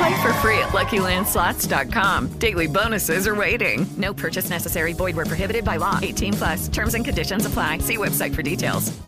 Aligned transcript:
Play 0.00 0.22
for 0.22 0.32
free 0.34 0.58
at 0.58 0.70
LuckyLandSlots.com. 0.70 2.28
Daily 2.38 2.66
bonuses 2.66 3.26
are 3.26 3.34
waiting. 3.34 3.86
No 3.98 4.14
purchase 4.14 4.48
necessary. 4.48 4.94
Void 4.94 5.14
where 5.14 5.26
prohibited 5.26 5.62
by 5.62 5.76
law. 5.76 5.98
18 6.00 6.32
plus. 6.32 6.68
Terms 6.68 6.94
and 6.94 7.04
conditions 7.04 7.44
apply. 7.44 7.78
See 7.78 7.98
website 7.98 8.34
for 8.34 8.40
details. 8.40 8.98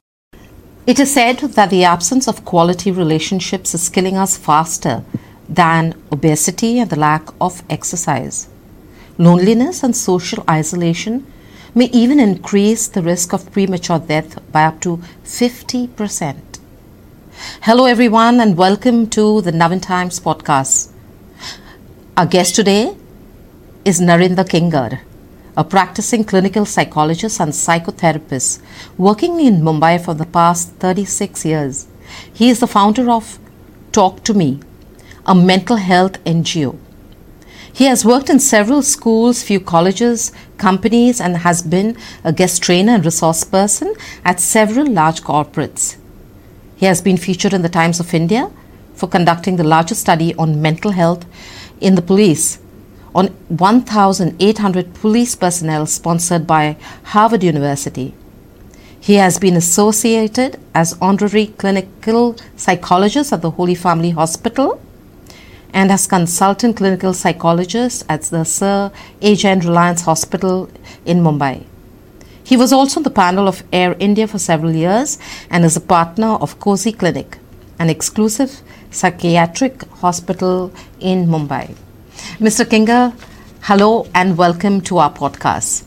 It 0.87 1.01
is 1.01 1.15
said 1.15 1.39
that 1.39 1.71
the 1.71 1.85
absence 1.85 2.29
of 2.29 2.45
quality 2.45 2.91
relationships 2.91 3.73
is 3.73 3.89
killing 3.89 4.19
us 4.19 4.37
faster 4.37 5.03
than 5.49 5.95
obesity 6.13 6.79
and 6.79 6.91
the 6.91 6.99
lack 6.99 7.27
of 7.41 7.63
exercise. 7.71 8.49
Loneliness 9.17 9.83
and 9.83 9.97
social 9.97 10.45
isolation 10.51 11.27
may 11.75 11.87
even 11.87 12.21
increase 12.21 12.87
the 12.89 13.01
risk 13.01 13.33
of 13.33 13.51
premature 13.51 13.99
death 13.99 14.39
by 14.53 14.65
up 14.65 14.79
to 14.83 14.99
50%. 15.25 16.52
Hello, 17.43 17.87
everyone, 17.87 18.41
and 18.41 18.57
welcome 18.57 19.09
to 19.11 19.41
the 19.41 19.51
Navhind 19.51 19.83
Times 19.83 20.21
podcast. 20.21 20.93
Our 22.17 22.25
guest 22.25 22.55
today 22.55 22.97
is 23.85 24.01
Narendra 24.01 24.45
Kinger, 24.45 25.01
a 25.57 25.65
practicing 25.65 26.23
clinical 26.23 26.65
psychologist 26.65 27.41
and 27.41 27.53
psychotherapist 27.53 28.63
working 28.97 29.41
in 29.41 29.61
Mumbai 29.61 30.03
for 30.05 30.15
the 30.15 30.25
past 30.25 30.75
36 30.75 31.45
years. 31.45 31.89
He 32.33 32.49
is 32.49 32.61
the 32.61 32.69
founder 32.69 33.11
of 33.11 33.41
Talk 33.91 34.23
to 34.23 34.35
Me, 34.35 34.61
a 35.27 35.35
mental 35.35 35.77
health 35.77 36.23
NGO. 36.25 36.79
He 37.73 37.87
has 37.87 38.05
worked 38.05 38.31
in 38.31 38.39
several 38.39 38.83
schools, 38.83 39.43
few 39.43 39.59
colleges, 39.59 40.31
companies, 40.59 41.21
and 41.21 41.39
has 41.39 41.61
been 41.61 41.97
a 42.23 42.33
guest 42.33 42.63
trainer 42.63 42.93
and 42.93 43.05
resource 43.05 43.43
person 43.43 43.95
at 44.25 44.39
several 44.39 44.87
large 44.87 45.23
corporates. 45.23 45.97
He 46.83 46.87
has 46.87 47.01
been 47.01 47.17
featured 47.17 47.55
in 47.55 47.63
the 47.63 47.69
Times 47.69 48.01
of 48.01 48.13
India 48.13 48.51
for 48.95 49.07
conducting 49.09 49.55
the 49.55 49.63
largest 49.63 50.01
study 50.01 50.35
on 50.35 50.61
mental 50.61 50.91
health 50.91 51.25
in 51.81 51.95
the 51.95 52.03
police 52.03 52.59
on 53.15 53.29
1,800 53.47 54.93
police 54.95 55.37
personnel 55.37 55.87
sponsored 55.87 56.45
by 56.45 56.77
Harvard 57.05 57.45
University. 57.45 58.17
He 58.99 59.15
has 59.15 59.39
been 59.39 59.55
associated 59.55 60.59
as 60.75 60.99
honorary 61.01 61.47
clinical 61.57 62.35
psychologist 62.57 63.33
at 63.33 63.43
the 63.43 63.53
Holy 63.53 63.77
Family 63.77 64.11
Hospital 64.11 64.81
and 65.73 65.93
as 65.93 66.09
consultant 66.09 66.79
clinical 66.79 67.15
psychologist 67.15 68.05
at 68.09 68.23
the 68.23 68.43
Sir 68.43 68.91
A.J. 69.21 69.61
Reliance 69.61 70.03
Hospital 70.03 70.69
in 71.07 71.21
Mumbai. 71.23 71.63
He 72.53 72.59
was 72.59 72.71
also 72.71 73.01
on 73.01 73.05
the 73.05 73.11
panel 73.25 73.49
of 73.49 73.63
Air 73.73 73.97
India 73.99 74.27
for 74.27 74.39
several 74.39 74.73
years 74.73 75.19
and 75.49 75.65
is 75.65 75.75
a 75.75 75.81
partner 75.81 76.33
of 76.45 76.61
Cozy 76.61 76.93
Clinic, 76.93 77.39
an 77.79 77.89
exclusive 77.89 78.61
psychiatric 78.91 79.85
hospital 80.03 80.71
in 81.01 81.29
Mumbai. 81.29 81.75
Mr. 82.47 82.67
Kinger, 82.67 83.15
hello 83.63 84.07
and 84.15 84.37
welcome 84.37 84.83
to 84.83 84.99
our 84.99 85.11
podcast. 85.11 85.85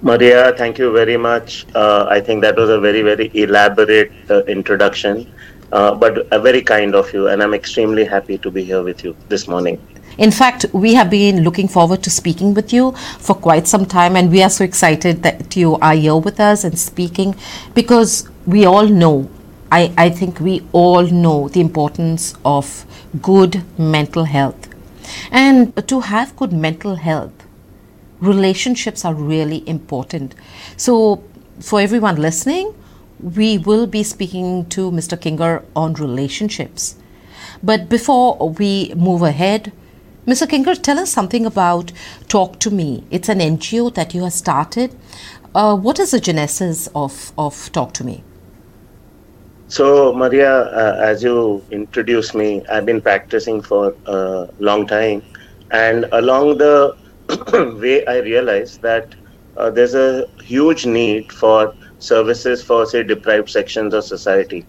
Maria, 0.00 0.52
thank 0.56 0.78
you 0.78 0.92
very 0.92 1.16
much. 1.16 1.66
Uh, 1.74 2.06
I 2.08 2.20
think 2.20 2.42
that 2.42 2.54
was 2.54 2.70
a 2.70 2.78
very, 2.78 3.02
very 3.02 3.32
elaborate 3.34 4.12
uh, 4.30 4.44
introduction, 4.44 5.26
uh, 5.72 5.92
but 5.92 6.28
very 6.40 6.62
kind 6.62 6.94
of 6.94 7.12
you, 7.12 7.26
and 7.26 7.42
I'm 7.42 7.52
extremely 7.52 8.04
happy 8.04 8.38
to 8.38 8.48
be 8.48 8.62
here 8.62 8.84
with 8.84 9.02
you 9.02 9.16
this 9.28 9.48
morning. 9.48 9.82
In 10.16 10.30
fact, 10.30 10.66
we 10.72 10.94
have 10.94 11.10
been 11.10 11.42
looking 11.42 11.66
forward 11.66 12.02
to 12.04 12.10
speaking 12.10 12.54
with 12.54 12.72
you 12.72 12.92
for 13.18 13.34
quite 13.34 13.66
some 13.66 13.84
time, 13.84 14.16
and 14.16 14.30
we 14.30 14.42
are 14.42 14.50
so 14.50 14.64
excited 14.64 15.22
that 15.24 15.56
you 15.56 15.76
are 15.76 15.94
here 15.94 16.16
with 16.16 16.38
us 16.38 16.62
and 16.62 16.78
speaking 16.78 17.34
because 17.74 18.28
we 18.46 18.64
all 18.64 18.86
know, 18.86 19.28
I, 19.72 19.92
I 19.98 20.10
think 20.10 20.38
we 20.38 20.62
all 20.72 21.02
know 21.02 21.48
the 21.48 21.60
importance 21.60 22.34
of 22.44 22.86
good 23.20 23.64
mental 23.78 24.24
health. 24.24 24.68
And 25.32 25.76
to 25.88 26.00
have 26.00 26.36
good 26.36 26.52
mental 26.52 26.96
health, 26.96 27.32
relationships 28.20 29.04
are 29.04 29.14
really 29.14 29.68
important. 29.68 30.34
So, 30.76 31.24
for 31.60 31.80
everyone 31.80 32.16
listening, 32.16 32.74
we 33.20 33.58
will 33.58 33.86
be 33.86 34.02
speaking 34.02 34.66
to 34.66 34.90
Mr. 34.90 35.18
Kinger 35.18 35.64
on 35.74 35.94
relationships. 35.94 36.96
But 37.62 37.88
before 37.88 38.50
we 38.50 38.92
move 38.94 39.22
ahead, 39.22 39.72
Mr. 40.26 40.46
Kinger, 40.46 40.74
tell 40.80 40.98
us 40.98 41.12
something 41.12 41.44
about 41.44 41.92
Talk 42.28 42.58
to 42.60 42.70
Me. 42.70 43.04
It's 43.10 43.28
an 43.28 43.40
NGO 43.40 43.92
that 43.92 44.14
you 44.14 44.22
have 44.22 44.32
started. 44.32 44.96
Uh, 45.54 45.76
what 45.76 45.98
is 45.98 46.12
the 46.12 46.20
genesis 46.20 46.88
of, 46.94 47.32
of 47.36 47.70
Talk 47.72 47.92
to 47.92 48.04
Me? 48.04 48.24
So, 49.68 50.14
Maria, 50.14 50.50
uh, 50.50 50.96
as 50.98 51.22
you 51.22 51.62
introduced 51.70 52.34
me, 52.34 52.64
I've 52.68 52.86
been 52.86 53.02
practicing 53.02 53.60
for 53.60 53.94
a 54.06 54.48
long 54.60 54.86
time. 54.86 55.22
And 55.72 56.06
along 56.12 56.56
the 56.56 56.96
way, 57.78 58.06
I 58.06 58.20
realized 58.20 58.80
that 58.80 59.14
uh, 59.58 59.68
there's 59.68 59.94
a 59.94 60.26
huge 60.42 60.86
need 60.86 61.32
for 61.32 61.74
services 61.98 62.62
for, 62.62 62.86
say, 62.86 63.02
deprived 63.02 63.50
sections 63.50 63.92
of 63.92 64.04
society. 64.04 64.64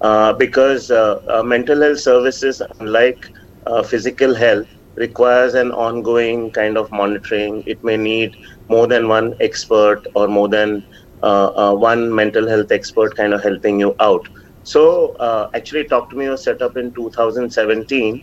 Uh, 0.00 0.32
because 0.32 0.90
uh, 0.90 1.22
uh, 1.28 1.42
mental 1.42 1.82
health 1.82 2.00
services, 2.00 2.62
unlike 2.80 3.30
uh, 3.66 3.82
physical 3.82 4.34
health, 4.34 4.66
requires 4.96 5.54
an 5.54 5.72
ongoing 5.72 6.50
kind 6.50 6.76
of 6.76 6.90
monitoring. 6.92 7.62
It 7.66 7.78
may 7.82 7.96
need 7.96 8.36
more 8.68 8.86
than 8.86 9.08
one 9.08 9.34
expert 9.40 10.02
or 10.14 10.28
more 10.28 10.48
than 10.48 10.84
uh, 11.22 11.50
uh, 11.56 11.74
one 11.74 12.14
mental 12.14 12.48
health 12.48 12.70
expert 12.70 13.14
kind 13.16 13.32
of 13.34 13.42
helping 13.42 13.80
you 13.80 13.94
out. 14.00 14.22
So, 14.62 15.12
uh, 15.20 15.46
actually, 15.54 15.84
Talk 15.86 16.10
to 16.10 16.16
Me 16.16 16.28
was 16.28 16.44
set 16.44 16.62
up 16.62 16.76
in 16.76 16.92
2017. 16.94 18.22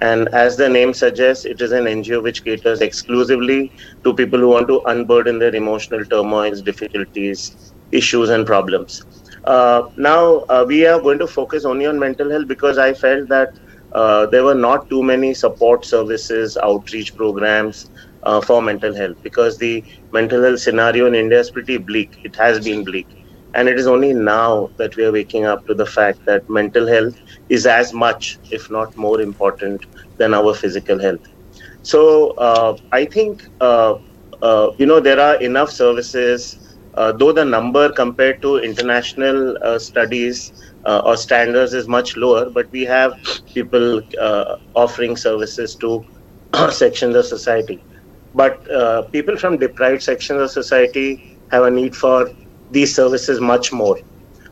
And 0.00 0.28
as 0.32 0.56
the 0.56 0.68
name 0.68 0.92
suggests, 0.94 1.44
it 1.44 1.60
is 1.60 1.72
an 1.72 1.86
NGO 1.86 2.20
which 2.20 2.44
caters 2.44 2.80
exclusively 2.80 3.72
to 4.04 4.14
people 4.14 4.38
who 4.40 4.48
want 4.48 4.68
to 4.68 4.80
unburden 4.86 5.38
their 5.38 5.54
emotional 5.54 6.04
turmoils, 6.10 6.62
difficulties, 6.62 7.74
issues, 7.92 8.30
and 8.30 8.46
problems. 8.46 9.00
Uh, 9.44 9.82
now, 9.96 10.38
uh, 10.48 10.64
we 10.66 10.86
are 10.86 11.00
going 11.00 11.18
to 11.18 11.26
focus 11.26 11.64
only 11.64 11.86
on 11.86 11.98
mental 11.98 12.30
health 12.30 12.46
because 12.48 12.78
I 12.78 12.92
felt 12.94 13.28
that 13.28 13.50
uh, 13.94 14.26
there 14.26 14.44
were 14.44 14.54
not 14.54 14.88
too 14.88 15.02
many 15.02 15.34
support 15.34 15.84
services, 15.84 16.56
outreach 16.62 17.14
programs 17.14 17.90
uh, 18.22 18.40
for 18.40 18.62
mental 18.62 18.94
health 18.94 19.16
because 19.22 19.58
the 19.58 19.84
mental 20.12 20.42
health 20.42 20.60
scenario 20.60 21.06
in 21.06 21.14
India 21.14 21.38
is 21.40 21.50
pretty 21.50 21.78
bleak. 21.78 22.18
It 22.24 22.36
has 22.36 22.60
been 22.60 22.84
bleak. 22.84 23.08
And 23.54 23.68
it 23.68 23.78
is 23.78 23.86
only 23.86 24.12
now 24.14 24.70
that 24.78 24.96
we 24.96 25.04
are 25.04 25.12
waking 25.12 25.44
up 25.44 25.66
to 25.66 25.74
the 25.74 25.86
fact 25.86 26.20
that 26.26 26.48
mental 26.48 26.86
health 26.86 27.14
is 27.48 27.66
as 27.66 27.92
much, 27.92 28.38
if 28.50 28.70
not 28.70 28.96
more 28.96 29.20
important, 29.20 29.86
than 30.18 30.34
our 30.34 30.54
physical 30.54 31.00
health. 31.00 31.20
So 31.82 32.30
uh, 32.38 32.76
I 32.92 33.04
think, 33.06 33.42
uh, 33.60 33.94
uh, 34.42 34.68
you 34.78 34.86
know, 34.86 35.00
there 35.00 35.20
are 35.20 35.36
enough 35.40 35.70
services, 35.70 36.58
though 36.96 37.32
the 37.32 37.44
number 37.44 37.90
compared 37.92 38.40
to 38.42 38.58
international 38.58 39.56
studies 39.78 40.52
uh, 40.84 41.02
or 41.04 41.16
standards 41.16 41.72
is 41.74 41.88
much 41.88 42.16
lower, 42.16 42.50
but 42.50 42.66
we 42.72 42.84
have 42.84 43.12
people 43.54 44.00
uh, 44.20 44.56
offering 44.74 45.16
services 45.16 45.76
to 45.76 46.04
sections 46.70 47.14
of 47.16 47.24
society. 47.26 47.84
But 48.34 48.58
uh, 48.70 49.02
people 49.12 49.36
from 49.36 49.58
deprived 49.58 50.02
sections 50.02 50.40
of 50.40 50.50
society 50.50 51.22
have 51.50 51.64
a 51.64 51.70
need 51.70 51.94
for 51.94 52.30
these 52.70 52.94
services 52.94 53.40
much 53.40 53.72
more. 53.72 53.96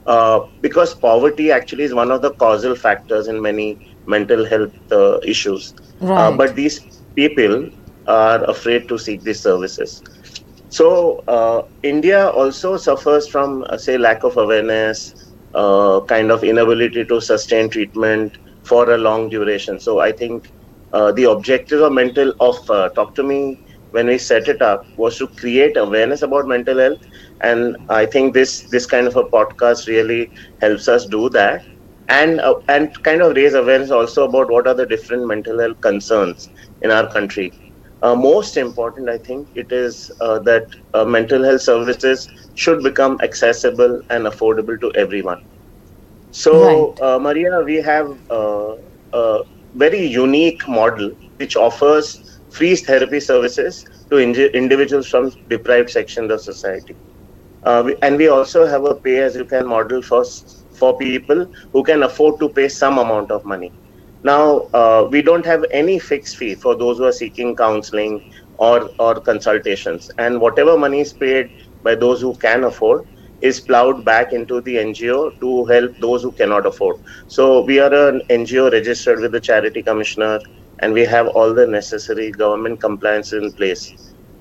Uh, 0.06 0.40
because 0.60 0.94
poverty 0.94 1.50
actually 1.50 1.84
is 1.84 1.94
one 1.94 2.10
of 2.10 2.22
the 2.22 2.32
causal 2.34 2.74
factors 2.74 3.28
in 3.28 3.40
many 3.40 3.78
mental 4.06 4.44
health 4.46 4.72
uh, 4.90 5.18
issues. 5.24 5.74
Uh, 6.14 6.30
Right. 6.30 6.32
but 6.32 6.54
these 6.56 6.80
people 7.14 7.68
are 8.06 8.42
afraid 8.44 8.88
to 8.88 8.98
seek 8.98 9.22
these 9.22 9.42
services. 9.42 10.02
So 10.68 11.22
uh, 11.28 11.62
India 11.82 12.28
also 12.28 12.76
suffers 12.76 13.28
from, 13.28 13.64
uh, 13.68 13.76
say, 13.78 13.96
lack 13.98 14.24
of 14.24 14.36
awareness, 14.36 15.14
kind 15.54 15.98
of 15.98 16.14
inability 16.14 16.72
to 16.82 16.94
sustain 16.94 17.42
treatment 17.42 18.10
for 18.62 18.62
a 18.64 18.74
long 18.80 19.28
duration. 19.28 19.78
So 19.80 19.98
I 20.00 20.12
think 20.12 20.30
uh, 20.92 21.12
the 21.12 21.24
objective 21.24 21.80
of 21.82 21.92
mental 21.92 22.32
of 22.40 22.56
uh, 22.68 22.88
Talk 22.88 23.14
to 23.14 23.22
Me 23.22 23.58
when 23.90 24.06
we 24.06 24.18
set 24.18 24.48
it 24.48 24.60
up 24.60 24.82
was 24.96 25.16
to 25.18 25.26
create 25.38 25.76
awareness 25.76 26.22
about 26.22 26.46
mental 26.46 26.78
health, 26.78 26.98
and 27.40 27.76
I 27.88 28.06
think 28.06 28.34
this 28.34 28.66
this 28.70 28.86
kind 28.86 29.06
of 29.06 29.16
a 29.16 29.24
podcast 29.24 29.86
really 29.86 30.30
helps 30.60 30.88
us 30.88 31.06
do 31.06 31.28
that, 31.30 31.62
and 32.08 32.40
uh, 32.40 32.54
and 32.68 32.90
kind 33.02 33.22
of 33.22 33.34
raise 33.36 33.54
awareness 33.54 33.90
also 33.90 34.24
about 34.28 34.50
what 34.50 34.66
are 34.66 34.74
the 34.74 34.86
different 34.86 35.26
mental 35.26 35.58
health 35.58 35.80
concerns 35.80 36.48
in 36.82 36.90
our 36.90 37.06
country. 37.10 37.52
Uh, 38.02 38.14
most 38.14 38.56
important, 38.56 39.08
I 39.08 39.18
think, 39.18 39.48
it 39.54 39.72
is 39.72 40.10
uh, 40.20 40.38
that 40.40 40.64
mental 41.06 41.42
health 41.44 41.62
services 41.62 42.28
should 42.62 42.82
become 42.82 43.18
accessible 43.28 43.92
and 44.10 44.26
affordable 44.30 44.78
to 44.84 44.92
everyone. 45.04 45.40
So, 46.30 46.54
right. 46.54 47.06
Uh, 47.06 47.18
Maria, 47.18 47.60
we 47.70 47.76
have 47.76 48.08
uh, 48.30 48.74
a 49.12 49.38
very 49.74 50.04
unique 50.06 50.66
model 50.68 51.10
which 51.36 51.56
offers 51.56 52.06
free 52.50 52.74
therapy 52.76 53.20
services 53.20 53.84
to 54.10 54.18
individuals 54.62 55.08
from 55.08 55.30
deprived 55.48 55.90
sections 55.90 56.30
of 56.32 56.40
society. 56.40 56.96
Uh, 57.62 57.82
we, 57.86 57.96
and 58.02 58.16
we 58.16 58.28
also 58.28 58.66
have 58.66 58.84
a 58.84 58.94
pay 58.94 59.18
as 59.18 59.36
you 59.36 59.44
can 59.44 59.66
model 59.66 60.02
for, 60.02 60.24
for 60.78 60.96
people 60.98 61.46
who 61.72 61.82
can 61.84 62.02
afford 62.02 62.38
to 62.40 62.48
pay 62.50 62.68
some 62.68 62.98
amount 62.98 63.30
of 63.30 63.44
money. 63.44 63.72
Now, 64.22 64.68
uh, 64.80 65.08
we 65.10 65.22
don't 65.22 65.46
have 65.46 65.64
any 65.72 65.98
fixed 65.98 66.36
fee 66.36 66.54
for 66.54 66.76
those 66.76 66.98
who 66.98 67.04
are 67.04 67.12
seeking 67.12 67.56
counseling 67.56 68.20
or, 68.58 68.90
or 68.98 69.20
consultations. 69.20 70.10
And 70.18 70.40
whatever 70.40 70.76
money 70.76 71.00
is 71.00 71.12
paid 71.12 71.50
by 71.82 71.94
those 71.94 72.20
who 72.20 72.34
can 72.36 72.64
afford 72.64 73.02
is 73.40 73.60
plowed 73.60 74.04
back 74.04 74.32
into 74.32 74.60
the 74.62 74.78
NGO 74.78 75.30
to 75.40 75.64
help 75.66 75.92
those 76.00 76.22
who 76.22 76.32
cannot 76.32 76.66
afford. 76.66 76.96
So, 77.26 77.62
we 77.64 77.78
are 77.78 77.92
an 78.08 78.22
NGO 78.30 78.70
registered 78.70 79.20
with 79.20 79.32
the 79.32 79.40
Charity 79.40 79.82
Commissioner 79.82 80.40
and 80.80 80.92
we 80.92 81.02
have 81.04 81.28
all 81.28 81.52
the 81.54 81.66
necessary 81.66 82.30
government 82.30 82.80
compliance 82.80 83.32
in 83.32 83.52
place. 83.52 83.94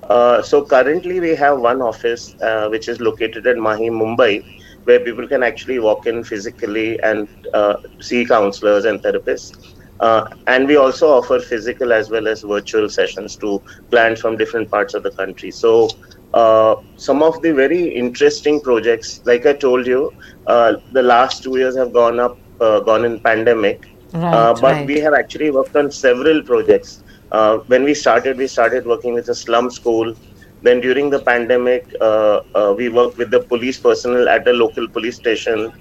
Uh, 0.10 0.42
so, 0.42 0.64
currently, 0.66 1.20
we 1.20 1.36
have 1.36 1.60
one 1.60 1.82
office 1.82 2.36
uh, 2.42 2.68
which 2.70 2.88
is 2.88 3.00
located 3.00 3.46
at 3.48 3.58
Mahim, 3.58 3.94
Mumbai 3.94 4.44
where 4.86 5.00
people 5.00 5.28
can 5.28 5.44
actually 5.44 5.80
walk 5.80 6.06
in 6.08 6.24
physically 6.24 7.00
and 7.04 7.28
uh, 7.54 7.76
see 8.02 8.26
counselors 8.26 8.86
and 8.86 9.02
therapists. 9.02 9.52
Uh, 10.00 10.24
and 10.48 10.68
we 10.68 10.76
also 10.78 11.10
offer 11.10 11.40
physical 11.40 11.92
as 11.94 12.10
well 12.10 12.28
as 12.28 12.42
virtual 12.42 12.90
sessions 12.90 13.36
to 13.38 13.62
clients 13.90 14.22
from 14.22 14.38
different 14.38 14.70
parts 14.72 14.94
of 14.94 15.04
the 15.04 15.12
country. 15.12 15.52
So, 15.52 15.90
uh, 16.34 16.76
some 16.98 17.22
of 17.24 17.42
the 17.42 17.52
very 17.54 17.88
interesting 17.90 18.62
projects, 18.62 19.22
like 19.26 19.46
I 19.46 19.54
told 19.54 19.88
you, 19.88 20.14
uh, 20.48 20.74
the 20.92 21.04
last 21.04 21.44
two 21.44 21.58
years 21.58 21.76
have 21.78 21.94
gone 21.94 22.20
up, 22.20 22.38
uh, 22.62 22.80
gone 22.82 23.06
in 23.06 23.20
pandemic. 23.20 23.88
Right, 24.14 24.34
uh, 24.34 24.54
but 24.54 24.74
right. 24.74 24.88
we 24.88 25.00
have 25.00 25.14
actually 25.14 25.52
worked 25.52 25.76
on 25.76 25.92
several 25.92 26.42
projects. 26.44 27.04
when 27.68 27.84
we 27.84 27.94
started, 27.94 28.38
we 28.38 28.48
started 28.48 28.86
working 28.86 29.14
with 29.14 29.30
a 29.30 29.36
slum 29.36 29.70
school 29.70 30.16
then 30.62 30.82
during 30.82 31.10
the 31.10 31.20
pandemic, 31.20 31.94
uh, 32.02 32.42
uh, 32.54 32.74
we 32.78 32.90
worked 32.90 33.18
with 33.18 33.32
the 33.32 33.40
police 33.40 33.80
personnel 33.80 34.28
at 34.28 34.48
a 34.48 34.52
local 34.52 34.88
police 34.88 35.16
station. 35.16 35.72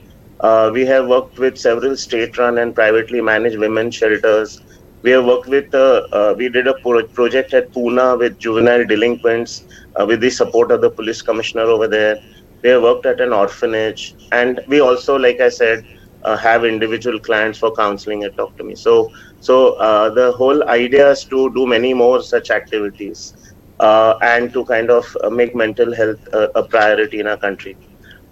Uh, 0.41 0.71
we 0.73 0.87
have 0.87 1.09
worked 1.09 1.39
with 1.39 1.59
several 1.59 1.97
state-run 1.97 2.59
and 2.59 2.75
privately 2.75 3.21
managed 3.21 3.59
women's 3.59 3.97
shelters. 3.97 4.61
We 5.03 5.11
have 5.13 5.25
worked 5.25 5.49
with, 5.49 5.73
uh, 5.75 6.03
uh, 6.13 6.35
we 6.37 6.49
did 6.49 6.67
a 6.67 6.75
pro- 6.83 7.07
project 7.09 7.55
at 7.55 7.73
Pune 7.73 8.19
with 8.19 8.39
juvenile 8.39 8.85
delinquents 8.87 9.63
uh, 10.01 10.07
with 10.07 10.21
the 10.21 10.31
support 10.31 10.71
of 10.71 10.81
the 10.81 10.91
police 10.91 11.23
commissioner 11.23 11.63
over 11.65 11.89
there. 11.89 12.17
We 12.63 12.71
have 12.71 12.83
worked 12.83 13.07
at 13.07 13.21
an 13.21 13.33
orphanage. 13.33 14.15
And 14.33 14.61
we 14.69 14.81
also, 14.81 15.17
like 15.17 15.41
I 15.41 15.49
said, 15.51 15.85
have 16.41 16.65
individual 16.65 17.19
clients 17.21 17.59
for 17.59 17.73
counseling 17.75 18.23
at 18.25 18.37
Talk 18.37 18.57
to 18.59 18.65
Me. 18.65 18.75
So, 18.75 19.11
so 19.41 19.77
the 20.15 20.33
whole 20.37 20.69
idea 20.69 21.11
is 21.11 21.25
to 21.27 21.53
do 21.55 21.67
many 21.67 21.95
more 21.95 22.23
such 22.23 22.51
activities 22.51 23.35
uh, 23.81 24.15
and 24.23 24.53
to 24.53 24.65
kind 24.65 24.91
of 24.91 25.05
uh, 25.23 25.31
make 25.31 25.55
mental 25.55 25.95
health 25.95 26.19
a, 26.33 26.49
a 26.57 26.63
priority 26.69 27.21
in 27.21 27.27
our 27.27 27.37
country. 27.39 27.79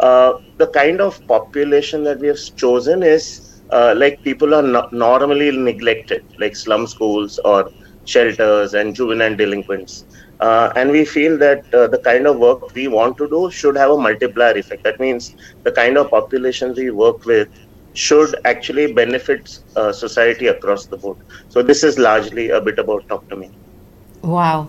Uh, 0.01 0.35
the 0.59 0.69
kind 0.69 1.01
of 1.01 1.27
population 1.27 2.03
that 2.05 2.19
we 2.21 2.27
have 2.29 2.39
chosen 2.57 3.03
is 3.03 3.56
uh, 3.71 3.95
like 3.97 4.23
people 4.23 4.55
are 4.55 4.63
no- 4.63 4.89
normally 4.93 5.51
neglected, 5.51 6.25
like 6.39 6.57
slum 6.57 6.87
schools 6.87 7.39
or 7.41 7.71
shelters 8.05 8.75
and 8.75 8.95
juvenile 8.95 9.35
delinquents. 9.35 10.05
Uh, 10.41 10.73
and 10.77 10.91
we 10.91 11.05
feel 11.05 11.39
that 11.39 11.75
uh, 11.75 11.87
the 11.87 11.99
kind 11.99 12.27
of 12.27 12.39
work 12.39 12.75
we 12.75 12.89
want 12.89 13.17
to 13.17 13.29
do 13.29 13.51
should 13.51 13.77
have 13.77 13.91
a 13.91 13.97
multiplier 13.97 14.57
effect. 14.57 14.85
That 14.85 15.01
means 15.01 15.35
the 15.63 15.73
kind 15.73 15.97
of 15.97 16.11
populations 16.11 16.79
we 16.79 16.91
work 16.91 17.25
with 17.25 17.49
should 17.95 18.35
actually 18.45 18.93
benefit 18.93 19.59
society 19.93 20.49
across 20.49 20.85
the 20.85 20.99
board. 20.99 21.17
So 21.49 21.63
this 21.63 21.83
is 21.83 21.99
largely 21.99 22.51
a 22.51 22.61
bit 22.61 22.79
about 22.79 23.09
Talk 23.09 23.27
to 23.31 23.37
Me. 23.37 23.51
Wow. 24.23 24.69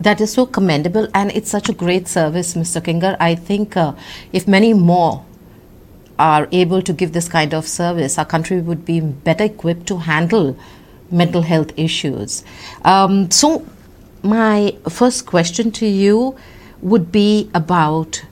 That 0.00 0.20
is 0.20 0.32
so 0.32 0.44
commendable, 0.46 1.08
and 1.14 1.30
it's 1.32 1.50
such 1.50 1.68
a 1.68 1.72
great 1.72 2.08
service, 2.08 2.54
Mr. 2.54 2.80
Kinger. 2.80 3.16
I 3.20 3.34
think 3.34 3.76
uh, 3.76 3.94
if 4.32 4.48
many 4.48 4.74
more 4.74 5.24
are 6.18 6.48
able 6.52 6.82
to 6.82 6.92
give 6.92 7.12
this 7.12 7.28
kind 7.28 7.54
of 7.54 7.66
service, 7.66 8.18
our 8.18 8.24
country 8.24 8.60
would 8.60 8.84
be 8.84 9.00
better 9.00 9.44
equipped 9.44 9.86
to 9.88 9.98
handle 9.98 10.56
mental 11.10 11.42
health 11.42 11.72
issues. 11.76 12.44
Um, 12.84 13.30
so, 13.30 13.66
my 14.22 14.76
first 14.88 15.26
question 15.26 15.70
to 15.72 15.86
you 15.86 16.36
would 16.80 17.12
be 17.12 17.50
about 17.54 18.24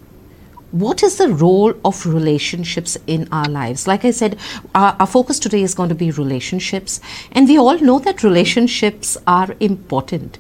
what 0.73 1.03
is 1.03 1.17
the 1.17 1.29
role 1.29 1.75
of 1.85 2.07
relationships 2.07 2.97
in 3.07 3.29
our 3.31 3.49
lives? 3.49 3.87
Like 3.87 4.07
I 4.07 4.11
said, 4.11 4.39
our, 4.75 4.97
our, 4.99 5.07
focus 5.07 5.39
today 5.39 5.63
is 5.63 5.75
going 5.75 5.91
to 5.91 5.95
be 5.95 6.11
relationships, 6.11 6.99
and 7.31 7.47
we 7.47 7.59
all 7.59 7.79
know 7.79 7.99
that 7.99 8.23
relationships 8.23 9.19
are 9.27 9.55
important. 9.61 10.39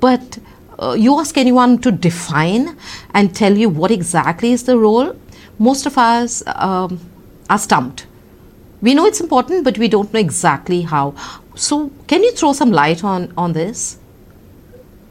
But 0.00 0.38
uh, 0.80 0.92
you 0.98 1.18
ask 1.20 1.38
anyone 1.38 1.78
to 1.78 1.92
define 1.92 2.76
and 3.14 3.34
tell 3.34 3.56
you 3.56 3.68
what 3.68 3.92
exactly 3.92 4.50
is 4.52 4.64
the 4.64 4.76
role, 4.76 5.14
most 5.60 5.86
of 5.86 5.98
us 5.98 6.42
um, 6.46 6.98
are 7.50 7.58
stumped. 7.58 8.06
We 8.80 8.94
know 8.94 9.04
it's 9.04 9.20
important, 9.20 9.62
but 9.62 9.76
we 9.76 9.88
don't 9.88 10.12
know 10.12 10.18
exactly 10.18 10.80
how. 10.82 11.14
So, 11.54 11.90
can 12.06 12.24
you 12.24 12.32
throw 12.32 12.54
some 12.54 12.72
light 12.72 13.04
on, 13.04 13.32
on 13.36 13.52
this? 13.52 13.98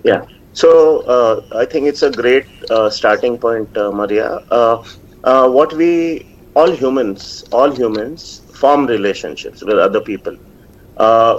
Yeah. 0.04 0.26
So, 0.54 1.02
uh, 1.02 1.46
I 1.56 1.66
think 1.66 1.86
it's 1.86 2.02
a 2.02 2.10
great 2.10 2.48
uh, 2.72 2.90
starting 2.90 3.38
point, 3.38 3.78
uh, 3.78 3.92
Maria. 3.92 4.44
Uh, 4.50 4.84
uh, 5.24 5.48
what 5.48 5.72
we, 5.74 6.26
all 6.56 6.72
humans, 6.72 7.46
all 7.52 7.72
humans 7.72 8.42
form 8.52 8.88
relationships 8.88 9.64
with 9.64 9.78
other 9.78 10.02
people. 10.02 10.36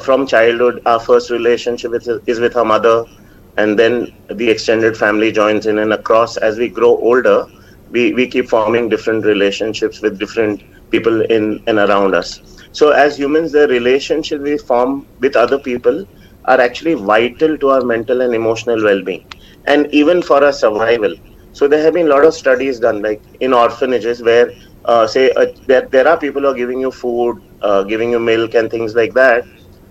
from 0.05 0.27
childhood, 0.27 0.81
our 0.87 1.01
first 1.01 1.31
relationship 1.31 1.93
is, 1.95 2.09
is 2.27 2.39
with 2.39 2.57
our 2.57 2.65
mother, 2.65 3.05
and 3.57 3.79
then 3.79 4.13
the 4.31 4.49
extended 4.49 4.97
family 4.97 5.33
joins 5.33 5.67
in 5.67 5.81
and 5.81 5.93
across 5.93 6.37
as 6.37 6.59
we 6.59 6.69
grow 6.69 6.97
older 7.09 7.47
we, 7.91 8.13
we 8.15 8.27
keep 8.29 8.49
forming 8.49 8.89
different 8.89 9.25
relationships 9.25 9.95
with 9.97 10.19
different 10.19 10.63
people 10.91 11.23
in 11.23 11.59
and 11.67 11.79
around 11.79 12.15
us 12.15 12.41
so 12.73 12.91
as 12.91 13.19
humans 13.19 13.53
the 13.53 13.67
relationships 13.69 14.43
we 14.43 14.57
form 14.59 15.07
with 15.21 15.37
other 15.37 15.59
people 15.59 16.05
are 16.47 16.61
actually 16.61 16.95
vital 16.95 17.57
to 17.59 17.71
our 17.71 17.83
mental 17.85 18.21
and 18.23 18.35
emotional 18.35 18.83
well-being 18.83 19.25
and 19.67 19.87
even 19.93 20.23
for 20.23 20.43
our 20.45 20.53
survival 20.53 21.15
so 21.53 21.69
there 21.69 21.83
have 21.83 21.95
been 21.95 22.07
a 22.07 22.11
lot 22.11 22.25
of 22.25 22.35
studies 22.35 22.79
done 22.81 23.01
like 23.03 23.23
in 23.41 23.53
orphanages 23.53 24.23
where 24.23 24.51
uh, 24.85 25.07
say 25.07 25.31
uh, 25.37 25.47
there, 25.67 25.89
there 25.93 26.09
are 26.09 26.19
people 26.19 26.43
who 26.43 26.49
are 26.49 26.55
giving 26.63 26.81
you 26.81 26.91
food 26.91 27.37
uh, 27.63 27.83
giving 27.85 28.11
you 28.11 28.19
milk 28.19 28.55
and 28.55 28.71
things 28.71 28.95
like 28.95 29.13
that 29.15 29.45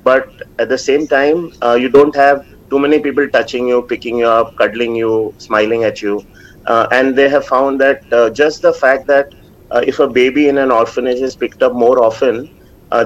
but 0.04 0.26
at 0.60 0.70
the 0.70 0.78
same 0.78 1.08
time 1.08 1.50
uh, 1.62 1.78
you 1.80 1.90
don't 1.90 2.16
have 2.16 2.44
too 2.70 2.80
many 2.80 3.00
people 3.00 3.28
touching 3.30 3.68
you, 3.68 3.84
picking 3.84 4.18
you 4.18 4.26
up, 4.28 4.56
cuddling 4.58 4.96
you, 4.96 5.34
smiling 5.38 5.84
at 5.84 6.02
you. 6.02 6.22
Uh, 6.70 6.88
and 6.92 7.18
they 7.18 7.30
have 7.30 7.46
found 7.46 7.82
that 7.82 8.04
uh, 8.14 8.30
just 8.32 8.62
the 8.64 8.74
fact 8.74 9.08
that 9.08 9.28
uh, 9.72 9.82
if 9.88 10.00
a 10.00 10.08
baby 10.10 10.50
in 10.50 10.58
an 10.60 10.72
orphanage 10.72 11.22
is 11.22 11.36
picked 11.36 11.64
up 11.64 11.74
more 11.74 12.04
often, 12.04 12.50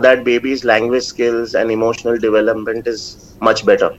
that 0.02 0.24
baby's 0.26 0.66
language 0.66 1.04
skills 1.04 1.56
and 1.56 1.72
emotional 1.72 2.18
development 2.18 2.88
is 2.88 3.18
much 3.42 3.66
better. 3.66 3.92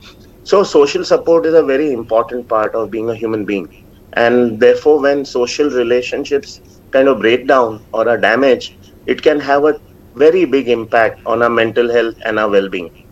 So, 0.43 0.63
social 0.63 1.03
support 1.05 1.45
is 1.45 1.53
a 1.55 1.63
very 1.63 1.91
important 1.93 2.47
part 2.49 2.75
of 2.75 2.91
being 2.91 3.09
a 3.09 3.15
human 3.15 3.45
being. 3.45 3.69
And 4.13 4.59
therefore, 4.59 5.01
when 5.01 5.25
social 5.25 5.69
relationships 5.69 6.61
kind 6.91 7.07
of 7.09 7.19
break 7.19 7.47
down 7.47 7.85
or 7.93 8.07
are 8.09 8.17
damaged, 8.19 8.77
it 9.07 9.21
can 9.23 9.39
have 9.41 9.65
a 9.65 9.75
very 10.15 10.45
big 10.45 10.69
impact 10.69 11.21
on 11.25 11.43
our 11.43 11.49
mental 11.49 11.91
health 11.91 12.15
and 12.25 12.39
our 12.39 12.49
well 12.49 12.69
being. 12.69 13.04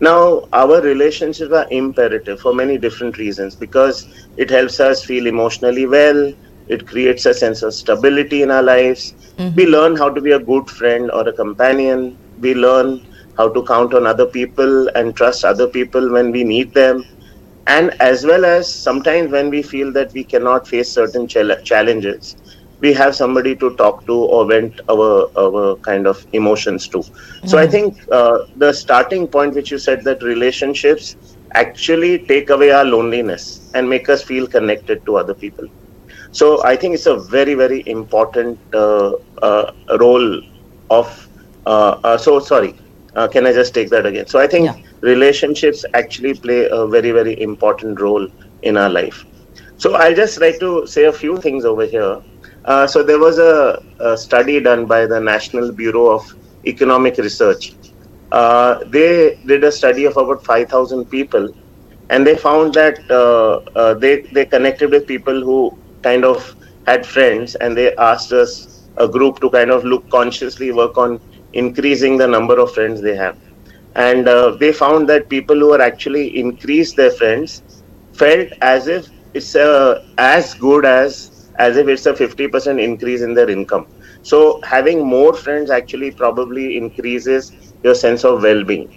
Now, 0.00 0.42
our 0.52 0.80
relationships 0.80 1.52
are 1.52 1.66
imperative 1.70 2.40
for 2.40 2.54
many 2.54 2.78
different 2.78 3.18
reasons 3.18 3.54
because 3.56 4.06
it 4.36 4.50
helps 4.50 4.80
us 4.80 5.04
feel 5.04 5.26
emotionally 5.26 5.86
well, 5.86 6.32
it 6.68 6.86
creates 6.86 7.26
a 7.26 7.34
sense 7.34 7.62
of 7.62 7.74
stability 7.74 8.42
in 8.42 8.50
our 8.50 8.62
lives. 8.62 9.14
Mm-hmm. 9.38 9.56
We 9.56 9.66
learn 9.66 9.96
how 9.96 10.10
to 10.10 10.20
be 10.20 10.32
a 10.32 10.38
good 10.40 10.68
friend 10.70 11.10
or 11.12 11.28
a 11.28 11.32
companion. 11.32 12.18
We 12.38 12.54
learn 12.54 13.00
how 13.36 13.48
to 13.52 13.62
count 13.64 13.94
on 13.94 14.06
other 14.06 14.26
people 14.26 14.88
and 14.94 15.14
trust 15.16 15.44
other 15.44 15.68
people 15.68 16.10
when 16.12 16.30
we 16.32 16.44
need 16.44 16.74
them. 16.74 17.04
and 17.66 17.90
as 18.00 18.24
well 18.24 18.44
as 18.44 18.72
sometimes 18.72 19.30
when 19.30 19.50
we 19.50 19.62
feel 19.62 19.92
that 19.92 20.10
we 20.12 20.24
cannot 20.24 20.66
face 20.66 20.92
certain 20.92 21.26
chal- 21.26 21.56
challenges 21.70 22.36
we 22.80 22.92
have 22.92 23.14
somebody 23.14 23.54
to 23.56 23.74
talk 23.76 24.04
to 24.06 24.14
or 24.36 24.46
vent 24.50 24.80
our 24.88 25.10
our 25.44 25.76
kind 25.88 26.06
of 26.06 26.18
emotions 26.32 26.88
to. 26.88 27.02
So 27.44 27.58
i 27.58 27.66
think 27.66 27.94
uh, 28.10 28.38
the 28.64 28.72
starting 28.72 29.28
point 29.28 29.54
which 29.54 29.70
you 29.70 29.78
said 29.78 30.04
that 30.04 30.22
relationships 30.22 31.16
actually 31.54 32.12
take 32.32 32.50
away 32.50 32.70
our 32.70 32.84
loneliness 32.84 33.62
and 33.74 33.88
make 33.88 34.08
us 34.08 34.22
feel 34.22 34.46
connected 34.46 35.04
to 35.06 35.16
other 35.16 35.34
people. 35.34 35.66
So 36.32 36.62
i 36.64 36.76
think 36.76 36.94
it's 36.94 37.06
a 37.06 37.16
very 37.36 37.54
very 37.54 37.82
important 37.86 38.58
uh, 38.74 39.12
uh, 39.42 39.64
role 40.00 40.40
of 40.90 41.06
uh, 41.66 41.94
uh, 42.04 42.16
so 42.18 42.38
sorry 42.40 42.74
uh, 43.16 43.28
can 43.28 43.46
i 43.46 43.52
just 43.52 43.74
take 43.74 43.90
that 43.90 44.06
again? 44.06 44.26
So 44.26 44.38
i 44.40 44.46
think 44.46 44.64
Yeah. 44.66 44.76
relationships 45.02 45.84
actually 45.94 46.34
play 46.34 46.60
a 46.70 46.86
very 46.86 47.10
very 47.12 47.34
important 47.40 48.00
role 48.00 48.26
in 48.62 48.76
our 48.76 48.90
life. 48.90 49.24
So 49.76 49.94
i'll 49.96 50.14
just 50.22 50.40
like 50.40 50.58
to 50.60 50.86
say 50.86 51.04
a 51.04 51.12
few 51.22 51.36
things 51.46 51.64
over 51.64 51.84
here 51.86 52.16
uh, 52.64 52.86
so 52.86 53.02
there 53.02 53.18
was 53.18 53.38
a, 53.38 53.82
a 54.00 54.16
study 54.16 54.60
done 54.60 54.86
by 54.86 55.06
the 55.06 55.20
national 55.20 55.72
bureau 55.72 56.06
of 56.10 56.22
economic 56.66 57.16
research. 57.18 57.74
Uh, 58.32 58.84
they 58.86 59.38
did 59.46 59.64
a 59.64 59.72
study 59.72 60.04
of 60.04 60.16
about 60.16 60.44
5000 60.44 61.06
people 61.06 61.48
and 62.10 62.26
they 62.26 62.36
found 62.36 62.74
that 62.74 62.98
uh, 63.10 63.56
uh, 63.78 63.94
they 63.94 64.22
they 64.32 64.44
connected 64.44 64.90
with 64.90 65.06
people 65.06 65.40
who 65.42 65.76
kind 66.02 66.24
of 66.24 66.54
had 66.86 67.06
friends 67.06 67.54
and 67.56 67.76
they 67.76 67.94
asked 67.96 68.32
us 68.32 68.68
a 68.96 69.08
group 69.08 69.40
to 69.40 69.50
kind 69.50 69.70
of 69.70 69.84
look 69.84 70.08
consciously 70.10 70.70
work 70.72 70.96
on 70.98 71.20
increasing 71.52 72.16
the 72.16 72.26
number 72.26 72.58
of 72.60 72.72
friends 72.72 73.00
they 73.00 73.16
have. 73.16 73.36
And 73.94 74.28
uh, 74.28 74.56
they 74.60 74.72
found 74.72 75.08
that 75.08 75.28
people 75.28 75.56
who 75.58 75.72
are 75.72 75.80
actually 75.80 76.38
increased 76.38 76.96
their 76.96 77.10
friends 77.10 77.62
felt 78.12 78.48
as 78.60 78.86
if 78.86 79.08
it's 79.34 79.54
as 79.56 80.54
good 80.54 80.84
as 80.84 81.29
as 81.66 81.76
if 81.76 81.88
it's 81.88 82.06
a 82.06 82.14
50% 82.14 82.80
increase 82.88 83.22
in 83.22 83.34
their 83.34 83.50
income 83.50 83.86
so 84.22 84.60
having 84.64 85.06
more 85.06 85.34
friends 85.34 85.70
actually 85.70 86.10
probably 86.12 86.76
increases 86.76 87.52
your 87.82 87.94
sense 87.94 88.24
of 88.24 88.42
well-being 88.42 88.88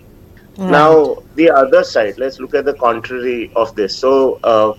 now, 0.68 1.18
the 1.36 1.50
other 1.50 1.84
side, 1.84 2.16
let's 2.18 2.40
look 2.40 2.54
at 2.56 2.66
the 2.66 2.74
contrary 2.76 3.52
of 3.56 3.74
this. 3.76 3.98
So, 4.00 4.40
uh, 4.44 4.74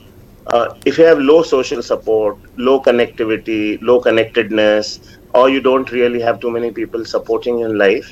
uh, 0.46 0.68
if 0.84 0.98
you 0.98 1.04
have 1.04 1.18
low 1.18 1.42
social 1.42 1.82
support, 1.82 2.38
low 2.56 2.80
connectivity, 2.80 3.78
low 3.82 4.00
connectedness, 4.00 5.00
or 5.34 5.48
you 5.50 5.60
don't 5.60 5.90
really 5.90 6.20
have 6.20 6.40
too 6.40 6.50
many 6.50 6.70
people 6.72 7.04
supporting 7.04 7.60
in 7.60 7.78
life, 7.78 8.06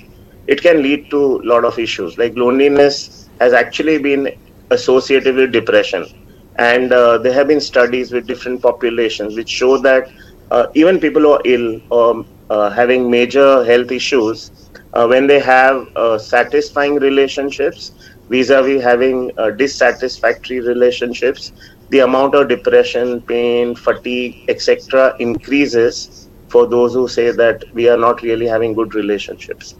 it 0.46 0.62
can 0.62 0.82
lead 0.82 1.10
to 1.10 1.40
a 1.42 1.46
lot 1.46 1.64
of 1.64 1.78
issues. 1.78 2.18
Like 2.18 2.32
loneliness 2.36 3.10
has 3.40 3.52
actually 3.52 3.98
been 3.98 4.28
associated 4.70 5.36
with 5.36 5.52
depression. 5.52 6.06
And 6.56 6.92
uh, 6.92 7.18
there 7.18 7.32
have 7.32 7.48
been 7.48 7.60
studies 7.60 8.12
with 8.12 8.26
different 8.26 8.62
populations 8.62 9.36
which 9.36 9.48
show 9.48 9.78
that 9.78 10.10
uh, 10.50 10.66
even 10.74 10.98
people 11.00 11.22
who 11.22 11.32
are 11.32 11.42
ill 11.44 11.80
or 11.90 12.24
uh, 12.50 12.70
having 12.70 13.10
major 13.10 13.64
health 13.64 13.90
issues, 13.90 14.50
uh, 14.94 15.06
when 15.06 15.26
they 15.26 15.40
have 15.40 15.88
uh, 15.96 16.18
satisfying 16.18 16.96
relationships 16.96 17.92
vis-a-vis 18.28 18.82
having 18.82 19.30
uh, 19.38 19.50
dissatisfactory 19.50 20.60
relationships 20.60 21.52
the 21.90 22.00
amount 22.00 22.34
of 22.34 22.48
depression 22.48 23.20
pain 23.22 23.74
fatigue 23.74 24.44
etc 24.48 25.14
increases 25.18 26.28
for 26.48 26.66
those 26.66 26.94
who 26.94 27.08
say 27.08 27.30
that 27.30 27.64
we 27.72 27.88
are 27.88 27.96
not 27.96 28.22
really 28.22 28.46
having 28.46 28.74
good 28.74 28.94
relationships. 28.94 29.74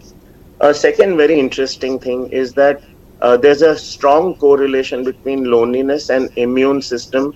A 0.60 0.72
second 0.72 1.16
very 1.16 1.38
interesting 1.38 1.98
thing 1.98 2.28
is 2.30 2.52
that 2.54 2.82
uh, 3.22 3.36
there's 3.38 3.62
a 3.62 3.76
strong 3.78 4.36
correlation 4.36 5.04
between 5.04 5.44
loneliness 5.44 6.10
and 6.10 6.30
immune 6.36 6.82
system 6.82 7.32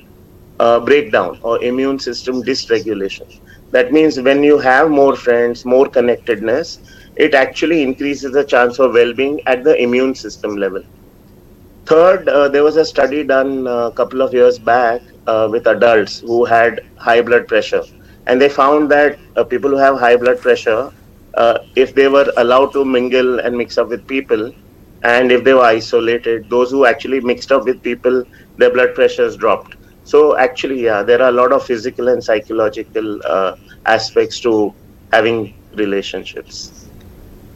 uh, 0.61 0.81
breakdown 0.81 1.39
or 1.43 1.63
immune 1.65 1.99
system 1.99 2.43
dysregulation 2.45 3.29
that 3.73 3.93
means 3.93 4.21
when 4.21 4.43
you 4.45 4.59
have 4.59 4.91
more 4.91 5.17
friends 5.17 5.65
more 5.65 5.89
connectedness 5.89 6.81
it 7.17 7.35
actually 7.35 7.83
increases 7.83 8.33
the 8.33 8.45
chance 8.45 8.79
of 8.79 8.93
well-being 8.95 9.41
at 9.47 9.65
the 9.65 9.77
immune 9.83 10.15
system 10.15 10.57
level. 10.57 10.83
Third, 11.87 12.29
uh, 12.29 12.49
there 12.49 12.63
was 12.65 12.77
a 12.77 12.85
study 12.85 13.25
done 13.25 13.67
a 13.67 13.93
couple 13.97 14.23
of 14.23 14.33
years 14.35 14.59
back 14.59 15.03
uh, 15.27 15.49
with 15.51 15.67
adults 15.67 16.21
who 16.21 16.45
had 16.45 16.81
high 16.97 17.23
blood 17.23 17.49
pressure, 17.49 17.83
and 18.27 18.41
they 18.41 18.49
found 18.49 18.91
that 18.91 19.19
uh, 19.37 19.45
people 19.45 19.71
who 19.71 19.77
have 19.77 19.99
high 19.99 20.17
blood 20.17 20.41
pressure, 20.41 20.91
uh, 21.35 21.59
if 21.77 21.95
they 21.95 22.09
were 22.09 22.33
allowed 22.37 22.73
to 22.75 22.85
mingle 22.85 23.41
and 23.41 23.57
mix 23.57 23.79
up 23.79 23.89
with 23.89 24.07
people, 24.07 24.53
and 25.03 25.31
if 25.31 25.45
they 25.45 25.55
were 25.55 25.63
isolated, 25.63 26.49
those 26.51 26.71
who 26.71 26.87
actually 26.87 27.21
mixed 27.21 27.53
up 27.53 27.65
with 27.65 27.83
people, 27.83 28.25
their 28.57 28.73
blood 28.73 28.95
pressures 28.95 29.37
dropped. 29.37 29.77
So 30.05 30.37
actually, 30.37 30.85
yeah, 30.85 31.03
there 31.03 31.21
are 31.21 31.29
a 31.29 31.33
lot 31.33 31.53
of 31.53 31.65
physical 31.65 32.09
and 32.09 32.23
psychological 32.23 33.21
uh, 33.25 33.57
aspects 33.87 34.41
to 34.41 34.75
having 35.13 35.55
relationships. 35.75 36.87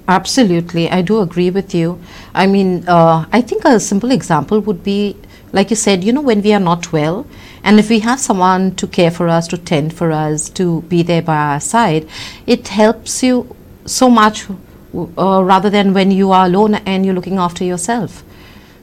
Absolutely, 0.09 0.90
I 0.90 1.02
do 1.02 1.20
agree 1.20 1.50
with 1.50 1.75
you. 1.75 2.00
I 2.35 2.47
mean, 2.47 2.85
uh, 2.88 3.26
I 3.32 3.40
think 3.40 3.64
a 3.64 3.78
simple 3.78 4.11
example 4.11 4.59
would 4.61 4.82
be, 4.82 5.16
like 5.52 5.70
you 5.70 5.76
said, 5.76 6.02
you 6.02 6.12
know, 6.12 6.20
when 6.20 6.42
we 6.42 6.52
are 6.52 6.61
not 6.61 6.92
well, 6.92 7.26
and 7.62 7.78
if 7.78 7.88
we 7.88 8.00
have 8.00 8.18
someone 8.18 8.75
to 8.76 8.87
care 8.87 9.11
for 9.11 9.28
us, 9.28 9.47
to 9.49 9.59
tend 9.59 9.94
for 9.94 10.11
us, 10.11 10.49
to 10.50 10.82
be 10.82 11.02
there 11.02 11.23
by 11.23 11.37
our 11.37 11.61
side, 11.61 12.09
it 12.47 12.68
helps 12.68 13.23
you 13.23 13.54
so 13.87 14.11
much 14.11 14.47
uh, 14.94 15.42
rather 15.44 15.70
than 15.70 15.94
when 15.94 16.11
you 16.11 16.32
are 16.32 16.47
alone 16.47 16.75
and 16.75 17.04
you're 17.04 17.14
looking 17.14 17.38
after 17.38 17.64
yourself. 17.64 18.25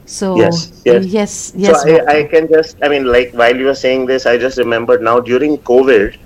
So 0.06 0.36
yes, 0.38 0.72
yes, 0.86 1.04
yes, 1.04 1.52
yes. 1.54 1.82
So 1.82 2.06
I, 2.06 2.20
I 2.20 2.24
can 2.24 2.48
just, 2.48 2.78
I 2.82 2.88
mean, 2.88 3.04
like 3.04 3.32
while 3.32 3.54
you 3.54 3.66
were 3.66 3.74
saying 3.74 4.06
this, 4.06 4.24
I 4.24 4.38
just 4.38 4.56
remembered 4.56 5.02
now 5.02 5.20
during 5.20 5.58
COVID, 5.58 6.16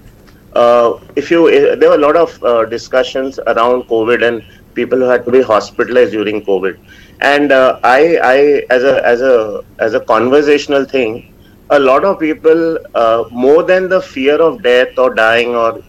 uh, 0.55 1.01
if 1.17 1.31
you, 1.31 1.49
uh, 1.49 1.75
there 1.75 1.89
were 1.89 1.97
a 1.97 1.99
lot 1.99 2.15
of 2.15 2.43
uh, 2.45 2.65
discussions 2.67 3.41
around 3.41 3.85
COVID 3.85 4.23
and 4.27 4.45
people 4.75 4.99
who 4.99 5.05
had 5.05 5.25
to 5.25 5.33
be 5.33 5.43
hospitalized 5.43 6.13
during 6.13 6.45
COVID, 6.45 6.79
and 7.21 7.51
uh, 7.51 7.81
I, 7.83 8.19
I, 8.23 8.37
as 8.71 8.85
a, 8.85 9.05
as 9.05 9.21
a, 9.21 9.65
as 9.81 9.95
a 9.95 10.01
conversational 10.01 10.85
thing, 10.85 11.35
a 11.71 11.79
lot 11.79 12.05
of 12.05 12.21
people, 12.21 12.79
uh, 12.95 13.25
more 13.33 13.65
than 13.65 13.89
the 13.89 14.01
fear 14.01 14.41
of 14.41 14.63
death 14.63 14.97
or 14.97 15.13
dying 15.13 15.57
or 15.57 15.83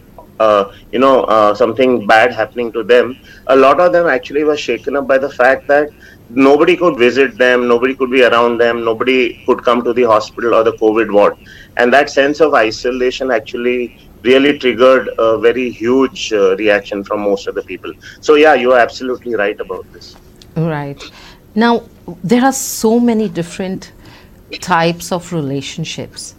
you 0.90 0.98
know 0.98 1.24
uh, 1.24 1.54
something 1.54 2.06
bad 2.06 2.32
happening 2.32 2.72
to 2.72 2.82
them, 2.82 3.18
a 3.48 3.56
lot 3.56 3.80
of 3.80 3.92
them 3.92 4.06
actually 4.06 4.44
were 4.44 4.56
shaken 4.56 4.96
up 4.96 5.06
by 5.06 5.18
the 5.18 5.30
fact 5.30 5.66
that 5.68 5.88
nobody 6.30 6.76
could 6.76 6.96
visit 6.98 7.36
them, 7.38 7.68
nobody 7.68 7.94
could 7.94 8.10
be 8.10 8.24
around 8.24 8.58
them, 8.58 8.84
nobody 8.84 9.44
could 9.46 9.62
come 9.62 9.82
to 9.84 9.92
the 9.92 10.02
hospital 10.02 10.54
or 10.54 10.64
the 10.64 10.72
COVID 10.72 11.12
ward, 11.12 11.36
and 11.76 11.92
that 11.92 12.10
sense 12.10 12.40
of 12.40 12.54
isolation 12.54 13.30
actually 13.30 13.96
really 14.22 14.58
triggered 14.58 15.08
a 15.18 15.38
very 15.38 15.70
huge 15.70 16.32
uh, 16.32 16.56
reaction 16.56 17.04
from 17.04 17.20
most 17.20 17.46
of 17.46 17.54
the 17.54 17.62
people. 17.62 17.92
So 18.20 18.36
yeah, 18.36 18.54
you 18.54 18.72
are 18.72 18.78
absolutely 18.78 19.34
right 19.34 19.60
about 19.60 19.90
this. 19.92 20.16
Right. 20.56 21.02
Now, 21.54 21.84
there 22.22 22.42
are 22.42 22.52
so 22.52 22.98
many 22.98 23.28
different 23.28 23.92
types 24.60 25.12
of 25.12 25.32
relationships. 25.32 26.34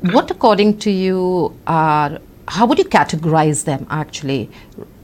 What, 0.00 0.30
according 0.30 0.78
to 0.78 0.90
you, 0.90 1.58
are 1.66 2.20
how 2.48 2.66
would 2.66 2.78
you 2.78 2.84
categorize 2.84 3.64
them 3.64 3.86
actually, 3.90 4.50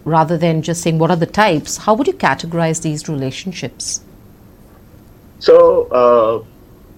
rather 0.04 0.38
than 0.38 0.62
just 0.62 0.82
saying 0.82 0.98
what 0.98 1.10
are 1.10 1.16
the 1.16 1.26
types? 1.26 1.78
How 1.78 1.94
would 1.94 2.06
you 2.06 2.14
categorize 2.14 2.82
these 2.82 3.08
relationships? 3.08 4.00
So, 5.38 5.86
uh, 5.88 6.44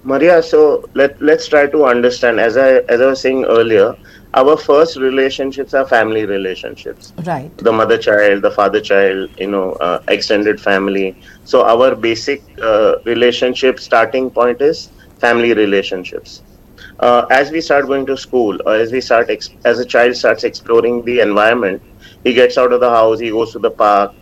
Maria, 0.03 0.43
so 0.43 0.85
let 0.95 1.21
let's 1.23 1.47
try 1.49 1.67
to 1.67 1.85
understand. 1.87 2.39
As 2.39 2.57
I 2.57 2.79
as 2.95 3.01
I 3.01 3.07
was 3.07 3.21
saying 3.21 3.47
earlier, 3.47 3.97
our 4.35 4.57
first 4.57 4.97
relationships 4.97 5.73
are 5.73 5.87
family 5.87 6.27
relationships. 6.27 7.15
Right. 7.25 7.57
The 7.57 7.73
mother 7.73 7.97
child, 7.97 8.43
the 8.43 8.51
father 8.51 8.81
child, 8.81 9.31
you 9.39 9.47
know, 9.47 9.73
uh, 9.75 10.03
extended 10.09 10.61
family. 10.61 11.17
So 11.45 11.65
our 11.65 11.95
basic 11.95 12.43
uh, 12.61 12.97
relationship 13.07 13.81
starting 13.81 14.31
point 14.31 14.61
is 14.61 14.91
family 15.21 15.55
relationships. 15.55 16.43
Uh, 17.01 17.27
as 17.31 17.51
we 17.51 17.61
start 17.61 17.87
going 17.87 18.07
to 18.07 18.17
school, 18.17 18.59
or 18.67 18.75
as 18.75 18.93
we 18.93 19.01
start, 19.01 19.31
ex- 19.31 19.51
as 19.65 19.79
a 19.79 19.85
child 19.85 20.15
starts 20.17 20.45
exploring 20.45 21.05
the 21.05 21.21
environment, 21.21 21.83
he 22.23 22.33
gets 22.33 22.57
out 22.59 22.73
of 22.73 22.81
the 22.81 22.89
house, 22.91 23.19
he 23.19 23.31
goes 23.31 23.53
to 23.53 23.59
the 23.59 23.71
park, 23.71 24.13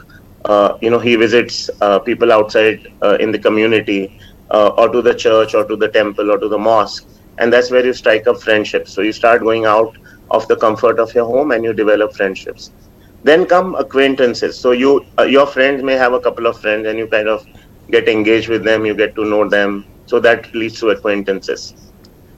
uh, 0.44 0.76
you 0.80 0.90
know, 0.90 0.98
he 0.98 1.16
visits 1.16 1.70
uh, 1.80 1.98
people 1.98 2.32
outside 2.32 2.86
uh, 3.02 3.16
in 3.20 3.30
the 3.30 3.38
community, 3.38 4.18
uh, 4.50 4.68
or 4.78 4.88
to 4.88 5.02
the 5.02 5.14
church, 5.14 5.54
or 5.54 5.64
to 5.64 5.76
the 5.76 5.88
temple, 5.88 6.30
or 6.30 6.38
to 6.38 6.48
the 6.48 6.58
mosque, 6.58 7.06
and 7.38 7.52
that's 7.52 7.70
where 7.70 7.84
you 7.84 7.92
strike 7.92 8.26
up 8.26 8.40
friendships. 8.40 8.92
So 8.92 9.02
you 9.02 9.12
start 9.12 9.42
going 9.42 9.66
out 9.66 9.96
of 10.30 10.46
the 10.48 10.56
comfort 10.56 10.98
of 10.98 11.14
your 11.14 11.26
home, 11.26 11.52
and 11.52 11.64
you 11.64 11.72
develop 11.72 12.14
friendships. 12.14 12.72
Then 13.22 13.46
come 13.46 13.74
acquaintances. 13.76 14.58
So 14.58 14.72
you, 14.72 15.04
uh, 15.18 15.24
your 15.24 15.46
friends 15.46 15.82
may 15.82 15.94
have 15.94 16.12
a 16.12 16.20
couple 16.20 16.46
of 16.46 16.58
friends, 16.58 16.86
and 16.86 16.98
you 16.98 17.06
kind 17.06 17.28
of 17.28 17.46
get 17.90 18.08
engaged 18.08 18.48
with 18.48 18.64
them, 18.64 18.84
you 18.86 18.94
get 18.94 19.14
to 19.16 19.24
know 19.24 19.48
them. 19.48 19.86
So 20.06 20.18
that 20.20 20.52
leads 20.54 20.80
to 20.80 20.90
acquaintances. 20.90 21.91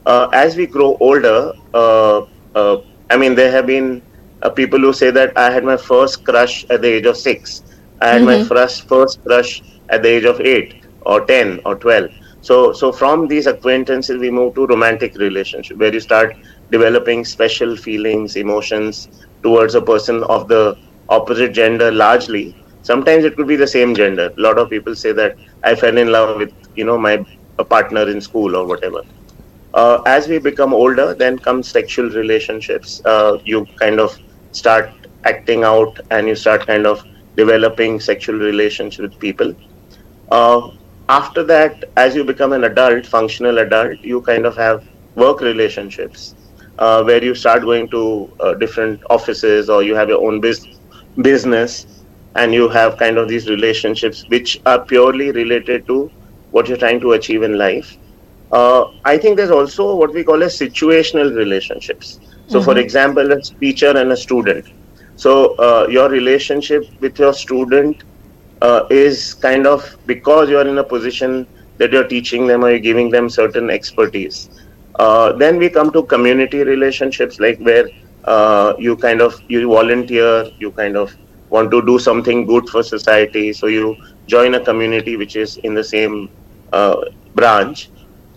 Uh, 0.05 0.27
as 0.33 0.55
we 0.55 0.65
grow 0.67 0.97
older, 0.99 1.51
uh, 1.73 2.21
uh, 2.55 2.77
I 3.09 3.17
mean, 3.17 3.35
there 3.35 3.51
have 3.51 3.65
been 3.67 4.03
uh, 4.41 4.49
people 4.49 4.79
who 4.79 4.93
say 4.93 5.11
that 5.11 5.31
I 5.37 5.51
had 5.51 5.63
my 5.63 5.77
first 5.77 6.23
crush 6.25 6.65
at 6.69 6.81
the 6.81 6.87
age 6.89 7.05
of 7.05 7.17
six. 7.17 7.63
I 8.01 8.09
had 8.09 8.23
my 8.23 8.37
Mhm. 8.37 8.39
first 8.39 8.87
first 8.87 9.19
crush 9.25 9.61
at 9.89 10.03
the 10.03 10.09
age 10.09 10.25
of 10.25 10.39
eight 10.41 10.73
or 11.01 11.25
ten 11.25 11.59
or 11.65 11.75
twelve. 11.75 12.09
So, 12.41 12.71
so 12.73 12.91
from 12.91 13.27
these 13.27 13.47
acquaintances, 13.47 14.17
we 14.19 14.29
move 14.31 14.53
to 14.55 14.65
romantic 14.67 15.15
relationship, 15.15 15.77
where 15.77 15.93
you 15.93 15.99
start 15.99 16.35
developing 16.71 17.23
special 17.25 17.75
feelings, 17.75 18.35
emotions 18.35 19.09
towards 19.43 19.75
a 19.75 19.81
person 19.81 20.23
of 20.23 20.47
the 20.47 20.75
opposite 21.09 21.53
gender. 21.53 21.91
Largely, 21.91 22.55
sometimes 22.81 23.23
it 23.25 23.35
could 23.35 23.47
be 23.47 23.55
the 23.55 23.67
same 23.67 23.95
gender. 23.95 24.31
A 24.37 24.41
lot 24.41 24.57
of 24.59 24.69
people 24.69 24.95
say 24.95 25.11
that 25.13 25.35
I 25.63 25.75
fell 25.75 25.97
in 25.97 26.11
love 26.11 26.37
with, 26.37 26.49
you 26.75 26.85
know, 26.85 26.97
my 26.97 27.23
partner 27.69 28.09
in 28.09 28.21
school 28.21 28.55
or 28.55 28.65
whatever. 28.67 29.01
Uh, 29.75 30.01
as 30.07 30.27
we 30.27 30.39
become 30.39 30.73
older, 30.73 31.13
then 31.15 31.37
comes 31.39 31.69
sexual 31.69 32.09
relationships. 32.11 33.01
Uh, 33.05 33.37
you 33.45 33.65
kind 33.79 33.99
of 33.99 34.17
start 34.51 34.91
acting 35.25 35.63
out, 35.63 35.99
and 36.11 36.27
you 36.27 36.35
start 36.35 36.65
kind 36.67 36.87
of 36.87 37.03
developing 37.35 37.99
sexual 37.99 38.35
relationships 38.37 38.99
with 38.99 39.19
people. 39.19 39.53
Uh, 40.31 40.69
after 41.09 41.43
that, 41.43 41.83
as 41.97 42.15
you 42.15 42.23
become 42.23 42.53
an 42.53 42.63
adult, 42.65 43.05
functional 43.05 43.59
adult, 43.59 43.99
you 44.01 44.21
kind 44.21 44.45
of 44.45 44.55
have 44.57 44.87
work 45.15 45.41
relationships 45.41 46.35
uh, 46.79 47.03
where 47.03 47.23
you 47.23 47.35
start 47.35 47.61
going 47.63 47.89
to 47.89 48.31
uh, 48.39 48.53
different 48.55 49.01
offices 49.09 49.69
or 49.69 49.83
you 49.83 49.95
have 49.95 50.09
your 50.09 50.25
own 50.25 50.41
bus- 50.41 50.67
business 51.21 51.87
and 52.35 52.53
you 52.53 52.69
have 52.69 52.97
kind 52.97 53.17
of 53.17 53.27
these 53.29 53.49
relationships 53.49 54.25
which 54.29 54.59
are 54.65 54.79
purely 54.85 55.31
related 55.31 55.85
to 55.87 56.11
what 56.51 56.67
you're 56.67 56.77
trying 56.77 56.99
to 57.01 57.13
achieve 57.13 57.43
in 57.43 57.57
life. 57.57 57.97
Uh, 58.51 58.91
I 59.03 59.17
think 59.17 59.37
there's 59.37 59.51
also 59.51 59.95
what 59.95 60.13
we 60.13 60.23
call 60.23 60.43
as 60.43 60.57
situational 60.57 61.35
relationships. 61.35 62.19
So, 62.47 62.59
mm-hmm. 62.59 62.65
for 62.65 62.77
example, 62.77 63.31
a 63.31 63.41
teacher 63.41 63.97
and 63.97 64.11
a 64.11 64.17
student. 64.17 64.67
So, 65.15 65.55
uh, 65.55 65.87
your 65.89 66.09
relationship 66.09 66.85
with 66.99 67.17
your 67.17 67.33
student 67.33 68.03
uh, 68.61 68.85
is 68.89 69.33
kind 69.33 69.65
of 69.67 69.97
because 70.05 70.49
you 70.49 70.57
are 70.57 70.67
in 70.67 70.77
a 70.77 70.83
position 70.83 71.47
that 71.77 71.91
you're 71.91 72.07
teaching 72.07 72.47
them 72.47 72.63
or 72.63 72.69
you're 72.69 72.79
giving 72.79 73.09
them 73.09 73.29
certain 73.29 73.69
expertise. 73.69 74.49
Uh, 74.95 75.33
then 75.33 75.57
we 75.57 75.69
come 75.69 75.91
to 75.91 76.03
community 76.03 76.63
relationships, 76.63 77.39
like 77.39 77.59
where 77.59 77.87
uh, 78.25 78.73
you 78.79 78.95
kind 78.95 79.21
of 79.21 79.41
you 79.47 79.67
volunteer, 79.67 80.49
you 80.57 80.71
kind 80.71 80.95
of 80.95 81.15
want 81.49 81.69
to 81.71 81.85
do 81.85 81.99
something 81.99 82.45
good 82.45 82.67
for 82.69 82.81
society, 82.83 83.51
so 83.53 83.67
you 83.67 83.95
join 84.27 84.55
a 84.55 84.59
community 84.59 85.15
which 85.15 85.35
is 85.35 85.57
in 85.57 85.73
the 85.73 85.83
same 85.83 86.29
uh, 86.73 86.95
branch. 87.35 87.89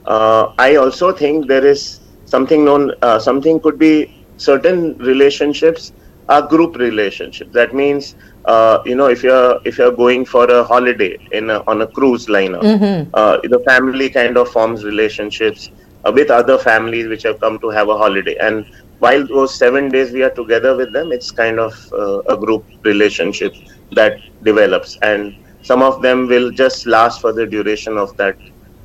Uh, 0.06 0.52
I 0.58 0.76
also 0.76 1.12
think 1.12 1.46
there 1.46 1.64
is 1.66 2.00
something 2.24 2.64
known, 2.64 2.92
uh, 3.02 3.18
something 3.18 3.60
could 3.60 3.78
be 3.78 4.24
certain 4.36 4.96
relationships 4.98 5.92
are 6.28 6.42
group 6.42 6.76
relationships. 6.76 7.52
That 7.52 7.74
means 7.74 8.14
uh, 8.48 8.82
you 8.84 8.94
know 8.94 9.06
if 9.06 9.22
you're 9.22 9.60
if 9.64 9.78
you're 9.78 9.96
going 10.04 10.24
for 10.24 10.44
a 10.50 10.64
holiday 10.64 11.16
in 11.32 11.50
a, 11.50 11.62
on 11.66 11.82
a 11.82 11.86
cruise 11.86 12.28
liner 12.28 12.58
mm-hmm. 12.58 13.10
uh, 13.14 13.38
the 13.54 13.60
family 13.60 14.08
kind 14.08 14.36
of 14.38 14.48
forms 14.48 14.84
relationships 14.84 15.70
uh, 16.04 16.12
with 16.12 16.30
other 16.30 16.58
families 16.58 17.06
which 17.08 17.22
have 17.22 17.38
come 17.40 17.58
to 17.58 17.68
have 17.68 17.88
a 17.88 17.96
holiday 17.96 18.36
and 18.40 18.64
while 19.00 19.26
those 19.26 19.54
seven 19.54 19.90
days 19.90 20.12
we 20.12 20.22
are 20.22 20.30
together 20.30 20.74
with 20.76 20.92
them 20.92 21.12
it's 21.12 21.30
kind 21.30 21.60
of 21.60 21.74
uh, 21.92 22.20
a 22.34 22.36
group 22.36 22.64
relationship 22.84 23.54
that 23.92 24.18
develops 24.42 24.96
and 25.02 25.34
some 25.62 25.82
of 25.82 26.00
them 26.02 26.26
will 26.26 26.50
just 26.50 26.86
last 26.86 27.20
for 27.20 27.32
the 27.32 27.46
duration 27.46 27.98
of 27.98 28.16
that 28.16 28.36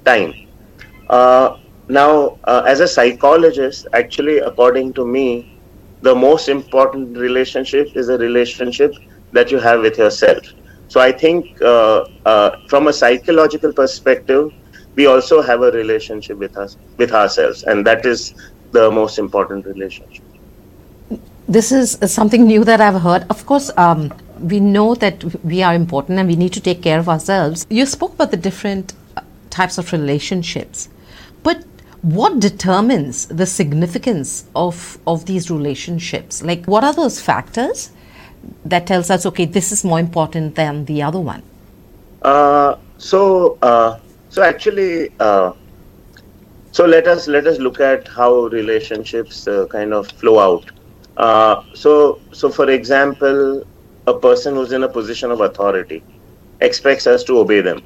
time 0.03 0.33
now 1.09 2.37
uh, 2.45 2.63
as 2.65 2.79
a 2.79 2.87
psychologist 2.87 3.87
actually 3.93 4.37
according 4.39 4.93
to 4.93 5.05
me 5.05 5.53
the 6.01 6.13
most 6.13 6.49
important 6.49 7.17
relationship 7.17 7.95
is 7.95 8.09
a 8.09 8.17
relationship 8.17 8.93
that 9.31 9.51
you 9.51 9.57
have 9.57 9.81
with 9.81 9.97
yourself. 9.97 10.43
So 10.89 10.99
I 10.99 11.11
think 11.11 11.61
uh, 11.61 12.05
uh, 12.25 12.57
from 12.67 12.87
a 12.87 12.93
psychological 12.93 13.73
perspective, 13.73 14.51
we 14.95 15.07
also 15.07 15.41
have 15.41 15.61
a 15.63 15.71
relationship 15.71 16.37
with 16.37 16.55
us 16.57 16.77
with 16.97 17.13
ourselves, 17.13 17.63
and 17.63 17.87
that 17.87 18.05
is 18.05 18.35
the 18.71 18.91
most 18.91 19.17
important 19.17 19.65
relationship. 19.65 20.23
This 21.47 21.71
is 21.71 21.97
something 22.05 22.45
new 22.45 22.63
that 22.63 22.79
I've 22.79 23.01
heard. 23.01 23.25
Of 23.29 23.45
course, 23.45 23.71
um, 23.77 24.13
we 24.39 24.59
know 24.59 24.95
that 24.95 25.23
we 25.43 25.63
are 25.63 25.73
important 25.73 26.19
and 26.19 26.27
we 26.27 26.35
need 26.35 26.53
to 26.53 26.61
take 26.61 26.81
care 26.81 26.99
of 26.99 27.09
ourselves. 27.09 27.65
You 27.69 27.85
spoke 27.85 28.13
about 28.13 28.31
the 28.31 28.37
different 28.37 28.93
uh, 28.93 28.95
types 29.57 29.77
of 29.77 29.91
relationships, 29.93 30.89
but 31.43 31.63
what 32.01 32.39
determines 32.39 33.27
the 33.27 33.45
significance 33.45 34.45
of 34.55 34.97
of 35.07 35.25
these 35.25 35.49
relationships? 35.57 36.43
Like, 36.43 36.65
what 36.65 36.83
are 36.83 36.93
those 36.93 37.21
factors? 37.21 37.91
that 38.65 38.87
tells 38.87 39.09
us, 39.09 39.25
okay, 39.25 39.45
this 39.45 39.71
is 39.71 39.83
more 39.83 39.99
important 39.99 40.55
than 40.55 40.85
the 40.85 41.01
other 41.01 41.19
one? 41.19 41.43
Uh, 42.21 42.75
so, 42.97 43.57
uh, 43.61 43.99
so 44.29 44.41
actually, 44.41 45.09
uh, 45.19 45.53
so 46.71 46.85
let 46.85 47.07
us 47.07 47.27
let 47.27 47.45
us 47.45 47.59
look 47.59 47.79
at 47.79 48.07
how 48.07 48.47
relationships 48.47 49.47
uh, 49.47 49.67
kind 49.67 49.93
of 49.93 50.07
flow 50.07 50.39
out. 50.39 50.71
Uh, 51.17 51.63
so, 51.73 52.19
so 52.31 52.49
for 52.49 52.69
example, 52.69 53.63
a 54.07 54.13
person 54.13 54.55
who's 54.55 54.71
in 54.71 54.83
a 54.83 54.89
position 54.89 55.29
of 55.31 55.41
authority 55.41 56.03
expects 56.61 57.05
us 57.05 57.23
to 57.25 57.37
obey 57.37 57.61
them, 57.61 57.83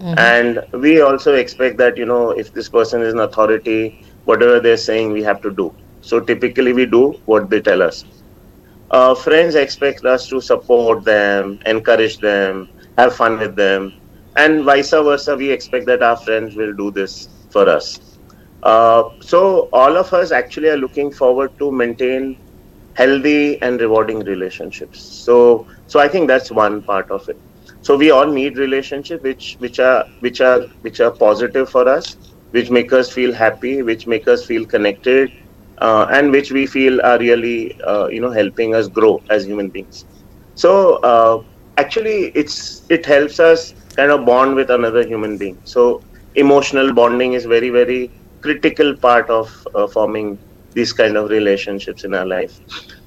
mm-hmm. 0.00 0.18
and 0.18 0.64
we 0.72 1.00
also 1.00 1.34
expect 1.34 1.78
that 1.78 1.96
you 1.96 2.06
know 2.06 2.30
if 2.30 2.52
this 2.52 2.68
person 2.68 3.02
is 3.02 3.12
an 3.14 3.20
authority, 3.20 3.96
whatever 4.24 4.60
they're 4.60 4.76
saying, 4.76 5.12
we 5.12 5.22
have 5.22 5.40
to 5.42 5.50
do. 5.52 5.74
So 6.00 6.20
typically, 6.20 6.72
we 6.72 6.86
do 6.86 7.20
what 7.24 7.50
they 7.50 7.60
tell 7.60 7.82
us 7.82 8.04
uh, 8.90 9.14
friends 9.14 9.54
expect 9.54 10.04
us 10.04 10.28
to 10.28 10.40
support 10.40 11.04
them, 11.04 11.58
encourage 11.66 12.18
them, 12.18 12.68
have 12.96 13.14
fun 13.14 13.38
with 13.38 13.56
them, 13.56 13.92
and 14.36 14.64
vice 14.64 14.90
versa. 14.90 15.36
We 15.36 15.50
expect 15.50 15.86
that 15.86 16.02
our 16.02 16.16
friends 16.16 16.56
will 16.56 16.74
do 16.74 16.90
this 16.90 17.28
for 17.50 17.68
us. 17.68 18.00
Uh, 18.62 19.04
so 19.20 19.68
all 19.72 19.96
of 19.96 20.12
us 20.12 20.32
actually 20.32 20.68
are 20.68 20.76
looking 20.76 21.10
forward 21.12 21.50
to 21.58 21.70
maintain 21.70 22.36
healthy 22.94 23.60
and 23.62 23.80
rewarding 23.80 24.20
relationships. 24.20 25.00
So 25.00 25.66
so 25.86 26.00
I 26.00 26.08
think 26.08 26.28
that's 26.28 26.50
one 26.50 26.82
part 26.82 27.10
of 27.10 27.28
it. 27.28 27.40
So 27.88 27.96
we 27.96 28.10
all 28.10 28.26
need 28.38 28.58
relationships 28.58 29.22
which 29.24 29.56
which 29.64 29.78
are 29.80 30.04
which 30.20 30.40
are 30.40 30.60
which 30.82 31.00
are 31.00 31.12
positive 31.26 31.70
for 31.70 31.88
us, 31.88 32.16
which 32.50 32.70
make 32.70 32.92
us 32.92 33.12
feel 33.12 33.32
happy, 33.32 33.82
which 33.82 34.06
make 34.06 34.28
us 34.28 34.44
feel 34.46 34.66
connected, 34.66 35.30
uh, 35.80 36.06
and 36.10 36.30
which 36.32 36.52
we 36.52 36.66
feel 36.66 37.00
are 37.02 37.18
really 37.18 37.72
uh, 37.86 38.08
you 38.08 38.20
know 38.20 38.30
helping 38.30 38.74
us 38.74 38.88
grow 38.88 39.22
as 39.30 39.46
human 39.46 39.70
beings. 39.70 40.04
So 40.54 40.96
uh, 41.12 41.38
actually 41.76 42.32
it's 42.42 42.84
it 42.90 43.06
helps 43.06 43.40
us 43.40 43.72
kind 43.96 44.10
of 44.10 44.26
bond 44.26 44.54
with 44.56 44.70
another 44.70 45.06
human 45.06 45.38
being. 45.38 45.58
So 45.64 46.02
emotional 46.34 46.92
bonding 46.94 47.32
is 47.34 47.44
very 47.46 47.70
very 47.70 48.12
critical 48.42 48.96
part 48.98 49.30
of 49.30 49.50
uh, 49.74 49.86
forming 49.88 50.38
these 50.74 50.92
kind 50.92 51.16
of 51.16 51.30
relationships 51.30 52.04
in 52.04 52.14
our 52.14 52.26
life. 52.26 52.60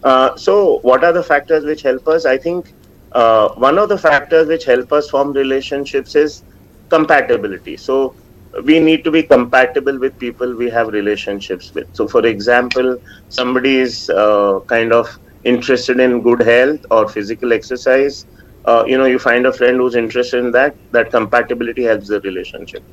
Uh, 0.04 0.32
so 0.38 0.80
what 0.82 1.04
are 1.04 1.14
the 1.14 1.24
factors 1.24 1.66
which 1.66 1.84
help 1.84 2.08
us? 2.08 2.26
I 2.26 2.38
think 2.38 2.74
uh, 3.12 3.50
one 3.56 3.78
of 3.78 3.90
the 3.90 3.98
factors 3.98 4.48
which 4.48 4.66
help 4.66 4.92
us 4.92 5.10
form 5.10 5.32
relationships 5.34 6.16
is 6.16 6.44
compatibility 6.90 7.78
so 7.78 8.16
we 8.64 8.80
need 8.80 9.04
to 9.04 9.12
be 9.12 9.24
compatible 9.24 9.98
with 10.00 10.18
people 10.18 10.56
we 10.56 10.70
have 10.70 10.88
relationships 10.90 11.72
with. 11.74 11.88
So, 11.94 12.08
for 12.08 12.26
example, 12.26 12.98
somebody 13.30 13.78
is 13.78 14.10
uh, 14.10 14.60
kind 14.68 14.92
of 14.94 15.08
interested 15.44 16.00
in 16.00 16.22
good 16.22 16.42
health 16.42 16.80
or 16.90 17.08
physical 17.08 17.54
exercise. 17.54 18.26
Uh, 18.66 18.84
you 18.88 18.98
know, 18.98 19.06
you 19.06 19.20
find 19.20 19.46
a 19.46 19.54
friend 19.54 19.78
who's 19.78 19.96
interested 19.96 20.40
in 20.44 20.52
that. 20.52 20.78
That 20.92 21.12
compatibility 21.12 21.84
helps 21.84 22.08
the 22.10 22.20
relationship. 22.22 22.84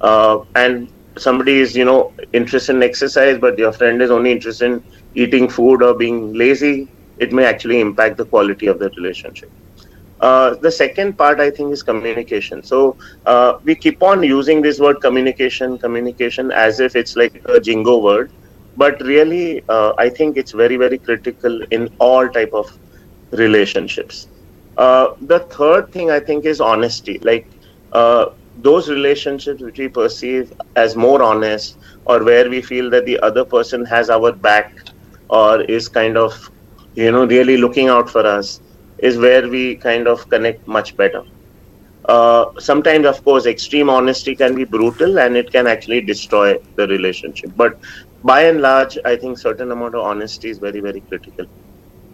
Uh, 0.00 0.38
and 0.54 0.90
somebody 1.18 1.58
is, 1.60 1.76
you 1.76 1.84
know, 1.84 2.12
interested 2.32 2.76
in 2.76 2.82
exercise, 2.82 3.38
but 3.38 3.58
your 3.58 3.72
friend 3.72 4.02
is 4.02 4.10
only 4.10 4.32
interested 4.32 4.66
in 4.72 4.84
eating 5.14 5.48
food 5.48 5.82
or 5.82 5.94
being 5.94 6.32
lazy. 6.32 6.90
It 7.18 7.32
may 7.32 7.44
actually 7.44 7.80
impact 7.80 8.16
the 8.18 8.26
quality 8.26 8.66
of 8.66 8.78
the 8.78 8.90
relationship. 8.96 9.50
Uh, 10.20 10.54
the 10.60 10.70
second 10.70 11.16
part, 11.18 11.40
I 11.40 11.50
think, 11.50 11.72
is 11.72 11.82
communication. 11.82 12.62
So 12.62 12.96
uh, 13.26 13.54
we 13.64 13.74
keep 13.74 14.02
on 14.02 14.22
using 14.22 14.62
this 14.62 14.78
word 14.80 15.00
communication, 15.00 15.78
communication, 15.78 16.50
as 16.52 16.80
if 16.80 16.96
it's 16.96 17.16
like 17.16 17.42
a 17.46 17.60
jingo 17.60 17.98
word, 17.98 18.32
but 18.76 19.00
really, 19.02 19.62
uh, 19.68 19.92
I 19.98 20.08
think 20.08 20.36
it's 20.36 20.52
very, 20.52 20.76
very 20.76 20.98
critical 20.98 21.60
in 21.70 21.88
all 21.98 22.28
type 22.28 22.50
of 22.52 22.66
relationships. 23.32 24.28
Uh, 24.76 25.08
the 25.20 25.40
third 25.40 25.92
thing 25.92 26.10
I 26.10 26.20
think 26.20 26.44
is 26.44 26.60
honesty. 26.60 27.18
Like 27.22 27.48
uh, 27.92 28.26
those 28.56 28.88
relationships 28.88 29.62
which 29.62 29.78
we 29.78 29.88
perceive 29.88 30.52
as 30.76 30.96
more 30.96 31.22
honest, 31.22 31.78
or 32.06 32.24
where 32.24 32.48
we 32.48 32.62
feel 32.62 32.90
that 32.90 33.04
the 33.04 33.18
other 33.20 33.44
person 33.44 33.84
has 33.84 34.10
our 34.10 34.32
back, 34.32 34.72
or 35.28 35.62
is 35.62 35.88
kind 35.88 36.16
of, 36.16 36.50
you 36.94 37.10
know, 37.12 37.26
really 37.26 37.56
looking 37.56 37.88
out 37.88 38.08
for 38.10 38.26
us 38.26 38.60
is 38.98 39.18
where 39.18 39.48
we 39.48 39.76
kind 39.76 40.06
of 40.08 40.28
connect 40.28 40.66
much 40.66 40.96
better. 40.96 41.22
Uh, 42.08 42.44
sometimes, 42.58 43.06
of 43.06 43.22
course, 43.24 43.46
extreme 43.46 43.88
honesty 43.90 44.34
can 44.36 44.54
be 44.54 44.64
brutal 44.64 45.18
and 45.18 45.36
it 45.36 45.50
can 45.50 45.66
actually 45.66 46.00
destroy 46.00 46.56
the 46.76 46.86
relationship. 46.88 47.50
But 47.56 47.74
by 48.22 48.42
and 48.42 48.60
large, 48.60 48.98
I 49.04 49.16
think 49.16 49.38
certain 49.38 49.70
amount 49.72 49.94
of 49.94 50.02
honesty 50.02 50.50
is 50.50 50.58
very, 50.58 50.80
very 50.80 51.02
critical. 51.08 51.46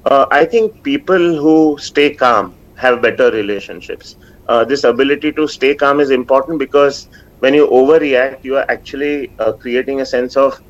Uh, 0.04 0.26
I 0.30 0.44
think 0.44 0.72
people 0.82 1.36
who 1.36 1.76
stay 1.78 2.14
calm 2.14 2.56
have 2.76 3.02
better 3.02 3.30
relationships. 3.30 4.16
Uh, 4.48 4.64
this 4.64 4.84
ability 4.84 5.32
to 5.32 5.46
stay 5.48 5.74
calm 5.74 6.00
is 6.00 6.10
important 6.10 6.58
because 6.58 7.08
when 7.40 7.54
you 7.54 7.66
overreact, 7.68 8.38
you 8.42 8.56
are 8.56 8.66
actually 8.68 9.32
uh, 9.38 9.52
creating 9.60 10.00
a 10.00 10.06
sense 10.06 10.36
of 10.36 10.60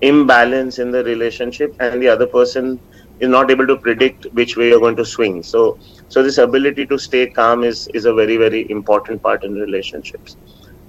imbalance 0.00 0.78
in 0.78 0.90
the 0.90 1.04
relationship, 1.04 1.74
and 1.80 2.00
the 2.02 2.08
other 2.08 2.26
person 2.26 2.80
is 3.20 3.28
not 3.28 3.50
able 3.50 3.66
to 3.66 3.76
predict 3.76 4.26
which 4.32 4.56
way 4.56 4.68
you're 4.68 4.80
going 4.80 4.96
to 4.96 5.04
swing. 5.04 5.42
So, 5.42 5.78
so 6.08 6.22
this 6.22 6.38
ability 6.38 6.86
to 6.86 6.98
stay 6.98 7.28
calm 7.30 7.64
is 7.64 7.88
is 7.94 8.06
a 8.06 8.14
very 8.14 8.36
very 8.36 8.68
important 8.70 9.22
part 9.22 9.44
in 9.44 9.54
relationships. 9.54 10.36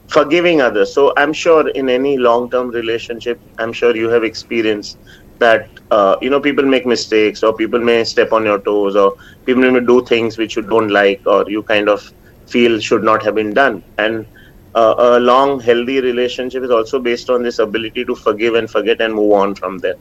Forgiving 0.08 0.62
others. 0.62 0.94
So 0.94 1.14
I'm 1.18 1.34
sure 1.34 1.70
in 1.70 1.90
any 1.90 2.18
long-term 2.18 2.70
relationship, 2.72 3.42
I'm 3.58 3.74
sure 3.74 3.96
you 3.96 4.10
have 4.10 4.24
experienced 4.24 5.00
that 5.40 5.70
uh, 5.92 6.16
you 6.22 6.30
know 6.30 6.40
people 6.40 6.66
make 6.66 6.86
mistakes 6.86 7.44
or 7.44 7.54
people 7.56 7.80
may 7.80 8.04
step 8.04 8.32
on 8.32 8.46
your 8.46 8.60
toes 8.62 8.96
or 8.96 9.16
people 9.46 9.72
may 9.72 9.80
do 9.80 10.04
things 10.06 10.38
which 10.38 10.56
you 10.56 10.62
don't 10.64 10.90
like 10.90 11.22
or 11.26 11.46
you 11.50 11.64
kind 11.64 11.90
of 11.90 12.12
feel 12.48 12.80
should 12.80 13.04
not 13.04 13.24
have 13.24 13.36
been 13.36 13.54
done 13.54 13.84
and 13.98 14.26
uh, 14.76 14.96
a 14.98 15.20
long 15.20 15.60
healthy 15.60 16.00
relationship 16.02 16.64
is 16.64 16.70
also 16.72 17.00
based 17.00 17.30
on 17.30 17.44
this 17.44 17.60
ability 17.60 18.06
to 18.06 18.16
forgive 18.16 18.56
and 18.56 18.70
forget 18.70 19.02
and 19.02 19.14
move 19.14 19.32
on 19.34 19.56
from 19.56 19.78
there 19.80 19.96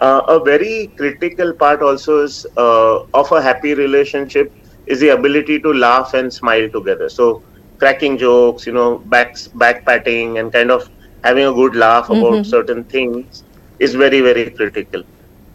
uh, 0.00 0.22
a 0.28 0.38
very 0.38 0.88
critical 0.96 1.52
part 1.52 1.82
also 1.82 2.22
is 2.24 2.46
uh, 2.56 3.00
of 3.14 3.32
a 3.32 3.42
happy 3.42 3.74
relationship 3.74 4.52
is 4.86 5.00
the 5.00 5.10
ability 5.10 5.60
to 5.60 5.72
laugh 5.72 6.14
and 6.14 6.32
smile 6.32 6.68
together 6.68 7.08
so 7.08 7.42
cracking 7.78 8.16
jokes 8.18 8.66
you 8.66 8.72
know 8.72 8.98
back 9.14 9.36
back 9.54 9.84
patting 9.84 10.38
and 10.38 10.52
kind 10.52 10.70
of 10.70 10.88
having 11.24 11.46
a 11.46 11.52
good 11.52 11.76
laugh 11.76 12.06
about 12.10 12.32
mm-hmm. 12.32 12.42
certain 12.42 12.84
things 12.84 13.44
is 13.78 13.94
very, 13.94 14.20
very 14.20 14.50
critical. 14.50 15.02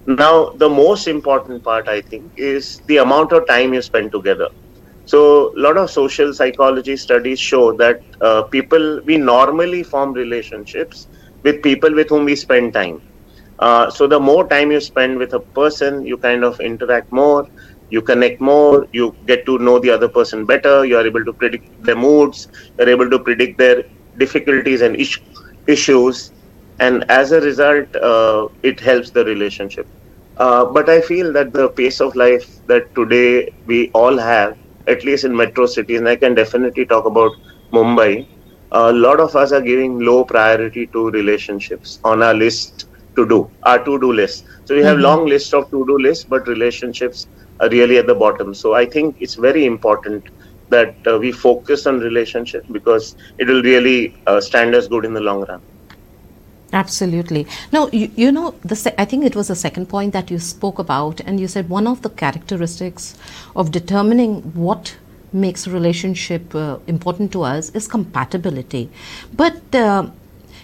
Now, 0.08 0.50
the 0.50 0.70
most 0.70 1.08
important 1.08 1.64
part, 1.64 1.88
I 1.88 2.02
think, 2.02 2.32
is 2.38 2.80
the 2.88 2.98
amount 2.98 3.32
of 3.32 3.48
time 3.48 3.74
you 3.74 3.82
spend 3.82 4.12
together. 4.12 4.50
So, 5.06 5.56
a 5.56 5.60
lot 5.60 5.78
of 5.78 5.90
social 5.90 6.34
psychology 6.34 6.98
studies 6.98 7.40
show 7.40 7.72
that 7.74 8.02
uh, 8.22 8.44
people, 8.44 9.02
we 9.06 9.18
normally 9.18 9.84
form 9.84 10.14
relationships 10.14 11.08
with 11.44 11.62
people 11.62 11.94
with 11.94 12.10
whom 12.10 12.26
we 12.26 12.36
spend 12.36 12.74
time. 12.74 13.02
Uh, 13.60 13.90
so, 13.90 14.08
the 14.08 14.20
more 14.20 14.48
time 14.48 14.72
you 14.72 14.80
spend 14.80 15.18
with 15.18 15.34
a 15.34 15.40
person, 15.56 16.06
you 16.06 16.18
kind 16.18 16.44
of 16.44 16.60
interact 16.60 17.12
more, 17.12 17.46
you 17.90 18.02
connect 18.02 18.42
more, 18.42 18.86
you 18.92 19.16
get 19.26 19.46
to 19.46 19.58
know 19.60 19.80
the 19.80 19.90
other 19.90 20.10
person 20.10 20.46
better, 20.46 20.86
you 20.86 20.98
are 20.98 21.06
able 21.06 21.24
to 21.26 21.34
predict 21.34 21.66
their 21.80 21.96
moods, 21.96 22.48
you're 22.78 22.90
able 22.90 23.10
to 23.10 23.20
predict 23.20 23.58
their 23.58 23.84
difficulties 24.18 24.82
and 24.82 24.96
is- 24.96 25.20
issues 25.68 26.32
and 26.80 27.06
as 27.10 27.32
a 27.32 27.40
result, 27.42 27.88
uh, 27.96 28.48
it 28.64 28.80
helps 28.80 29.12
the 29.12 29.24
relationship. 29.26 29.88
Uh, 30.38 30.66
but 30.66 30.90
I 30.90 31.02
feel 31.02 31.32
that 31.34 31.54
the 31.54 31.70
pace 31.70 32.00
of 32.02 32.16
life 32.16 32.46
that 32.68 32.84
today 32.96 33.50
we 33.66 33.90
all 33.94 34.18
have, 34.18 34.58
at 34.88 35.04
least 35.04 35.24
in 35.26 35.36
metro 35.36 35.66
cities, 35.66 36.00
and 36.00 36.08
I 36.10 36.16
can 36.16 36.34
definitely 36.36 36.86
talk 36.86 37.06
about 37.06 37.32
Mumbai, 37.74 38.28
a 38.72 38.92
lot 38.92 39.20
of 39.20 39.36
us 39.36 39.52
are 39.52 39.62
giving 39.62 40.00
low 40.00 40.24
priority 40.26 40.88
to 40.94 41.10
relationships 41.12 42.00
on 42.04 42.22
our 42.24 42.34
list 42.34 42.86
to 43.16 43.28
do, 43.28 43.50
our 43.64 43.84
to 43.84 44.00
do 44.00 44.12
list. 44.12 44.46
So 44.66 44.76
we 44.76 44.82
have 44.84 44.96
mm-hmm. 44.96 45.04
long 45.04 45.26
list 45.26 45.54
of 45.54 45.70
to 45.72 45.86
do 45.86 45.98
lists, 45.98 46.24
but 46.24 46.48
relationships 46.48 47.28
are 47.60 47.70
really 47.70 47.98
at 47.98 48.08
the 48.08 48.16
bottom. 48.16 48.54
So 48.54 48.74
I 48.74 48.86
think 48.86 49.16
it's 49.20 49.36
very 49.36 49.66
important 49.66 50.26
that 50.70 50.96
uh, 51.08 51.18
we 51.20 51.32
focus 51.32 51.86
on 51.86 52.00
relationship 52.00 52.66
because 52.72 53.16
it 53.38 53.48
will 53.48 53.62
really 53.62 54.16
uh, 54.28 54.42
stand 54.42 54.76
us 54.76 54.88
good 54.88 55.06
in 55.06 55.14
the 55.14 55.22
long 55.22 55.46
run. 55.46 55.62
Absolutely. 56.74 57.48
Now, 57.72 57.88
you, 57.94 58.12
you 58.16 58.32
know, 58.32 58.56
the 58.64 58.76
se- 58.76 58.96
I 58.98 59.06
think 59.06 59.24
it 59.24 59.36
was 59.36 59.48
the 59.48 59.56
second 59.56 59.88
point 59.88 60.14
that 60.14 60.30
you 60.30 60.40
spoke 60.40 60.80
about, 60.80 61.22
and 61.22 61.40
you 61.40 61.48
said 61.48 61.70
one 61.70 61.88
of 61.88 62.02
the 62.02 62.10
characteristics 62.10 63.16
of 63.56 63.72
determining 63.72 64.42
what 64.54 64.98
makes 65.32 65.68
a 65.68 65.72
relationship 65.72 66.54
uh, 66.56 66.78
important 66.88 67.32
to 67.34 67.44
us 67.44 67.70
is 67.70 67.88
compatibility. 67.88 68.90
But 69.34 69.76
uh, 69.76 70.10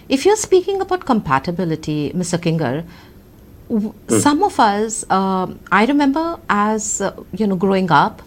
if 0.08 0.24
you're 0.26 0.36
speaking 0.36 0.80
about 0.80 1.04
compatibility, 1.04 2.12
Mr. 2.12 2.38
Kinger, 2.38 2.84
w- 3.68 3.94
mm. 4.06 4.20
some 4.20 4.42
of 4.42 4.58
us, 4.60 5.04
uh, 5.10 5.46
I 5.70 5.86
remember 5.86 6.38
as 6.48 7.00
uh, 7.00 7.14
you 7.32 7.46
know, 7.46 7.56
growing 7.56 7.90
up, 7.90 8.22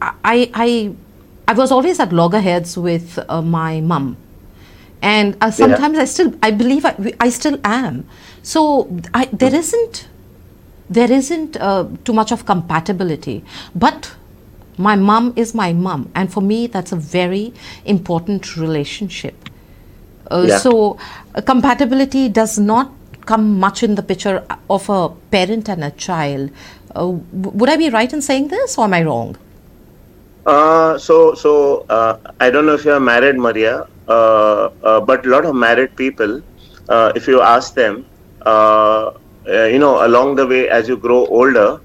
I, 0.00 0.50
I, 0.54 0.94
I 1.48 1.52
was 1.52 1.70
always 1.72 2.00
at 2.00 2.12
loggerheads 2.12 2.76
with 2.78 3.18
uh, 3.28 3.42
my 3.42 3.80
mum 3.80 4.16
and 5.02 5.36
uh, 5.40 5.50
sometimes 5.50 5.96
yeah. 5.96 6.02
i 6.02 6.04
still 6.04 6.34
i 6.42 6.50
believe 6.50 6.84
I, 6.84 7.12
I 7.20 7.30
still 7.30 7.58
am 7.64 8.06
so 8.42 9.00
I, 9.14 9.26
there 9.26 9.54
isn't 9.54 10.08
there 10.88 11.10
isn't 11.10 11.56
uh, 11.56 11.88
too 12.04 12.12
much 12.12 12.32
of 12.32 12.44
compatibility 12.44 13.44
but 13.74 14.14
my 14.76 14.96
mom 14.96 15.32
is 15.36 15.54
my 15.54 15.72
mom 15.72 16.10
and 16.14 16.32
for 16.32 16.40
me 16.40 16.66
that's 16.66 16.92
a 16.92 16.96
very 16.96 17.52
important 17.84 18.56
relationship 18.56 19.48
yeah. 20.38 20.58
so 20.58 20.98
uh, 21.34 21.40
compatibility 21.40 22.28
does 22.28 22.58
not 22.58 22.92
come 23.26 23.58
much 23.58 23.82
in 23.82 23.94
the 23.94 24.02
picture 24.02 24.44
of 24.68 24.88
a 24.88 25.08
parent 25.30 25.68
and 25.68 25.84
a 25.84 25.90
child 25.92 26.50
uh, 26.96 27.06
would 27.06 27.68
i 27.68 27.76
be 27.76 27.90
right 27.90 28.12
in 28.12 28.22
saying 28.22 28.48
this 28.48 28.78
or 28.78 28.84
am 28.84 28.94
i 28.94 29.02
wrong 29.02 29.36
uh, 30.46 30.98
so 30.98 31.34
so 31.34 31.84
i 32.40 32.50
don't 32.50 32.66
know 32.66 32.74
if 32.74 32.84
you're 32.84 33.00
married 33.00 33.36
maria 33.36 33.86
uh, 34.10 34.70
uh, 34.82 35.00
but 35.00 35.24
a 35.24 35.28
lot 35.28 35.44
of 35.44 35.54
married 35.54 35.94
people, 35.94 36.42
uh, 36.88 37.12
if 37.14 37.28
you 37.28 37.40
ask 37.40 37.74
them, 37.74 38.04
you 39.46 39.78
know, 39.78 40.04
along 40.04 40.34
the 40.34 40.46
way 40.46 40.68
as 40.68 40.88
you 40.88 40.96
grow 40.96 41.26
older, 41.26 41.80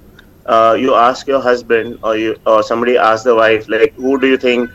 you 0.76 0.96
ask 0.96 1.28
your 1.28 1.40
husband 1.40 2.00
or 2.04 2.18
you 2.18 2.36
or 2.48 2.64
somebody 2.64 2.98
asks 2.98 3.26
the 3.26 3.36
wife, 3.36 3.70
like, 3.70 3.94
who 3.94 4.20
do 4.20 4.28
you 4.28 4.38
think 4.38 4.72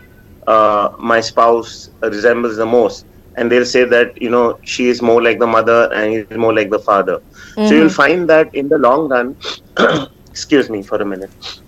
my 0.46 1.20
spouse 1.20 1.90
resembles 2.02 2.56
the 2.56 2.66
most? 2.66 3.04
And 3.40 3.50
they'll 3.50 3.70
say 3.72 3.84
that 3.96 4.20
you 4.24 4.30
know 4.34 4.46
she 4.72 4.86
is 4.92 5.00
more 5.10 5.20
like 5.26 5.38
the 5.42 5.50
mother 5.56 5.80
and 5.94 6.12
he's 6.12 6.38
more 6.44 6.54
like 6.58 6.70
the 6.76 6.82
father 6.90 7.16
mm-hmm. 7.18 7.66
so 7.66 7.74
you'll 7.74 7.96
find 8.02 8.28
that 8.32 8.54
in 8.62 8.68
the 8.68 8.78
long 8.86 9.08
run 9.14 9.34
excuse 10.30 10.70
me 10.74 10.82
for 10.90 10.98
a 11.04 11.06
minute 11.12 11.60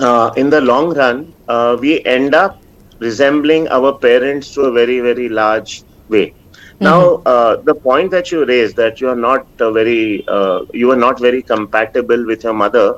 uh, 0.00 0.30
in 0.36 0.50
the 0.50 0.60
long 0.60 0.94
run 1.02 1.32
uh, 1.48 1.76
we 1.80 2.04
end 2.16 2.34
up 2.34 2.62
resembling 2.98 3.68
our 3.78 3.92
parents 4.06 4.52
to 4.54 4.68
a 4.70 4.72
very 4.80 5.00
very 5.08 5.28
large 5.40 5.82
way 6.08 6.26
mm-hmm. 6.28 6.84
now 6.90 7.00
uh, 7.32 7.56
the 7.72 7.76
point 7.88 8.10
that 8.10 8.32
you 8.32 8.44
raised 8.54 8.76
that 8.84 9.00
you 9.00 9.08
are 9.16 9.20
not 9.28 9.46
uh, 9.60 9.72
very 9.80 10.24
uh, 10.28 10.60
you 10.84 10.90
are 10.96 11.02
not 11.08 11.26
very 11.28 11.42
compatible 11.42 12.26
with 12.32 12.44
your 12.44 12.58
mother 12.64 12.88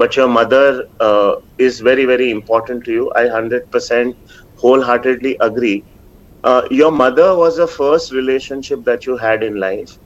but 0.00 0.16
your 0.16 0.28
mother 0.28 0.88
uh, 1.00 1.36
is 1.66 1.80
very 1.90 2.04
very 2.14 2.30
important 2.38 2.84
to 2.88 2.96
you 3.00 3.12
i 3.20 3.24
100% 3.24 4.16
wholeheartedly 4.62 5.36
agree 5.48 5.78
uh, 6.44 6.62
your 6.70 6.90
mother 6.90 7.36
was 7.36 7.56
the 7.56 7.66
first 7.66 8.12
relationship 8.12 8.84
that 8.84 9.06
you 9.06 9.16
had 9.16 9.42
in 9.42 9.56
life. 9.60 9.98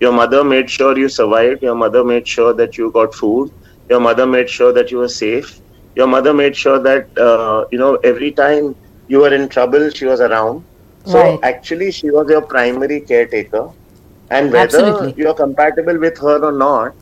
Your 0.00 0.12
mother 0.12 0.44
made 0.44 0.70
sure 0.70 0.96
you 0.98 1.08
survived. 1.08 1.62
Your 1.62 1.74
mother 1.74 2.04
made 2.04 2.26
sure 2.26 2.54
that 2.54 2.76
you 2.76 2.90
got 2.92 3.14
food. 3.14 3.50
Your 3.88 4.00
mother 4.00 4.26
made 4.26 4.48
sure 4.48 4.72
that 4.72 4.90
you 4.90 4.98
were 4.98 5.08
safe. 5.08 5.60
Your 5.94 6.06
mother 6.06 6.32
made 6.34 6.56
sure 6.56 6.80
that 6.82 7.06
uh, 7.18 7.64
you 7.70 7.78
know 7.78 7.96
every 8.04 8.32
time 8.32 8.74
you 9.08 9.18
were 9.20 9.34
in 9.34 9.48
trouble 9.48 9.90
she 9.90 10.04
was 10.06 10.20
around. 10.20 10.64
So 11.04 11.38
right. 11.38 11.40
actually 11.42 11.90
she 11.92 12.10
was 12.10 12.26
your 12.28 12.42
primary 12.42 13.00
caretaker. 13.02 13.68
And 14.30 14.52
whether 14.52 14.84
Absolutely. 14.84 15.16
you're 15.16 15.34
compatible 15.34 15.98
with 15.98 16.18
her 16.18 16.44
or 16.44 16.52
not 16.52 16.92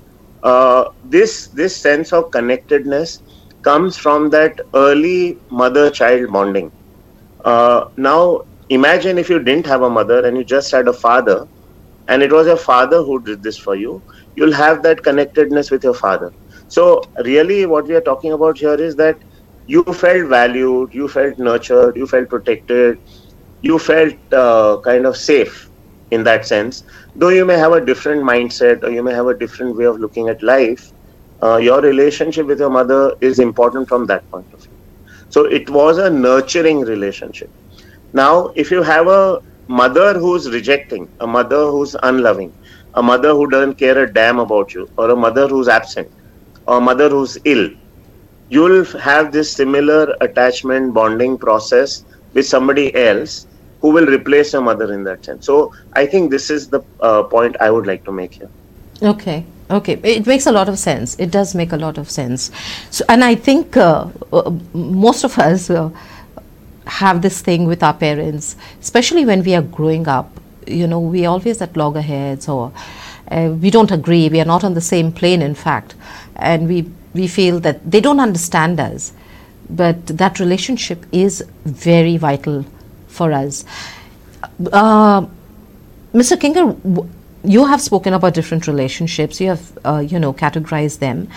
uh, 0.42 0.85
this 1.03 1.49
this 1.51 1.81
sense 1.81 2.12
of 2.12 2.31
connectedness 2.33 3.22
comes 3.62 3.96
from 3.96 4.31
that 4.31 4.59
early 4.75 5.40
mother 5.51 5.90
child 5.90 6.33
bonding. 6.33 6.72
Uh, 7.44 7.85
now 7.96 8.40
imagine 8.69 9.19
if 9.19 9.29
you 9.29 9.39
didn't 9.43 9.67
have 9.67 9.83
a 9.83 9.91
mother 9.91 10.25
and 10.27 10.37
you 10.37 10.45
just 10.45 10.71
had 10.73 10.89
a 10.89 10.93
father 10.93 11.47
and 12.09 12.23
it 12.23 12.33
was 12.33 12.47
your 12.47 12.57
father 12.57 12.99
who 13.03 13.23
did 13.23 13.43
this 13.43 13.59
for 13.59 13.75
you 13.77 14.03
you'll 14.35 14.53
have 14.53 14.83
that 14.83 15.03
connectedness 15.03 15.71
with 15.71 15.85
your 15.85 15.95
father 15.95 16.33
so, 16.69 17.03
really, 17.25 17.67
what 17.67 17.87
we 17.87 17.95
are 17.95 18.01
talking 18.01 18.33
about 18.33 18.59
here 18.59 18.75
is 18.75 18.97
that 18.97 19.17
you 19.67 19.85
felt 19.85 20.29
valued, 20.29 20.89
you 20.93 21.09
felt 21.09 21.35
nurtured, 21.39 21.97
you 21.97 22.07
felt 22.07 22.29
protected, 22.29 22.99
you 23.61 23.79
felt 23.79 24.15
uh, 24.33 24.79
kind 24.85 25.07
of 25.07 25.17
safe 25.17 25.71
in 26.11 26.25
that 26.25 26.47
sense. 26.47 26.83
Though 27.15 27.29
you 27.29 27.45
may 27.45 27.59
have 27.59 27.73
a 27.73 27.85
different 27.85 28.23
mindset 28.25 28.83
or 28.83 28.91
you 28.91 29.03
may 29.03 29.13
have 29.15 29.27
a 29.27 29.37
different 29.39 29.77
way 29.77 29.85
of 29.85 29.99
looking 29.99 30.29
at 30.29 30.43
life, 30.43 30.93
uh, 31.43 31.57
your 31.57 31.81
relationship 31.81 32.47
with 32.47 32.61
your 32.61 32.71
mother 32.71 33.15
is 33.21 33.39
important 33.39 33.89
from 33.89 34.07
that 34.07 34.29
point 34.31 34.49
of 34.53 34.61
view. 34.65 34.79
So, 35.29 35.45
it 35.45 35.69
was 35.71 35.99
a 35.99 36.11
nurturing 36.11 36.81
relationship. 36.81 37.51
Now, 38.12 38.53
if 38.55 38.71
you 38.71 38.83
have 38.83 39.09
a 39.09 39.42
mother 39.69 40.19
who's 40.19 40.51
rejecting, 40.51 41.09
a 41.21 41.27
mother 41.27 41.71
who's 41.71 41.97
unloving, 42.03 42.53
a 42.95 43.03
mother 43.03 43.31
who 43.31 43.49
doesn't 43.49 43.75
care 43.75 43.99
a 44.05 44.12
damn 44.12 44.38
about 44.38 44.75
you, 44.75 44.88
or 44.97 45.11
a 45.11 45.16
mother 45.16 45.49
who's 45.49 45.69
absent, 45.69 46.11
or 46.66 46.79
a 46.79 46.81
mother 46.81 47.09
who's 47.09 47.37
ill, 47.45 47.71
you'll 48.49 48.85
have 48.85 49.33
this 49.33 49.53
similar 49.53 50.16
attachment 50.21 50.95
bonding 50.95 51.37
process 51.37 52.05
with 52.33 52.47
somebody 52.47 52.95
else 52.95 53.47
who 53.81 53.90
will 53.90 54.07
replace 54.07 54.53
your 54.53 54.62
mother 54.62 54.92
in 54.92 55.05
that 55.05 55.25
sense. 55.25 55.45
So 55.45 55.73
I 55.92 56.07
think 56.07 56.31
this 56.31 56.51
is 56.51 56.69
the 56.69 56.81
uh, 57.01 57.25
point 57.25 57.57
I 57.61 57.71
would 57.71 57.87
like 57.87 58.05
to 58.05 58.12
make 58.12 58.35
here. 58.35 58.51
Okay. 59.03 59.45
Okay, 59.69 59.99
it 60.05 60.29
makes 60.29 60.47
a 60.47 60.53
lot 60.53 60.69
of 60.69 60.79
sense. 60.79 61.16
It 61.19 61.33
does 61.33 61.53
make 61.53 61.73
a 61.73 61.77
lot 61.77 61.99
of 61.99 62.09
sense. 62.09 62.53
So, 62.90 63.05
and 63.09 63.25
I 63.25 63.35
think 63.35 63.77
uh, 63.77 64.07
uh, 64.33 64.53
most 64.73 65.25
of 65.25 65.37
us, 65.40 65.69
uh, 65.71 65.90
have 66.87 67.22
this 67.22 67.40
thing 67.40 67.66
with 67.66 67.83
our 67.83 67.94
parents, 67.94 68.57
especially 68.81 69.25
when 69.25 69.42
we 69.42 69.55
are 69.55 69.62
growing 69.62 70.09
up. 70.09 70.31
You 70.66 70.87
know, 70.87 71.01
we 71.01 71.27
always 71.27 71.62
at 71.62 71.77
loggerheads 71.77 72.49
or 72.49 72.72
uh, 73.31 73.55
we 73.61 73.70
don't 73.70 73.90
agree, 73.90 74.29
we 74.29 74.40
are 74.40 74.44
not 74.44 74.64
on 74.64 74.75
the 74.75 74.81
same 74.81 75.12
plane, 75.12 75.42
in 75.42 75.55
fact, 75.55 75.94
and 76.37 76.68
we, 76.68 76.90
we 77.14 77.27
feel 77.27 77.61
that 77.61 77.88
they 77.90 78.01
don't 78.01 78.20
understand 78.20 78.79
us. 78.79 79.12
But 79.68 80.07
that 80.07 80.38
relationship 80.38 81.05
is 81.11 81.44
very 81.64 82.16
vital 82.16 82.64
for 83.09 83.33
us. 83.33 83.64
Uh, 84.72 85.27
Mr. 86.14 86.37
Kinger, 86.37 87.09
you 87.42 87.64
have 87.66 87.81
spoken 87.81 88.12
about 88.12 88.35
different 88.35 88.66
relationships, 88.66 89.40
you 89.40 89.49
have, 89.49 89.79
uh, 89.85 89.99
you 89.99 90.18
know, 90.18 90.33
categorized 90.33 91.01
them. 91.01 91.29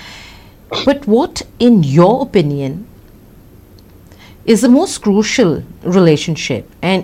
But 0.85 1.07
what, 1.07 1.41
in 1.57 1.83
your 1.83 2.21
opinion, 2.21 2.87
is 4.45 4.61
the 4.61 4.69
most 4.69 5.01
crucial 5.01 5.63
relationship 5.83 6.69
and 6.81 7.03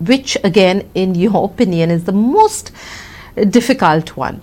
which 0.00 0.36
again 0.44 0.88
in 0.94 1.14
your 1.14 1.44
opinion 1.44 1.90
is 1.90 2.04
the 2.04 2.12
most 2.12 2.72
difficult 3.50 4.16
one. 4.16 4.42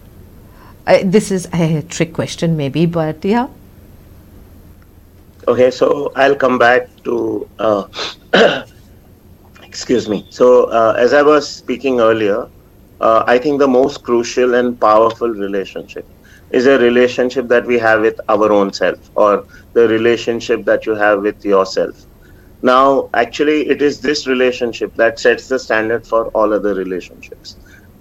Uh, 0.85 0.99
this 1.03 1.31
is 1.31 1.47
a 1.53 1.81
trick 1.89 2.13
question 2.13 2.55
maybe 2.55 2.85
but 2.85 3.23
yeah. 3.25 3.47
Okay 5.47 5.71
so 5.71 6.11
i'll 6.15 6.35
come 6.35 6.57
back 6.57 6.89
to 7.03 7.47
uh, 7.59 7.87
excuse 9.63 10.07
me. 10.09 10.25
So 10.29 10.65
uh, 10.65 10.95
as 10.97 11.13
i 11.13 11.21
was 11.21 11.49
speaking 11.49 11.99
earlier 11.99 12.47
uh, 13.01 13.23
i 13.27 13.37
think 13.37 13.59
the 13.59 13.67
most 13.67 14.03
crucial 14.03 14.55
and 14.55 14.79
powerful 14.79 15.29
relationship 15.29 16.05
is 16.51 16.65
a 16.67 16.77
relationship 16.79 17.47
that 17.47 17.65
we 17.65 17.77
have 17.79 18.01
with 18.01 18.19
our 18.29 18.51
own 18.51 18.71
self 18.73 19.11
or 19.15 19.45
the 19.73 19.87
relationship 19.87 20.65
that 20.65 20.85
you 20.85 20.95
have 20.95 21.21
with 21.21 21.43
yourself. 21.43 22.05
Now, 22.61 23.09
actually, 23.13 23.69
it 23.69 23.81
is 23.81 24.01
this 24.01 24.27
relationship 24.27 24.95
that 24.95 25.19
sets 25.19 25.47
the 25.47 25.59
standard 25.59 26.07
for 26.07 26.27
all 26.27 26.53
other 26.53 26.73
relationships. 26.73 27.57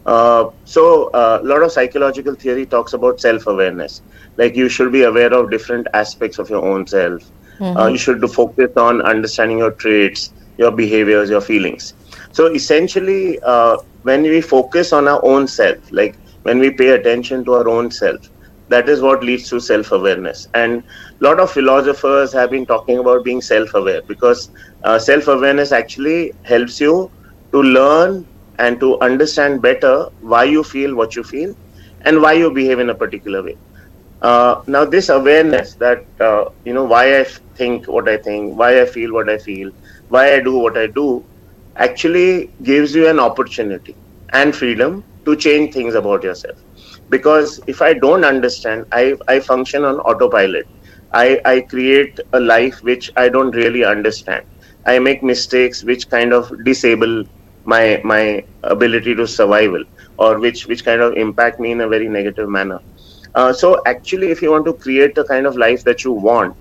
Uh, 0.07 0.51
so, 0.65 1.09
uh, 1.11 1.41
a 1.43 1.47
lot 1.47 1.63
of 1.63 1.73
psychological 1.73 2.35
theory 2.35 2.65
talks 2.67 2.93
about 2.93 3.21
self 3.21 3.47
awareness. 3.47 4.03
Like, 4.37 4.55
you 4.57 4.69
should 4.69 4.93
be 4.93 5.03
aware 5.03 5.33
of 5.33 5.51
different 5.51 5.87
aspects 5.95 6.39
of 6.39 6.49
your 6.49 6.65
own 6.65 6.87
self. 6.87 7.23
Mm-hmm. 7.59 7.77
Uh, 7.77 7.89
you 7.89 7.99
should 7.99 8.23
focus 8.31 8.71
on 8.77 9.03
understanding 9.03 9.59
your 9.59 9.73
traits, 9.73 10.33
your 10.59 10.71
behaviors, 10.71 11.29
your 11.29 11.41
feelings. 11.41 11.95
So, 12.33 12.47
essentially, 12.47 13.39
uh, 13.43 13.79
when 14.03 14.23
we 14.23 14.41
focus 14.41 14.93
on 14.93 15.09
our 15.09 15.25
own 15.25 15.47
self, 15.49 15.91
like 15.91 16.17
when 16.43 16.59
we 16.59 16.71
pay 16.71 16.91
attention 16.91 17.45
to 17.45 17.55
our 17.55 17.69
own 17.69 17.91
self, 17.91 18.31
that 18.68 18.88
is 18.88 19.00
what 19.00 19.22
leads 19.24 19.48
to 19.48 19.61
self 19.61 19.90
awareness 19.92 20.46
and 20.55 20.83
a 21.20 21.24
lot 21.24 21.40
of 21.40 21.50
philosophers 21.50 22.33
have 22.33 22.50
been 22.50 22.66
talking 22.66 22.98
about 22.98 23.24
being 23.24 23.40
self 23.40 23.74
aware 23.74 24.02
because 24.09 24.50
uh, 24.85 24.98
self 24.98 25.29
awareness 25.29 25.72
actually 25.72 26.33
helps 26.44 26.81
you 26.81 27.11
to 27.52 27.62
learn 27.62 28.26
and 28.59 28.81
to 28.81 28.98
understand 29.00 29.62
better 29.62 30.07
why 30.20 30.44
you 30.44 30.62
feel 30.64 30.94
what 30.96 31.14
you 31.16 31.22
feel 31.24 31.52
and 32.02 32.20
why 32.20 32.33
you 32.33 32.50
behave 32.52 32.79
in 32.81 32.90
a 32.90 32.94
particular 32.94 33.42
way. 33.42 33.57
Uh, 34.22 34.57
now 34.66 34.85
this 34.85 35.09
awareness 35.09 35.74
that 35.76 35.98
uh, 36.20 36.44
you 36.64 36.72
know 36.74 36.85
why 36.85 37.05
i 37.20 37.24
think 37.57 37.87
what 37.87 38.09
i 38.09 38.16
think 38.16 38.59
why 38.59 38.70
i 38.81 38.87
feel 38.87 39.12
what 39.12 39.29
i 39.29 39.37
feel 39.38 39.70
why 40.09 40.24
i 40.35 40.40
do 40.40 40.55
what 40.59 40.76
i 40.79 40.87
do 40.87 41.24
actually 41.76 42.52
gives 42.62 42.94
you 42.94 43.07
an 43.09 43.18
opportunity 43.20 43.96
and 44.33 44.55
freedom 44.57 45.05
to 45.26 45.37
change 45.37 45.72
things 45.74 45.94
about 45.94 46.22
yourself 46.24 46.65
because 47.11 47.61
if 47.66 47.81
i 47.83 47.92
don't 47.92 48.25
understand 48.25 48.85
i 48.92 49.14
i 49.29 49.38
function 49.40 49.85
on 49.85 49.99
autopilot 50.11 50.66
i 51.12 51.40
i 51.45 51.61
create 51.73 52.19
a 52.33 52.40
life 52.40 52.79
which 52.83 53.11
i 53.16 53.29
don't 53.29 53.55
really 53.62 53.85
understand 53.85 54.42
i 54.87 54.99
make 54.99 55.23
mistakes 55.23 55.85
which 55.85 56.09
kind 56.09 56.33
of 56.33 56.51
disable 56.64 57.16
my 57.64 58.01
my 58.05 58.23
ability 58.75 59.14
to 59.14 59.27
survival 59.27 59.85
or 60.19 60.38
which 60.40 60.66
which 60.66 60.85
kind 60.85 61.01
of 61.01 61.14
impact 61.27 61.61
me 61.61 61.73
in 61.73 61.81
a 61.81 61.88
very 61.88 62.09
negative 62.09 62.49
manner 62.49 62.81
uh, 63.35 63.53
so 63.53 63.81
actually 63.87 64.31
if 64.31 64.42
you 64.42 64.51
want 64.51 64.64
to 64.64 64.75
create 64.75 65.14
the 65.14 65.25
kind 65.25 65.47
of 65.47 65.57
life 65.57 65.83
that 65.85 66.05
you 66.05 66.12
want 66.12 66.57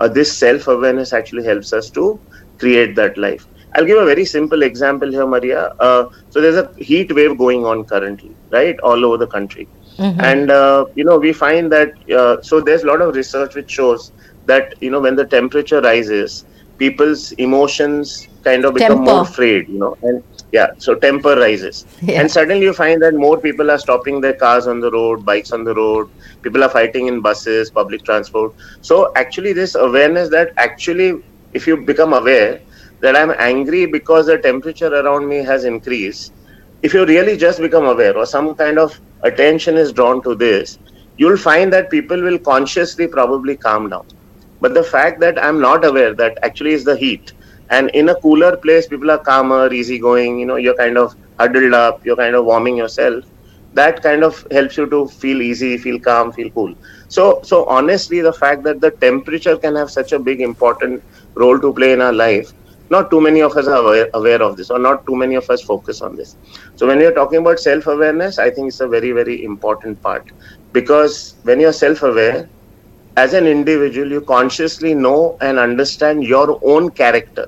uh, 0.00 0.08
this 0.08 0.36
self 0.38 0.66
awareness 0.68 1.12
actually 1.12 1.44
helps 1.44 1.72
us 1.72 1.90
to 1.90 2.20
create 2.58 2.94
that 2.96 3.16
life 3.16 3.46
I'll 3.74 3.84
give 3.84 3.98
a 3.98 4.04
very 4.04 4.24
simple 4.24 4.62
example 4.62 5.10
here, 5.10 5.26
Maria. 5.26 5.68
Uh, 5.78 6.04
so 6.30 6.40
there's 6.40 6.56
a 6.56 6.70
heat 6.78 7.14
wave 7.14 7.36
going 7.36 7.64
on 7.64 7.84
currently, 7.84 8.36
right, 8.50 8.74
all 8.82 9.04
over 9.04 9.16
the 9.18 9.26
country. 9.26 9.68
Mm-hmm. 9.98 10.20
And 10.20 10.50
uh, 10.50 10.86
you 10.94 11.04
know, 11.04 11.18
we 11.18 11.32
find 11.32 11.72
that 11.72 11.94
uh, 12.10 12.42
so 12.42 12.60
there's 12.60 12.82
a 12.82 12.86
lot 12.86 13.00
of 13.00 13.14
research 13.14 13.54
which 13.54 13.70
shows 13.70 14.12
that 14.46 14.74
you 14.82 14.90
know 14.90 15.00
when 15.00 15.16
the 15.16 15.24
temperature 15.24 15.80
rises, 15.80 16.44
people's 16.78 17.32
emotions 17.32 18.28
kind 18.44 18.64
of 18.64 18.74
become 18.74 18.98
temper. 18.98 19.12
more 19.12 19.24
frayed. 19.24 19.68
You 19.68 19.78
know, 19.78 19.96
and 20.02 20.22
yeah, 20.52 20.68
so 20.78 20.94
temper 20.94 21.36
rises, 21.36 21.86
yeah. 22.02 22.20
and 22.20 22.30
suddenly 22.30 22.62
you 22.64 22.74
find 22.74 23.00
that 23.02 23.14
more 23.14 23.38
people 23.40 23.70
are 23.70 23.78
stopping 23.78 24.20
their 24.20 24.34
cars 24.34 24.66
on 24.66 24.80
the 24.80 24.90
road, 24.90 25.24
bikes 25.24 25.52
on 25.52 25.64
the 25.64 25.74
road. 25.74 26.10
People 26.42 26.62
are 26.62 26.68
fighting 26.68 27.06
in 27.06 27.20
buses, 27.20 27.70
public 27.70 28.04
transport. 28.04 28.54
So 28.82 29.12
actually, 29.16 29.54
this 29.54 29.74
awareness 29.74 30.28
that 30.30 30.52
actually, 30.58 31.22
if 31.54 31.66
you 31.66 31.76
become 31.78 32.12
aware 32.12 32.60
that 33.00 33.16
I'm 33.16 33.34
angry 33.38 33.86
because 33.86 34.26
the 34.26 34.38
temperature 34.38 34.92
around 34.94 35.28
me 35.28 35.38
has 35.38 35.64
increased, 35.64 36.32
if 36.82 36.94
you 36.94 37.04
really 37.06 37.36
just 37.36 37.60
become 37.60 37.84
aware 37.86 38.16
or 38.16 38.26
some 38.26 38.54
kind 38.54 38.78
of 38.78 39.00
attention 39.22 39.76
is 39.76 39.92
drawn 39.92 40.22
to 40.22 40.34
this, 40.34 40.78
you'll 41.16 41.36
find 41.36 41.72
that 41.72 41.90
people 41.90 42.20
will 42.20 42.38
consciously 42.38 43.06
probably 43.06 43.56
calm 43.56 43.88
down. 43.88 44.06
But 44.60 44.74
the 44.74 44.82
fact 44.82 45.20
that 45.20 45.42
I'm 45.42 45.60
not 45.60 45.84
aware 45.84 46.14
that 46.14 46.38
actually 46.42 46.72
is 46.72 46.84
the 46.84 46.96
heat. 46.96 47.32
And 47.70 47.90
in 47.90 48.08
a 48.08 48.14
cooler 48.20 48.56
place, 48.56 48.86
people 48.86 49.10
are 49.10 49.18
calmer, 49.18 49.72
easygoing, 49.72 50.38
you 50.38 50.46
know, 50.46 50.56
you're 50.56 50.76
kind 50.76 50.96
of 50.98 51.14
huddled 51.38 51.74
up, 51.74 52.04
you're 52.04 52.16
kind 52.16 52.34
of 52.34 52.44
warming 52.44 52.76
yourself. 52.76 53.24
That 53.74 54.02
kind 54.02 54.24
of 54.24 54.46
helps 54.50 54.76
you 54.76 54.88
to 54.90 55.08
feel 55.08 55.42
easy, 55.42 55.76
feel 55.78 55.98
calm, 55.98 56.32
feel 56.32 56.50
cool. 56.50 56.74
So, 57.08 57.40
so 57.42 57.64
honestly, 57.66 58.20
the 58.20 58.32
fact 58.32 58.62
that 58.64 58.80
the 58.80 58.90
temperature 58.90 59.56
can 59.56 59.74
have 59.76 59.90
such 59.90 60.12
a 60.12 60.18
big 60.18 60.40
important 60.40 61.02
role 61.34 61.58
to 61.60 61.72
play 61.72 61.92
in 61.92 62.00
our 62.00 62.12
life 62.12 62.52
not 62.90 63.10
too 63.10 63.20
many 63.20 63.40
of 63.42 63.56
us 63.56 63.66
are 63.66 63.76
aware, 63.84 64.08
aware 64.14 64.42
of 64.42 64.56
this 64.56 64.70
or 64.70 64.78
not 64.78 65.04
too 65.06 65.16
many 65.16 65.34
of 65.34 65.44
us 65.50 65.62
focus 65.62 66.00
on 66.02 66.16
this. 66.16 66.36
So 66.76 66.86
when 66.86 67.00
you're 67.00 67.14
talking 67.14 67.38
about 67.40 67.58
self-awareness 67.60 68.38
i 68.38 68.50
think 68.50 68.68
it's 68.68 68.80
a 68.80 68.88
very 68.88 69.12
very 69.12 69.42
important 69.44 70.00
part. 70.02 70.24
Because 70.72 71.36
when 71.42 71.60
you're 71.60 71.72
self-aware 71.72 72.50
as 73.16 73.32
an 73.34 73.46
individual 73.46 74.10
you 74.10 74.20
consciously 74.22 74.94
know 74.94 75.36
and 75.40 75.58
understand 75.58 76.24
your 76.24 76.58
own 76.62 76.90
character 76.90 77.46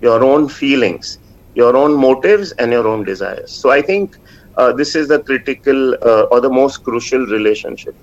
your 0.00 0.22
own 0.24 0.48
feelings 0.48 1.18
your 1.54 1.76
own 1.76 1.94
motives 1.94 2.52
and 2.58 2.72
your 2.72 2.86
own 2.86 3.04
desires. 3.04 3.52
So 3.60 3.70
i 3.70 3.80
think 3.82 4.12
uh, 4.56 4.72
this 4.72 4.94
is 4.94 5.08
the 5.08 5.20
critical 5.22 5.94
uh, 6.02 6.24
or 6.30 6.40
the 6.40 6.50
most 6.50 6.78
crucial 6.78 7.26
relationship 7.26 7.94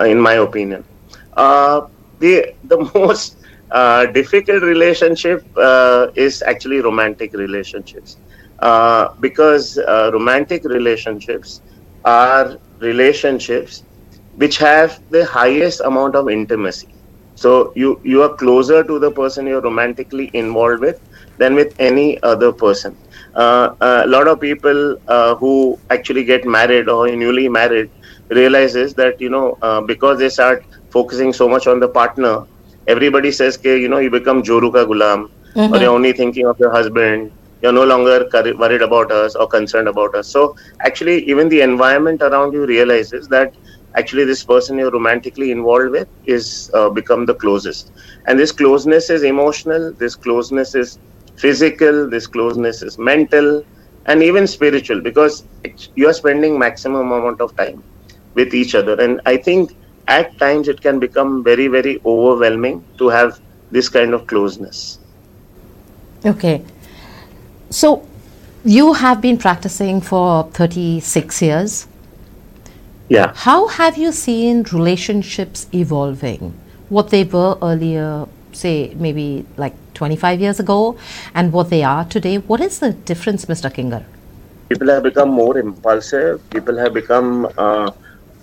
uh, 0.00 0.04
in 0.04 0.20
my 0.20 0.34
opinion. 0.34 0.84
Uh, 1.36 1.80
the 2.18 2.46
the 2.62 2.78
most 2.94 3.36
uh, 3.70 4.06
difficult 4.06 4.62
relationship 4.62 5.40
uh, 5.56 6.06
is 6.16 6.42
actually 6.46 6.80
romantic 6.80 7.32
relationships. 7.34 8.18
Uh, 8.60 9.08
because 9.20 9.76
uh, 9.78 10.10
romantic 10.12 10.62
relationships 10.64 11.62
are 12.04 12.56
relationships 12.80 13.84
which 14.34 14.58
have 14.58 14.98
the 15.10 15.24
highest 15.24 15.80
amount 15.80 16.14
of 16.14 16.28
intimacy. 16.28 16.94
So 17.34 17.72
you 17.76 18.00
you 18.04 18.22
are 18.22 18.34
closer 18.36 18.82
to 18.84 18.98
the 18.98 19.10
person 19.12 19.46
you're 19.46 19.60
romantically 19.62 20.30
involved 20.34 20.80
with 20.80 20.96
than 21.38 21.54
with 21.54 21.72
any 21.78 22.20
other 22.22 22.52
person. 22.52 22.96
Uh, 23.34 23.70
a 23.80 24.06
lot 24.06 24.28
of 24.28 24.40
people 24.40 24.96
uh, 25.06 25.34
who 25.36 25.78
actually 25.90 26.24
get 26.24 26.44
married 26.44 26.88
or 26.88 27.08
newly 27.08 27.48
married 27.48 27.90
realizes 28.30 28.94
that 28.94 29.14
you 29.20 29.30
know 29.30 29.56
because 29.86 30.18
they 30.18 30.28
start 30.28 30.64
focusing 30.90 31.32
so 31.32 31.48
much 31.48 31.66
on 31.66 31.80
the 31.80 31.88
partner 31.88 32.44
everybody 32.86 33.30
says, 33.30 33.56
okay, 33.58 33.78
you 33.80 33.88
know, 33.88 33.98
you 33.98 34.10
become 34.10 34.42
Joru 34.42 34.72
ka 34.72 34.84
gulam, 34.84 35.30
mm-hmm. 35.54 35.74
or 35.74 35.78
you're 35.78 35.92
only 35.92 36.12
thinking 36.12 36.46
of 36.46 36.58
your 36.58 36.70
husband. 36.70 37.32
You're 37.62 37.72
no 37.72 37.84
longer 37.84 38.28
worried 38.32 38.82
about 38.82 39.10
us 39.10 39.34
or 39.34 39.46
concerned 39.46 39.88
about 39.88 40.14
us. 40.14 40.28
So 40.28 40.56
actually, 40.80 41.24
even 41.28 41.48
the 41.48 41.62
environment 41.62 42.22
around 42.22 42.52
you 42.52 42.66
realizes 42.66 43.28
that 43.28 43.54
actually 43.94 44.24
this 44.24 44.44
person 44.44 44.76
you're 44.78 44.90
romantically 44.90 45.50
involved 45.50 45.90
with 45.90 46.08
is 46.26 46.70
uh, 46.74 46.90
become 46.90 47.24
the 47.24 47.34
closest. 47.34 47.92
And 48.26 48.38
this 48.38 48.52
closeness 48.52 49.08
is 49.08 49.22
emotional. 49.22 49.92
This 49.92 50.14
closeness 50.14 50.74
is 50.74 50.98
physical. 51.36 52.08
This 52.08 52.26
closeness 52.26 52.82
is 52.82 52.98
mental 52.98 53.64
and 54.06 54.22
even 54.22 54.46
spiritual 54.46 55.00
because 55.00 55.44
you 55.94 56.08
are 56.08 56.12
spending 56.12 56.58
maximum 56.58 57.10
amount 57.10 57.40
of 57.40 57.56
time 57.56 57.82
with 58.34 58.54
each 58.54 58.74
other. 58.74 59.00
And 59.00 59.20
I 59.26 59.36
think 59.36 59.76
at 60.08 60.38
times 60.38 60.68
it 60.68 60.80
can 60.80 60.98
become 60.98 61.42
very, 61.42 61.68
very 61.68 62.00
overwhelming 62.04 62.84
to 62.98 63.08
have 63.08 63.40
this 63.70 63.88
kind 63.88 64.14
of 64.14 64.26
closeness. 64.26 64.98
Okay. 66.24 66.62
So 67.70 68.06
you 68.64 68.92
have 68.92 69.20
been 69.20 69.38
practicing 69.38 70.00
for 70.00 70.44
36 70.52 71.42
years. 71.42 71.86
Yeah. 73.08 73.32
How 73.34 73.68
have 73.68 73.96
you 73.96 74.12
seen 74.12 74.64
relationships 74.72 75.66
evolving? 75.72 76.54
What 76.88 77.10
they 77.10 77.24
were 77.24 77.58
earlier, 77.62 78.26
say, 78.52 78.94
maybe 78.96 79.44
like 79.56 79.74
25 79.94 80.40
years 80.40 80.60
ago 80.60 80.98
and 81.34 81.52
what 81.52 81.70
they 81.70 81.82
are 81.82 82.04
today? 82.04 82.38
What 82.38 82.60
is 82.60 82.78
the 82.80 82.92
difference, 82.92 83.46
Mr. 83.46 83.72
Kinger? 83.72 84.04
People 84.68 84.88
have 84.88 85.04
become 85.04 85.30
more 85.30 85.56
impulsive. 85.58 86.48
People 86.50 86.76
have 86.76 86.92
become 86.92 87.46
uh, 87.56 87.90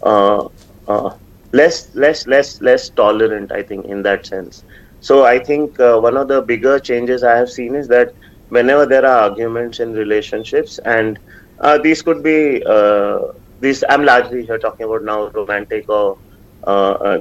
uh, 0.01 0.47
uh, 0.87 1.15
less, 1.53 1.89
less, 1.95 2.27
less, 2.27 2.61
less 2.61 2.89
tolerant. 2.89 3.51
I 3.53 3.63
think 3.63 3.85
in 3.87 4.03
that 4.03 4.25
sense. 4.27 4.63
So 4.99 5.25
I 5.25 5.39
think 5.39 5.79
uh, 5.79 5.99
one 5.99 6.17
of 6.17 6.27
the 6.27 6.41
bigger 6.41 6.79
changes 6.79 7.23
I 7.23 7.37
have 7.37 7.49
seen 7.49 7.75
is 7.75 7.87
that 7.89 8.09
whenever 8.49 8.85
there 8.85 9.05
are 9.05 9.29
arguments 9.29 9.79
in 9.79 9.93
relationships, 9.93 10.79
and 10.85 11.19
uh, 11.59 11.77
these 11.79 12.01
could 12.01 12.23
be 12.23 12.63
uh, 12.67 13.19
these. 13.59 13.83
I'm 13.89 14.05
largely 14.05 14.45
here 14.45 14.59
talking 14.59 14.85
about 14.85 15.03
now 15.03 15.29
romantic 15.33 15.85
or 15.89 16.17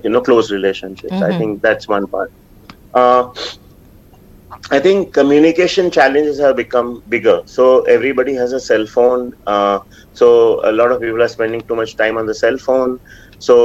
you 0.04 0.10
know 0.10 0.22
close 0.22 0.50
relationships. 0.52 1.20
Mm-hmm. 1.20 1.24
I 1.24 1.32
think 1.38 1.62
that's 1.62 1.88
one 1.88 2.06
part. 2.08 2.32
I 4.70 4.78
think 4.80 5.12
communication 5.14 5.90
challenges 5.90 6.38
have 6.40 6.56
become 6.56 7.02
bigger. 7.08 7.40
So 7.46 7.82
everybody 7.82 8.34
has 8.34 8.52
a 8.52 8.60
cell 8.60 8.86
phone. 8.86 9.32
Uh, 9.46 9.80
so 10.12 10.60
a 10.68 10.72
lot 10.72 10.92
of 10.92 11.00
people 11.00 11.22
are 11.22 11.28
spending 11.28 11.62
too 11.68 11.76
much 11.76 11.96
time 11.96 12.16
on 12.18 12.26
the 12.26 12.34
cell 12.34 12.56
phone. 12.58 12.98
So 13.46 13.56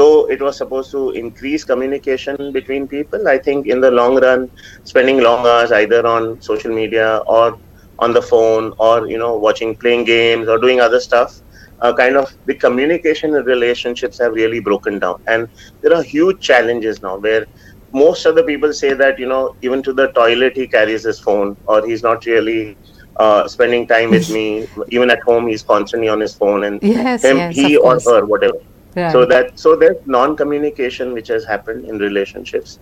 though 0.00 0.28
it 0.30 0.40
was 0.42 0.56
supposed 0.58 0.90
to 0.92 1.10
increase 1.10 1.64
communication 1.64 2.52
between 2.52 2.88
people, 2.88 3.28
I 3.28 3.38
think 3.38 3.66
in 3.66 3.80
the 3.80 3.90
long 3.90 4.20
run, 4.20 4.50
spending 4.84 5.20
long 5.20 5.46
hours 5.46 5.72
either 5.72 6.06
on 6.06 6.40
social 6.40 6.72
media 6.72 7.22
or 7.26 7.58
on 7.98 8.12
the 8.12 8.22
phone 8.22 8.72
or 8.78 9.06
you 9.08 9.18
know 9.18 9.36
watching 9.36 9.76
playing 9.76 10.04
games 10.04 10.48
or 10.48 10.58
doing 10.58 10.80
other 10.80 11.00
stuff 11.00 11.40
uh, 11.80 11.92
kind 11.94 12.16
of 12.16 12.36
the 12.46 12.54
communication 12.54 13.34
and 13.34 13.46
relationships 13.46 14.18
have 14.18 14.32
really 14.32 14.60
broken 14.60 14.98
down. 14.98 15.16
And 15.26 15.48
there 15.82 15.94
are 15.94 16.02
huge 16.02 16.40
challenges 16.40 17.02
now 17.02 17.18
where 17.18 17.46
most 17.92 18.26
of 18.26 18.34
the 18.36 18.44
people 18.44 18.72
say 18.72 18.94
that 18.94 19.18
you 19.18 19.26
know 19.26 19.54
even 19.62 19.82
to 19.82 19.92
the 19.92 20.08
toilet 20.08 20.56
he 20.56 20.66
carries 20.66 21.04
his 21.04 21.20
phone 21.20 21.56
or 21.66 21.84
he's 21.86 22.02
not 22.02 22.24
really 22.26 22.76
uh, 23.16 23.46
spending 23.48 23.86
time 23.86 24.10
with 24.10 24.30
me. 24.38 24.66
Even 24.88 25.10
at 25.10 25.22
home 25.22 25.46
he's 25.48 25.62
constantly 25.62 26.08
on 26.08 26.20
his 26.20 26.34
phone 26.34 26.64
and 26.64 26.82
yes, 26.82 27.24
him, 27.24 27.36
yes, 27.38 27.54
he 27.54 27.76
or 27.76 27.98
her 28.06 28.24
whatever 28.26 28.58
Right. 28.96 29.16
so 29.16 29.24
that 29.26 29.52
so 29.56 29.76
there's 29.76 29.96
non-communication 30.06 31.12
which 31.12 31.28
has 31.28 31.44
happened 31.44 31.84
in 31.84 31.98
relationships. 31.98 32.78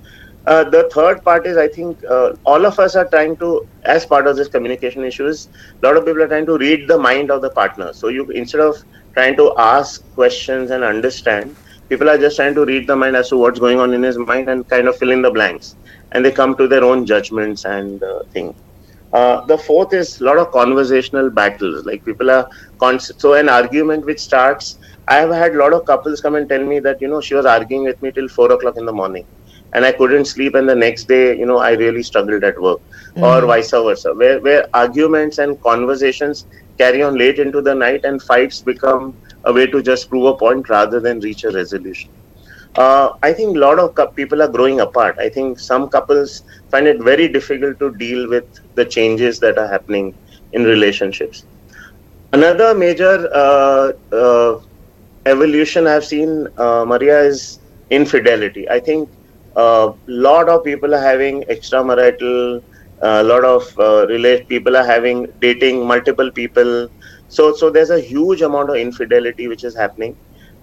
Uh, 0.46 0.64
the 0.64 0.88
third 0.94 1.22
part 1.24 1.46
is 1.46 1.56
i 1.56 1.68
think 1.68 1.98
uh, 2.08 2.30
all 2.44 2.64
of 2.66 2.78
us 2.78 2.94
are 2.96 3.06
trying 3.12 3.36
to 3.36 3.48
as 3.84 4.06
part 4.06 4.26
of 4.26 4.36
this 4.36 4.48
communication 4.48 5.04
issues 5.04 5.48
a 5.82 5.86
lot 5.86 5.96
of 5.96 6.04
people 6.06 6.22
are 6.22 6.28
trying 6.28 6.46
to 6.46 6.56
read 6.58 6.88
the 6.88 6.98
mind 6.98 7.30
of 7.30 7.42
the 7.42 7.50
partner. 7.50 7.92
So 7.92 8.08
you 8.08 8.26
instead 8.34 8.60
of 8.60 8.76
trying 9.14 9.36
to 9.36 9.52
ask 9.58 10.02
questions 10.14 10.70
and 10.70 10.84
understand 10.84 11.56
people 11.88 12.08
are 12.10 12.18
just 12.18 12.36
trying 12.36 12.54
to 12.54 12.64
read 12.64 12.86
the 12.88 12.96
mind 12.96 13.16
as 13.16 13.28
to 13.30 13.36
what's 13.38 13.58
going 13.60 13.80
on 13.80 13.92
in 13.94 14.02
his 14.02 14.18
mind 14.18 14.48
and 14.48 14.66
kind 14.68 14.88
of 14.88 14.96
fill 14.96 15.10
in 15.10 15.22
the 15.22 15.30
blanks. 15.30 15.76
And 16.12 16.24
they 16.24 16.32
come 16.32 16.56
to 16.56 16.66
their 16.68 16.84
own 16.84 17.06
judgments 17.06 17.64
and 17.64 18.02
uh, 18.02 18.20
thing 18.32 18.54
uh, 19.12 19.40
the 19.46 19.56
fourth 19.56 19.92
is 19.92 20.20
a 20.20 20.24
lot 20.24 20.38
of 20.38 20.50
conversational 20.50 21.30
battles 21.30 21.86
like 21.86 22.04
people 22.04 22.30
are 22.30 22.48
so 22.98 23.34
an 23.34 23.48
argument 23.48 24.04
which 24.04 24.20
starts 24.20 24.78
I 25.08 25.16
have 25.16 25.30
had 25.30 25.54
a 25.54 25.58
lot 25.58 25.72
of 25.72 25.86
couples 25.86 26.20
come 26.20 26.34
and 26.34 26.46
tell 26.46 26.62
me 26.62 26.80
that, 26.80 27.00
you 27.00 27.08
know, 27.08 27.22
she 27.22 27.34
was 27.34 27.46
arguing 27.46 27.84
with 27.84 28.00
me 28.02 28.12
till 28.12 28.28
four 28.28 28.52
o'clock 28.52 28.76
in 28.76 28.84
the 28.84 28.92
morning 28.92 29.26
and 29.72 29.84
I 29.86 29.92
couldn't 29.92 30.26
sleep. 30.26 30.54
And 30.54 30.68
the 30.68 30.74
next 30.74 31.08
day, 31.08 31.34
you 31.36 31.46
know, 31.46 31.58
I 31.58 31.70
really 31.72 32.02
struggled 32.02 32.44
at 32.44 32.60
work 32.60 32.80
mm-hmm. 32.80 33.22
or 33.22 33.46
vice 33.46 33.70
versa, 33.70 34.12
where, 34.12 34.38
where 34.40 34.68
arguments 34.74 35.38
and 35.38 35.60
conversations 35.62 36.46
carry 36.76 37.02
on 37.02 37.16
late 37.16 37.38
into 37.38 37.62
the 37.62 37.74
night 37.74 38.04
and 38.04 38.22
fights 38.22 38.60
become 38.60 39.16
a 39.44 39.52
way 39.52 39.66
to 39.66 39.82
just 39.82 40.10
prove 40.10 40.26
a 40.26 40.36
point 40.36 40.68
rather 40.68 41.00
than 41.00 41.20
reach 41.20 41.44
a 41.44 41.50
resolution. 41.50 42.10
Uh, 42.76 43.10
I 43.22 43.32
think 43.32 43.56
a 43.56 43.60
lot 43.60 43.78
of 43.78 44.14
people 44.14 44.42
are 44.42 44.48
growing 44.48 44.80
apart. 44.80 45.16
I 45.18 45.28
think 45.28 45.58
some 45.58 45.88
couples 45.88 46.42
find 46.70 46.86
it 46.86 47.02
very 47.02 47.28
difficult 47.28 47.78
to 47.80 47.94
deal 47.96 48.28
with 48.28 48.44
the 48.74 48.84
changes 48.84 49.40
that 49.40 49.58
are 49.58 49.68
happening 49.68 50.14
in 50.52 50.64
relationships. 50.64 51.44
Another 52.32 52.74
major 52.74 53.28
uh, 53.34 53.92
uh, 54.12 54.60
evolution 55.26 55.86
I've 55.86 56.04
seen, 56.04 56.46
uh, 56.56 56.84
Maria, 56.86 57.20
is 57.20 57.60
infidelity. 57.90 58.68
I 58.68 58.80
think 58.80 59.10
a 59.56 59.60
uh, 59.60 59.92
lot 60.06 60.48
of 60.48 60.62
people 60.64 60.94
are 60.94 61.00
having 61.00 61.42
extramarital, 61.50 62.62
a 63.00 63.22
lot 63.22 63.44
of 63.44 63.62
uh, 63.78 64.06
people 64.48 64.76
are 64.76 64.84
having 64.84 65.26
dating 65.40 65.86
multiple 65.86 66.30
people. 66.30 66.88
So, 67.28 67.54
so 67.54 67.70
there's 67.70 67.90
a 67.90 68.00
huge 68.00 68.42
amount 68.42 68.70
of 68.70 68.76
infidelity 68.76 69.48
which 69.48 69.64
is 69.64 69.76
happening, 69.76 70.16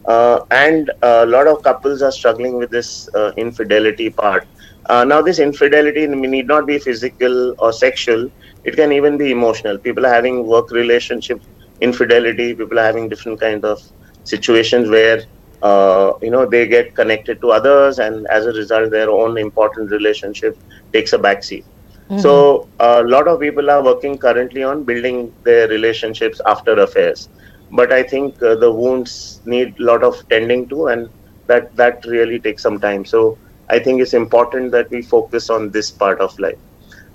uh, 0.07 0.39
and 0.51 0.91
a 1.01 1.25
lot 1.25 1.47
of 1.47 1.61
couples 1.63 2.01
are 2.01 2.11
struggling 2.11 2.57
with 2.57 2.69
this 2.69 3.09
uh, 3.15 3.31
infidelity 3.37 4.09
part. 4.09 4.47
Uh, 4.87 5.03
now, 5.03 5.21
this 5.21 5.39
infidelity 5.39 6.07
need 6.07 6.47
not 6.47 6.67
be 6.67 6.77
physical 6.77 7.55
or 7.59 7.73
sexual; 7.73 8.29
it 8.63 8.75
can 8.75 8.91
even 8.91 9.17
be 9.17 9.31
emotional. 9.31 9.77
People 9.77 10.05
are 10.05 10.13
having 10.13 10.45
work 10.45 10.71
relationship 10.71 11.41
infidelity. 11.81 12.53
People 12.53 12.79
are 12.79 12.85
having 12.85 13.09
different 13.09 13.39
kind 13.39 13.65
of 13.65 13.81
situations 14.23 14.89
where 14.89 15.23
uh, 15.61 16.13
you 16.21 16.29
know 16.29 16.45
they 16.45 16.67
get 16.67 16.93
connected 16.95 17.41
to 17.41 17.51
others 17.51 17.99
and 17.99 18.27
as 18.27 18.45
a 18.45 18.53
result 18.53 18.91
their 18.91 19.09
own 19.09 19.37
important 19.37 19.91
relationship 19.91 20.57
takes 20.93 21.13
a 21.13 21.17
backseat 21.17 21.63
mm-hmm. 21.63 22.19
so 22.19 22.67
a 22.79 23.03
lot 23.03 23.27
of 23.27 23.39
people 23.39 23.69
are 23.69 23.83
working 23.83 24.17
currently 24.17 24.63
on 24.63 24.83
building 24.83 25.33
their 25.43 25.67
relationships 25.67 26.41
after 26.45 26.73
affairs 26.87 27.29
but 27.75 27.91
i 27.91 28.01
think 28.03 28.41
uh, 28.41 28.55
the 28.55 28.71
wounds 28.71 29.41
need 29.45 29.73
a 29.79 29.83
lot 29.91 30.03
of 30.03 30.15
tending 30.29 30.67
to 30.69 30.87
and 30.87 31.09
that 31.47 31.75
that 31.75 32.03
really 32.05 32.39
takes 32.39 32.63
some 32.63 32.79
time. 32.79 33.05
So 33.05 33.37
i 33.69 33.79
think 33.79 34.01
it's 34.01 34.13
important 34.13 34.71
that 34.71 34.87
we 34.91 35.01
focus 35.01 35.49
on 35.49 35.71
this 35.71 35.91
part 35.91 36.21
of 36.21 36.31
life. 36.39 36.61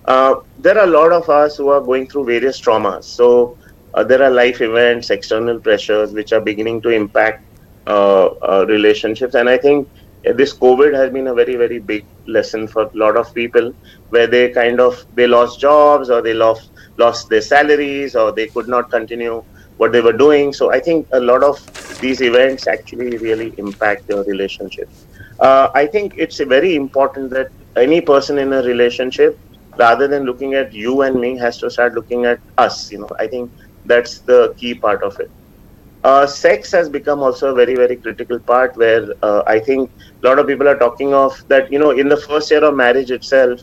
Uh, 0.04 0.34
there 0.58 0.78
are 0.78 0.84
a 0.86 0.90
lot 0.90 1.12
of 1.12 1.28
us 1.28 1.56
who 1.56 1.68
are 1.68 1.80
going 1.80 2.06
through 2.08 2.26
various 2.26 2.60
traumas. 2.60 3.04
So 3.04 3.56
uh, 3.94 4.04
there 4.04 4.22
are 4.22 4.30
life 4.30 4.60
events, 4.60 5.10
external 5.10 5.60
pressures 5.60 6.12
which 6.12 6.32
are 6.32 6.40
beginning 6.40 6.82
to 6.82 6.90
impact 6.90 7.44
uh, 7.86 8.26
uh, 8.26 8.64
relationships. 8.68 9.34
And 9.34 9.48
I 9.48 9.58
think 9.58 9.88
this 10.24 10.56
COVID 10.56 10.94
has 10.94 11.10
been 11.10 11.28
a 11.28 11.34
very, 11.34 11.56
very 11.56 11.78
big 11.78 12.06
lesson 12.26 12.66
for 12.68 12.82
a 12.84 12.90
lot 12.94 13.16
of 13.16 13.32
people 13.34 13.72
where 14.08 14.26
they 14.26 14.50
kind 14.50 14.80
of 14.80 14.94
they 15.12 15.26
lost 15.26 15.60
jobs 15.60 16.10
or 16.10 16.22
they 16.22 16.34
lost 16.34 16.70
lost 16.98 17.28
their 17.28 17.40
salaries 17.42 18.14
or 18.14 18.32
they 18.32 18.48
could 18.48 18.68
not 18.68 18.90
continue 18.90 19.44
what 19.80 19.92
they 19.92 20.00
were 20.02 20.12
doing. 20.24 20.52
So 20.52 20.72
I 20.72 20.80
think 20.80 21.08
a 21.12 21.20
lot 21.20 21.42
of 21.44 21.58
these 22.00 22.22
events 22.22 22.66
actually 22.68 23.18
really 23.18 23.54
impact 23.58 24.04
your 24.08 24.24
relationship. 24.24 24.90
Uh, 25.40 25.68
I 25.74 25.86
think 25.86 26.14
it's 26.16 26.38
very 26.38 26.74
important 26.76 27.30
that 27.30 27.48
any 27.76 28.00
person 28.00 28.38
in 28.38 28.52
a 28.52 28.62
relationship, 28.62 29.40
rather 29.78 30.08
than 30.08 30.24
looking 30.24 30.54
at 30.54 30.72
you 30.72 31.02
and 31.02 31.20
me, 31.20 31.38
has 31.38 31.58
to 31.58 31.70
start 31.70 31.94
looking 31.94 32.26
at 32.26 32.40
us. 32.58 32.90
You 32.92 33.00
know, 33.00 33.10
I 33.18 33.28
think 33.28 33.52
that's 33.84 34.20
the 34.22 34.54
key 34.58 34.74
part 34.74 35.02
of 35.02 35.18
it. 35.20 35.30
Uh, 36.04 36.26
sex 36.26 36.70
has 36.72 36.88
become 36.88 37.20
also 37.20 37.50
a 37.52 37.54
very 37.54 37.74
very 37.76 37.96
critical 37.96 38.38
part 38.40 38.76
where 38.76 39.06
uh, 39.22 39.42
I 39.46 39.60
think 39.60 39.90
a 40.22 40.26
lot 40.28 40.38
of 40.38 40.46
people 40.46 40.68
are 40.68 40.78
talking 40.78 41.14
of 41.14 41.34
that 41.48 41.70
you 41.72 41.78
know 41.78 41.90
in 41.90 42.08
the 42.08 42.16
first 42.16 42.50
year 42.50 42.64
of 42.64 42.74
marriage 42.76 43.10
itself 43.10 43.60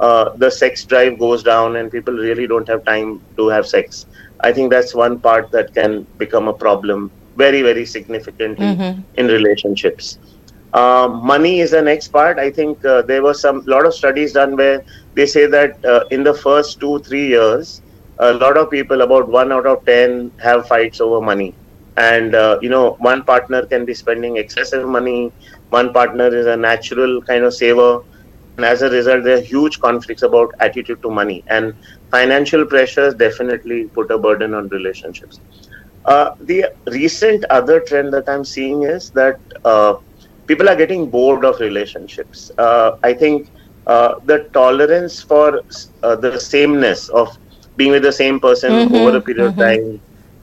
uh, 0.00 0.30
the 0.36 0.50
sex 0.50 0.84
drive 0.86 1.18
goes 1.18 1.42
down 1.42 1.76
and 1.76 1.90
people 1.90 2.14
really 2.14 2.46
don't 2.46 2.68
have 2.68 2.84
time 2.84 3.20
to 3.36 3.48
have 3.48 3.66
sex. 3.66 4.06
I 4.42 4.52
think 4.52 4.70
that's 4.70 4.94
one 4.94 5.18
part 5.18 5.50
that 5.52 5.74
can 5.74 6.06
become 6.18 6.48
a 6.48 6.52
problem 6.52 7.10
very 7.36 7.62
very 7.62 7.86
significantly 7.86 8.66
mm-hmm. 8.66 9.00
in 9.14 9.26
relationships. 9.28 10.18
Uh, 10.72 11.08
money 11.08 11.60
is 11.60 11.70
the 11.72 11.82
next 11.82 12.08
part. 12.08 12.38
I 12.38 12.50
think 12.50 12.84
uh, 12.84 13.02
there 13.02 13.22
was 13.22 13.40
some 13.40 13.62
lot 13.66 13.86
of 13.86 13.94
studies 13.94 14.32
done 14.32 14.56
where 14.56 14.84
they 15.14 15.26
say 15.26 15.46
that 15.46 15.84
uh, 15.84 16.04
in 16.10 16.22
the 16.22 16.34
first 16.34 16.80
two 16.80 16.98
three 17.00 17.26
years 17.28 17.82
a 18.18 18.34
lot 18.34 18.56
of 18.58 18.70
people, 18.70 19.00
about 19.00 19.28
one 19.28 19.50
out 19.50 19.66
of 19.66 19.84
ten, 19.86 20.30
have 20.42 20.68
fights 20.68 21.00
over 21.00 21.20
money. 21.20 21.54
And 21.96 22.34
uh, 22.34 22.58
you 22.60 22.68
know, 22.68 22.92
one 22.98 23.24
partner 23.24 23.64
can 23.66 23.84
be 23.84 23.94
spending 23.94 24.36
excessive 24.36 24.86
money. 24.86 25.32
One 25.70 25.92
partner 25.92 26.26
is 26.26 26.46
a 26.46 26.56
natural 26.56 27.22
kind 27.22 27.44
of 27.44 27.54
saver, 27.54 28.02
and 28.60 28.66
as 28.66 28.82
a 28.82 28.90
result, 28.90 29.24
there 29.24 29.38
are 29.38 29.40
huge 29.40 29.80
conflicts 29.80 30.22
about 30.22 30.54
attitude 30.60 31.00
to 31.00 31.10
money. 31.10 31.42
And 31.46 31.72
financial 32.10 32.66
pressures 32.66 33.14
definitely 33.14 33.84
put 33.84 34.10
a 34.10 34.18
burden 34.18 34.52
on 34.52 34.68
relationships. 34.68 35.40
Uh, 36.04 36.34
the 36.40 36.66
recent 36.88 37.44
other 37.44 37.80
trend 37.80 38.12
that 38.12 38.28
I'm 38.28 38.44
seeing 38.44 38.82
is 38.82 39.08
that 39.12 39.40
uh, 39.64 39.94
people 40.46 40.68
are 40.68 40.76
getting 40.76 41.08
bored 41.08 41.42
of 41.42 41.58
relationships. 41.58 42.50
Uh, 42.58 42.98
I 43.02 43.14
think 43.14 43.48
uh, 43.86 44.16
the 44.26 44.40
tolerance 44.52 45.22
for 45.22 45.62
uh, 46.02 46.16
the 46.16 46.38
sameness 46.38 47.08
of 47.08 47.38
being 47.78 47.92
with 47.92 48.02
the 48.02 48.12
same 48.12 48.40
person 48.40 48.72
mm-hmm, 48.72 48.94
over 48.94 49.16
a 49.16 49.20
period 49.22 49.52
mm-hmm. 49.52 49.60
of 49.60 49.66
time 49.66 50.00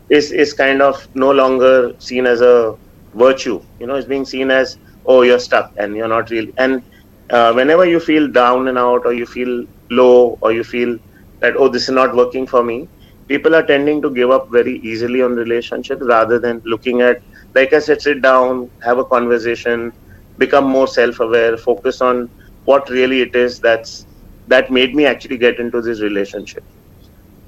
is 0.09 0.31
is 0.31 0.53
kind 0.53 0.81
of 0.81 1.07
no 1.13 1.31
longer 1.31 1.93
seen 1.99 2.25
as 2.25 2.41
a 2.41 2.75
virtue. 3.13 3.61
You 3.79 3.85
know, 3.85 3.93
it's 3.93 4.07
being 4.07 4.25
seen 4.25 4.49
as 4.49 4.77
oh 5.05 5.21
you're 5.21 5.39
stuck 5.39 5.71
and 5.77 5.95
you're 5.95 6.07
not 6.07 6.31
really. 6.31 6.53
And 6.57 6.81
uh, 7.29 7.53
whenever 7.53 7.85
you 7.85 7.99
feel 7.99 8.27
down 8.29 8.67
and 8.67 8.77
out, 8.77 9.01
or 9.05 9.13
you 9.13 9.25
feel 9.25 9.63
low, 9.89 10.37
or 10.41 10.51
you 10.51 10.63
feel 10.63 10.97
that 11.41 11.55
oh 11.57 11.67
this 11.69 11.83
is 11.83 11.89
not 11.95 12.15
working 12.15 12.45
for 12.47 12.63
me, 12.63 12.89
people 13.27 13.55
are 13.55 13.63
tending 13.65 14.01
to 14.01 14.11
give 14.11 14.31
up 14.31 14.47
very 14.51 14.77
easily 14.83 15.21
on 15.21 15.33
relationships 15.35 16.01
rather 16.07 16.39
than 16.39 16.61
looking 16.65 17.01
at 17.01 17.17
like 17.55 17.73
I 17.73 17.79
said, 17.79 18.01
sit 18.01 18.21
down, 18.21 18.69
have 18.83 18.99
a 18.99 19.05
conversation, 19.05 19.91
become 20.37 20.65
more 20.65 20.87
self-aware, 20.87 21.57
focus 21.57 22.01
on 22.01 22.29
what 22.65 22.87
really 22.89 23.21
it 23.21 23.35
is 23.35 23.59
that's 23.59 24.05
that 24.47 24.69
made 24.71 24.93
me 24.95 25.05
actually 25.05 25.37
get 25.37 25.59
into 25.59 25.81
this 25.81 26.01
relationship. 26.01 26.63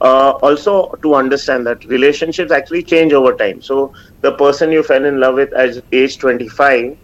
Uh, 0.02 0.32
also, 0.42 0.90
to 1.02 1.16
understand 1.16 1.66
that 1.68 1.84
relationships 1.86 2.52
actually 2.52 2.84
change 2.84 3.14
over 3.14 3.34
time. 3.36 3.62
So, 3.62 3.92
the 4.22 4.34
person 4.34 4.72
you 4.72 4.84
fell 4.84 5.06
in 5.06 5.20
love 5.20 5.36
with 5.36 5.54
at 5.54 5.76
age 5.92 6.18
25 6.20 6.98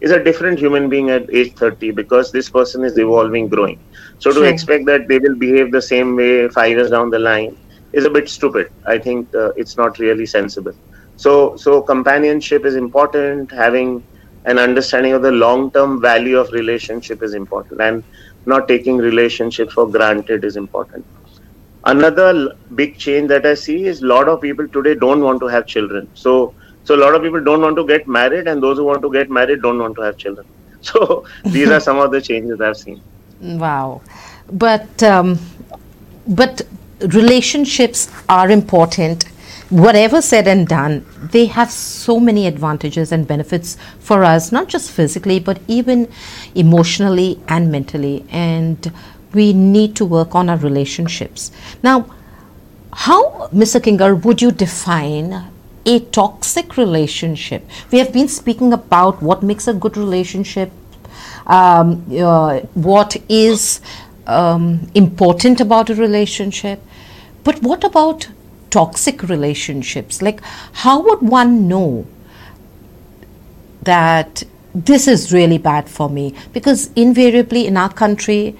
is 0.00 0.10
a 0.10 0.22
different 0.22 0.58
human 0.58 0.88
being 0.88 1.10
at 1.10 1.22
age 1.32 1.52
30 1.58 1.90
because 1.90 2.30
this 2.32 2.50
person 2.50 2.84
is 2.84 2.98
evolving, 2.98 3.48
growing. 3.48 3.80
So, 4.18 4.32
to 4.32 4.42
Sure. 4.42 4.42
expect 4.42 4.86
that 4.86 5.08
they 5.08 5.18
will 5.18 5.36
behave 5.36 5.72
the 5.72 5.82
same 5.82 6.16
way 6.16 6.48
five 6.48 6.70
years 6.70 6.90
down 6.90 7.10
the 7.10 7.18
line 7.18 7.56
is 7.92 8.04
a 8.04 8.10
bit 8.10 8.28
stupid. 8.28 8.68
I 8.86 8.98
think 8.98 9.28
uh, 9.34 9.50
it's 9.56 9.76
not 9.76 9.98
really 9.98 10.26
sensible. 10.26 10.72
So, 11.16 11.54
so 11.56 11.82
companionship 11.82 12.64
is 12.64 12.74
important. 12.76 13.50
Having 13.52 14.04
an 14.44 14.58
understanding 14.58 15.12
of 15.12 15.22
the 15.22 15.32
long-term 15.32 16.00
value 16.00 16.38
of 16.38 16.48
relationship 16.52 17.22
is 17.22 17.34
important, 17.34 17.80
and 17.80 18.04
not 18.46 18.68
taking 18.68 18.96
relationships 18.98 19.72
for 19.74 19.90
granted 19.90 20.44
is 20.44 20.56
important. 20.56 21.06
Another 21.84 22.28
l- 22.28 22.48
big 22.74 22.96
change 22.96 23.28
that 23.28 23.46
I 23.46 23.54
see 23.54 23.84
is 23.86 24.02
a 24.02 24.06
lot 24.06 24.28
of 24.28 24.40
people 24.40 24.66
today 24.68 24.94
don't 24.94 25.20
want 25.22 25.40
to 25.40 25.46
have 25.46 25.66
children. 25.66 26.10
So, 26.14 26.54
so 26.86 26.94
a 26.94 27.00
lot 27.04 27.16
of 27.16 27.22
people 27.22 27.42
don't 27.42 27.60
want 27.60 27.76
to 27.76 27.84
get 27.86 28.06
married, 28.06 28.46
and 28.46 28.62
those 28.62 28.78
who 28.78 28.84
want 28.84 29.02
to 29.02 29.12
get 29.12 29.28
married 29.28 29.60
don't 29.60 29.78
want 29.78 29.96
to 29.96 30.02
have 30.02 30.16
children. 30.16 30.46
So, 30.82 31.26
these 31.44 31.68
are 31.68 31.80
some 31.80 31.98
of 31.98 32.12
the 32.12 32.20
changes 32.20 32.60
I've 32.60 32.76
seen. 32.76 33.00
Wow. 33.40 34.02
But 34.52 35.02
um, 35.02 35.40
but 36.28 36.62
relationships 37.00 38.08
are 38.28 38.50
important. 38.50 39.24
Whatever 39.70 40.22
said 40.22 40.46
and 40.46 40.68
done, 40.68 41.04
they 41.32 41.46
have 41.46 41.72
so 41.72 42.20
many 42.20 42.46
advantages 42.46 43.10
and 43.10 43.26
benefits 43.26 43.76
for 43.98 44.22
us, 44.22 44.52
not 44.52 44.68
just 44.68 44.92
physically, 44.92 45.40
but 45.40 45.60
even 45.66 46.08
emotionally 46.54 47.40
and 47.48 47.72
mentally. 47.72 48.24
And 48.30 48.92
we 49.34 49.52
need 49.52 49.96
to 49.96 50.04
work 50.04 50.36
on 50.36 50.48
our 50.48 50.56
relationships. 50.58 51.50
Now, 51.82 52.14
how, 52.92 53.48
Mr. 53.48 53.80
Kinger, 53.80 54.24
would 54.24 54.40
you 54.40 54.52
define 54.52 55.50
a 55.86 56.00
toxic 56.00 56.76
relationship? 56.76 57.64
We 57.90 57.98
have 57.98 58.12
been 58.12 58.28
speaking 58.28 58.72
about 58.72 59.22
what 59.22 59.42
makes 59.42 59.68
a 59.68 59.74
good 59.74 59.96
relationship, 59.96 60.70
um, 61.46 62.04
uh, 62.12 62.60
what 62.74 63.16
is 63.28 63.80
um, 64.26 64.90
important 64.94 65.60
about 65.60 65.88
a 65.90 65.94
relationship, 65.94 66.82
but 67.44 67.62
what 67.62 67.84
about 67.84 68.28
toxic 68.70 69.22
relationships? 69.22 70.20
Like, 70.20 70.40
how 70.72 71.00
would 71.00 71.22
one 71.22 71.68
know 71.68 72.06
that 73.82 74.42
this 74.74 75.06
is 75.08 75.32
really 75.32 75.58
bad 75.58 75.88
for 75.88 76.10
me? 76.10 76.34
Because 76.52 76.90
invariably 76.96 77.66
in 77.66 77.76
our 77.76 77.92
country, 77.92 78.56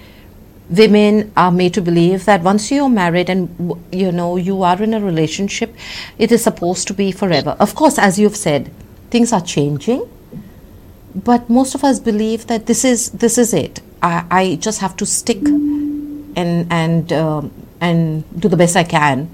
women 0.68 1.32
are 1.36 1.52
made 1.52 1.74
to 1.74 1.82
believe 1.82 2.24
that 2.24 2.42
once 2.42 2.70
you're 2.70 2.88
married 2.88 3.30
and 3.30 3.84
you 3.92 4.10
know 4.10 4.36
you 4.36 4.62
are 4.62 4.82
in 4.82 4.94
a 4.94 5.00
relationship 5.00 5.74
it 6.18 6.32
is 6.32 6.42
supposed 6.42 6.88
to 6.88 6.94
be 6.94 7.12
forever. 7.12 7.56
Of 7.60 7.74
course 7.74 7.98
as 7.98 8.18
you've 8.18 8.36
said 8.36 8.70
things 9.10 9.32
are 9.32 9.40
changing 9.40 10.08
but 11.24 11.48
most 11.48 11.74
of 11.74 11.82
us 11.82 11.98
believe 11.98 12.46
that 12.48 12.66
this 12.66 12.84
is 12.84 13.10
this 13.10 13.38
is 13.38 13.54
it. 13.54 13.80
I, 14.02 14.24
I 14.30 14.56
just 14.56 14.80
have 14.80 14.96
to 14.96 15.06
stick 15.06 15.42
and 15.46 16.70
and 16.70 17.12
um, 17.12 17.50
and 17.80 18.24
do 18.38 18.48
the 18.48 18.56
best 18.56 18.76
i 18.76 18.84
can 18.84 19.30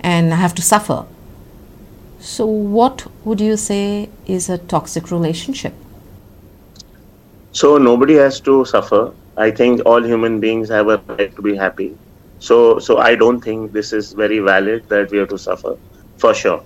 and 0.00 0.32
i 0.32 0.36
have 0.36 0.54
to 0.56 0.62
suffer. 0.62 1.06
So 2.18 2.44
what 2.46 3.06
would 3.24 3.40
you 3.40 3.56
say 3.56 4.10
is 4.26 4.48
a 4.50 4.58
toxic 4.58 5.10
relationship? 5.10 5.72
So 7.52 7.78
nobody 7.78 8.14
has 8.14 8.40
to 8.40 8.64
suffer. 8.64 9.12
I 9.40 9.50
think 9.52 9.82
all 9.86 10.04
human 10.04 10.40
beings 10.40 10.70
have 10.70 10.88
a 10.90 10.98
right 10.98 11.26
to 11.26 11.32
be 11.42 11.54
happy. 11.56 11.98
So 12.38 12.78
so 12.78 12.98
I 12.98 13.14
don't 13.16 13.40
think 13.40 13.72
this 13.72 13.92
is 13.92 14.12
very 14.12 14.38
valid 14.38 14.84
that 14.88 15.10
we 15.10 15.18
have 15.18 15.28
to 15.28 15.38
suffer, 15.38 15.74
for 16.18 16.34
sure. 16.34 16.62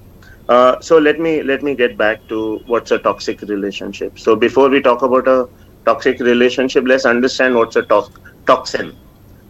Uh, 0.48 0.76
so 0.80 0.98
let 0.98 1.18
me 1.20 1.42
let 1.42 1.62
me 1.62 1.74
get 1.74 1.96
back 1.98 2.26
to 2.28 2.60
what's 2.66 2.90
a 2.92 2.98
toxic 2.98 3.42
relationship. 3.42 4.18
So 4.18 4.36
before 4.36 4.68
we 4.70 4.80
talk 4.82 5.02
about 5.02 5.28
a 5.28 5.46
toxic 5.86 6.20
relationship, 6.20 6.84
let's 6.86 7.04
understand 7.06 7.54
what's 7.56 7.76
a 7.76 7.82
to- 7.84 8.10
toxin. 8.46 8.96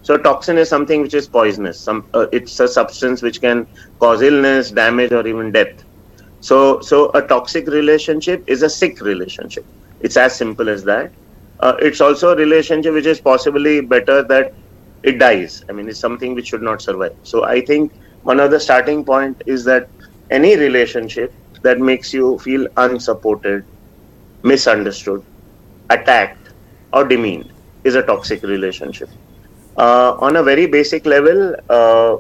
So 0.03 0.17
toxin 0.19 0.59
is 0.59 0.69
something 0.69 1.03
which 1.03 1.15
is 1.15 1.29
poisonous. 1.29 1.81
Some 1.81 2.09
uh, 2.15 2.27
it's 2.33 2.59
a 2.61 2.69
substance 2.69 3.23
which 3.23 3.41
can 3.41 3.67
cause 4.01 4.23
illness, 4.23 4.71
damage, 4.71 5.13
or 5.13 5.27
even 5.27 5.53
death. 5.53 5.85
So 6.41 6.81
so 6.81 7.11
a 7.15 7.23
toxic 7.23 7.67
relationship 7.69 8.45
is 8.47 8.63
a 8.63 8.71
sick 8.71 9.01
relationship. 9.01 9.67
It's 10.01 10.17
as 10.17 10.37
simple 10.37 10.69
as 10.69 10.85
that. 10.85 11.15
Uh, 11.65 11.75
it's 11.81 12.01
also 12.01 12.33
a 12.33 12.37
relationship 12.37 12.95
which 12.95 13.07
is 13.07 13.21
possibly 13.21 13.81
better 13.83 14.23
that 14.25 14.53
it 15.03 15.19
dies. 15.19 15.63
I 15.71 15.73
mean, 15.73 15.89
it's 15.89 16.01
something 16.01 16.35
which 16.35 16.49
should 16.49 16.63
not 16.63 16.83
survive. 16.83 17.13
So 17.23 17.45
I 17.45 17.61
think 17.63 17.93
one 18.23 18.41
of 18.41 18.51
the 18.51 18.61
starting 18.61 19.05
point 19.05 19.43
is 19.47 19.65
that 19.67 19.89
any 20.31 20.57
relationship 20.57 21.35
that 21.65 21.79
makes 21.81 22.13
you 22.15 22.39
feel 22.39 22.67
unsupported, 22.77 23.65
misunderstood, 24.43 25.23
attacked, 25.91 26.55
or 26.93 27.05
demeaned 27.05 27.53
is 27.85 27.97
a 27.97 28.03
toxic 28.03 28.43
relationship. 28.43 29.11
Uh, 29.77 30.15
on 30.21 30.37
a 30.37 30.43
very 30.45 30.67
basic 30.67 31.07
level, 31.07 31.55
uh, 31.71 32.17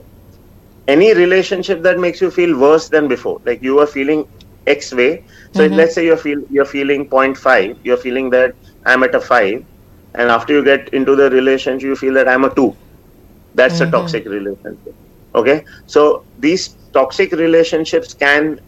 any 0.88 1.14
relationship 1.14 1.82
that 1.82 1.98
makes 1.98 2.20
you 2.20 2.30
feel 2.30 2.58
worse 2.58 2.88
than 2.88 3.08
before, 3.08 3.40
like 3.44 3.62
you 3.62 3.76
were 3.76 3.86
feeling 3.86 4.26
X 4.66 4.92
way. 4.92 5.24
So 5.52 5.64
Mhm. 5.64 5.72
let's 5.72 5.94
say 5.94 6.04
you're 6.06 6.16
feel 6.16 6.40
you're 6.50 6.64
feeling 6.76 7.08
0.5, 7.08 7.76
you're 7.84 7.96
feeling 8.06 8.30
that 8.30 8.54
I'm 8.84 9.02
at 9.04 9.14
a 9.14 9.20
five, 9.20 9.64
and 10.14 10.30
after 10.30 10.52
you 10.54 10.64
get 10.64 10.88
into 10.92 11.14
the 11.16 11.30
relationship, 11.30 11.86
you 11.86 11.96
feel 11.96 12.14
that 12.14 12.28
I'm 12.28 12.44
a 12.44 12.54
two. 12.54 12.76
That's 13.54 13.80
a 13.80 13.86
Mhm. 13.86 13.86
toxic 13.86 14.24
relationship. 14.26 14.94
Okay, 15.34 15.64
so 15.86 16.24
these 16.36 16.76
toxic 16.92 17.32
relationships 17.32 18.14
can 18.14 18.58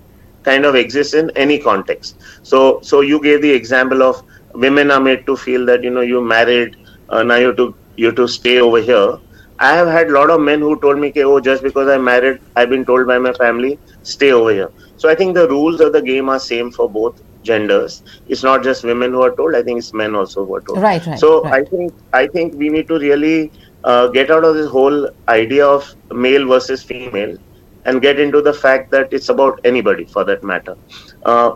kind 0.45 0.65
of 0.65 0.75
exist 0.75 1.15
in 1.15 1.31
any 1.37 1.59
context. 1.59 2.17
So, 2.43 2.81
so 2.83 3.01
you 3.01 3.21
gave 3.23 3.43
the 3.43 3.51
example 3.53 4.03
of 4.03 4.17
women 4.55 4.91
are 4.91 5.01
made 5.01 5.21
to 5.27 5.37
feel 5.37 5.65
that 5.67 5.83
you 5.83 5.91
know 5.91 6.01
you 6.01 6.23
married, 6.23 6.77
uh, 7.09 7.23
now 7.23 7.37
you 7.37 7.55
to 7.57 7.75
you 7.97 8.13
to 8.13 8.27
stay 8.29 8.59
over 8.61 8.81
here. 8.81 9.17
I 9.59 9.75
have 9.75 9.89
had 9.89 10.09
a 10.09 10.13
lot 10.13 10.31
of 10.31 10.41
men 10.41 10.61
who 10.61 10.79
told 10.81 10.99
me, 10.99 11.09
"Okay, 11.11 11.25
oh, 11.25 11.41
just 11.41 11.63
because 11.63 11.89
I'm 11.89 12.05
married, 12.05 12.39
I've 12.57 12.71
been 12.71 12.85
told 12.85 13.07
by 13.07 13.19
my 13.19 13.33
family, 13.33 13.79
stay 14.03 14.31
over 14.33 14.51
here." 14.53 14.71
So 14.97 15.09
I 15.09 15.15
think 15.15 15.35
the 15.35 15.49
rules 15.49 15.81
of 15.81 15.93
the 15.93 16.03
game 16.03 16.29
are 16.29 16.39
same 16.39 16.71
for 16.71 16.91
both 16.91 17.21
genders. 17.47 18.03
It's 18.27 18.45
not 18.45 18.63
just 18.63 18.85
women 18.85 19.13
who 19.13 19.23
are 19.23 19.35
told. 19.37 19.55
I 19.55 19.63
think 19.63 19.79
it's 19.79 19.93
men 19.95 20.15
also 20.15 20.47
who 20.47 20.57
are 20.57 20.63
told. 20.63 20.83
Right, 20.83 21.05
right, 21.07 21.25
So 21.25 21.33
right. 21.43 21.55
I 21.61 21.65
think 21.71 21.95
I 22.13 22.27
think 22.29 22.55
we 22.57 22.71
need 22.71 22.89
to 22.89 22.99
really 22.99 23.53
uh, 23.85 24.09
get 24.09 24.31
out 24.31 24.45
of 24.45 24.55
this 24.57 24.71
whole 24.71 25.09
idea 25.29 25.67
of 25.67 25.95
male 26.13 26.47
versus 26.49 26.83
female 26.85 27.37
and 27.85 28.03
get 28.03 28.19
into 28.19 28.43
the 28.43 28.53
fact 28.53 28.91
that 28.93 29.09
it's 29.13 29.29
about 29.29 29.61
anybody 29.65 30.05
for 30.07 30.25
that 30.25 30.43
matter. 30.43 30.77
Uh, 31.25 31.53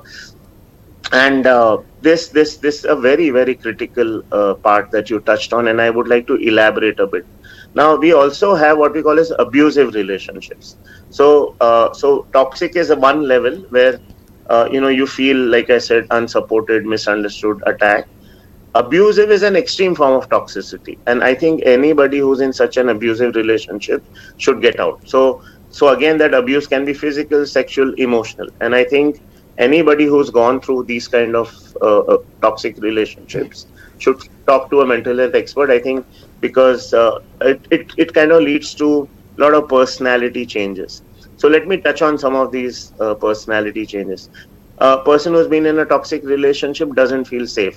and 1.12 1.46
uh, 1.46 1.78
this 2.00 2.28
this 2.30 2.58
this 2.58 2.78
is 2.80 2.84
a 2.84 2.96
very 2.96 3.30
very 3.30 3.54
critical 3.54 4.22
uh, 4.32 4.54
part 4.54 4.90
that 4.92 5.10
you 5.10 5.20
touched 5.20 5.52
on, 5.52 5.68
and 5.68 5.80
I 5.80 5.90
would 5.90 6.08
like 6.08 6.26
to 6.28 6.36
elaborate 6.36 7.00
a 7.00 7.06
bit. 7.06 7.26
Now 7.74 7.96
we 7.96 8.12
also 8.12 8.54
have 8.54 8.78
what 8.78 8.94
we 8.94 9.02
call 9.02 9.18
as 9.18 9.32
abusive 9.38 9.94
relationships. 9.94 10.76
So 11.10 11.56
uh, 11.60 11.92
so 11.92 12.28
toxic 12.32 12.76
is 12.76 12.90
a 12.90 12.96
one 12.96 13.22
level 13.26 13.64
where 13.70 13.98
uh, 14.50 14.68
you 14.70 14.80
know 14.80 14.88
you 14.88 15.06
feel 15.06 15.38
like 15.38 15.70
I 15.70 15.78
said 15.78 16.06
unsupported, 16.10 16.84
misunderstood, 16.86 17.58
attacked. 17.66 18.10
Abusive 18.74 19.30
is 19.30 19.42
an 19.42 19.56
extreme 19.56 19.94
form 19.94 20.14
of 20.14 20.28
toxicity, 20.28 20.98
and 21.06 21.22
I 21.24 21.34
think 21.34 21.62
anybody 21.66 22.18
who's 22.18 22.40
in 22.40 22.52
such 22.52 22.76
an 22.76 22.88
abusive 22.88 23.34
relationship 23.36 24.04
should 24.36 24.60
get 24.62 24.78
out. 24.80 25.00
So 25.04 25.40
so 25.70 25.88
again, 25.88 26.18
that 26.18 26.34
abuse 26.34 26.66
can 26.66 26.84
be 26.84 26.94
physical, 26.94 27.46
sexual, 27.46 27.92
emotional, 27.98 28.48
and 28.60 28.74
I 28.74 28.84
think 28.84 29.16
anybody 29.58 30.04
who's 30.06 30.30
gone 30.30 30.60
through 30.60 30.84
these 30.84 31.08
kind 31.08 31.36
of 31.36 31.52
uh, 31.82 32.00
uh, 32.00 32.18
toxic 32.42 32.76
relationships 32.80 33.66
should 33.98 34.16
talk 34.46 34.70
to 34.70 34.80
a 34.80 34.86
mental 34.86 35.18
health 35.18 35.34
expert. 35.34 35.70
I 35.70 35.78
think 35.80 36.06
because 36.40 36.92
uh, 36.92 37.18
it, 37.42 37.66
it 37.70 37.92
it 37.96 38.12
kind 38.14 38.32
of 38.32 38.42
leads 38.42 38.74
to 38.76 39.08
a 39.38 39.42
lot 39.42 39.54
of 39.54 39.68
personality 39.68 40.46
changes. 40.46 41.02
So 41.40 41.48
let 41.48 41.68
me 41.68 41.78
touch 41.80 42.02
on 42.02 42.18
some 42.18 42.36
of 42.36 42.52
these 42.52 42.94
uh, 43.00 43.14
personality 43.16 43.86
changes. 43.86 44.30
A 44.78 44.98
person 45.02 45.34
who's 45.34 45.48
been 45.48 45.66
in 45.66 45.78
a 45.78 45.86
toxic 45.86 46.24
relationship 46.24 46.90
doesn't 46.94 47.26
feel 47.26 47.46
safe. 47.46 47.76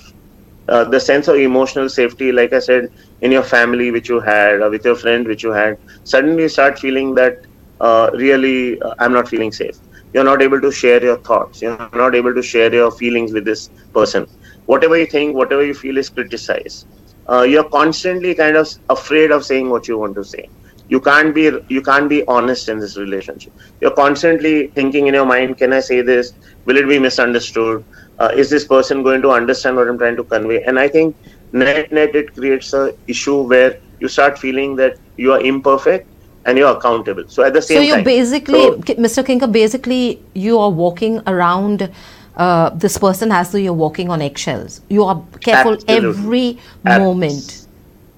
Uh, 0.68 0.84
the 0.84 1.00
sense 1.00 1.28
of 1.28 1.36
emotional 1.36 1.88
safety, 1.88 2.32
like 2.32 2.52
I 2.52 2.60
said, 2.60 2.88
in 3.20 3.32
your 3.32 3.42
family 3.42 3.90
which 3.90 4.08
you 4.08 4.20
had, 4.20 4.60
or 4.60 4.70
with 4.70 4.84
your 4.84 4.96
friend 4.96 5.26
which 5.26 5.42
you 5.44 5.52
had, 5.52 5.76
suddenly 6.04 6.48
start 6.48 6.78
feeling 6.78 7.14
that 7.16 7.34
uh, 7.80 8.10
really 8.14 8.80
uh, 8.80 8.94
I'm 9.00 9.12
not 9.12 9.28
feeling 9.28 9.52
safe. 9.52 9.76
You're 10.12 10.24
not 10.24 10.42
able 10.42 10.60
to 10.62 10.72
share 10.72 11.02
your 11.02 11.18
thoughts. 11.26 11.62
You're 11.62 11.76
not 11.76 11.98
able 11.98 12.18
to 12.18 12.24
share 12.26 12.58
your 12.72 12.74
feelings 12.76 13.16
with 13.16 13.30
this 13.30 13.54
person. 13.82 14.18
Whatever 14.56 14.90
you 14.96 15.06
think, 15.06 15.34
whatever 15.34 15.64
you 15.64 15.74
feel 15.74 15.96
is 15.98 16.08
criticized. 16.08 16.86
Uh, 17.30 17.42
you're 17.42 17.68
constantly 17.68 18.34
kind 18.34 18.56
of 18.56 18.68
afraid 18.88 19.30
of 19.32 19.44
saying 19.44 19.70
what 19.70 19.88
you 19.88 19.98
want 19.98 20.14
to 20.16 20.24
say. 20.24 20.44
You 20.88 21.00
can't 21.00 21.34
be 21.34 21.50
you 21.68 21.82
can't 21.82 22.08
be 22.08 22.24
honest 22.26 22.68
in 22.68 22.78
this 22.78 22.96
relationship. 22.96 23.52
You're 23.80 23.92
constantly 23.94 24.68
thinking 24.68 25.06
in 25.06 25.14
your 25.14 25.24
mind, 25.26 25.58
can 25.58 25.72
I 25.72 25.80
say 25.80 26.02
this? 26.02 26.34
Will 26.66 26.76
it 26.76 26.88
be 26.88 26.98
misunderstood? 26.98 27.84
Uh, 28.18 28.30
is 28.34 28.50
this 28.50 28.64
person 28.64 29.02
going 29.02 29.22
to 29.22 29.30
understand 29.30 29.76
what 29.76 29.88
I'm 29.88 29.98
trying 29.98 30.16
to 30.16 30.24
convey? 30.24 30.62
And 30.62 30.78
I 30.78 30.88
think 30.88 31.16
net 31.52 31.90
net 31.92 32.14
it 32.14 32.34
creates 32.34 32.72
a 32.74 32.94
issue 33.06 33.42
where 33.42 33.80
you 34.00 34.08
start 34.08 34.38
feeling 34.38 34.76
that 34.76 34.98
you 35.16 35.32
are 35.32 35.40
imperfect 35.40 36.06
and 36.44 36.58
you're 36.58 36.76
accountable. 36.76 37.24
So 37.28 37.42
at 37.42 37.54
the 37.54 37.62
same 37.62 37.78
time. 37.78 37.88
so 37.88 37.94
time, 37.96 38.04
basically, 38.04 38.60
so- 38.60 38.76
Mr. 39.06 39.24
Kinger, 39.24 39.50
basically 39.50 40.22
you 40.34 40.58
are 40.58 40.70
walking 40.70 41.20
around 41.26 41.90
uh, 42.36 42.70
this 42.70 42.98
person 42.98 43.32
as 43.32 43.52
though 43.52 43.58
you're 43.58 43.72
walking 43.72 44.10
on 44.10 44.20
eggshells. 44.20 44.80
You 44.88 45.04
are 45.04 45.22
careful 45.40 45.72
Absolutely. 45.72 46.08
every 46.08 46.58
Abs- 46.84 46.98
moment. 47.00 47.63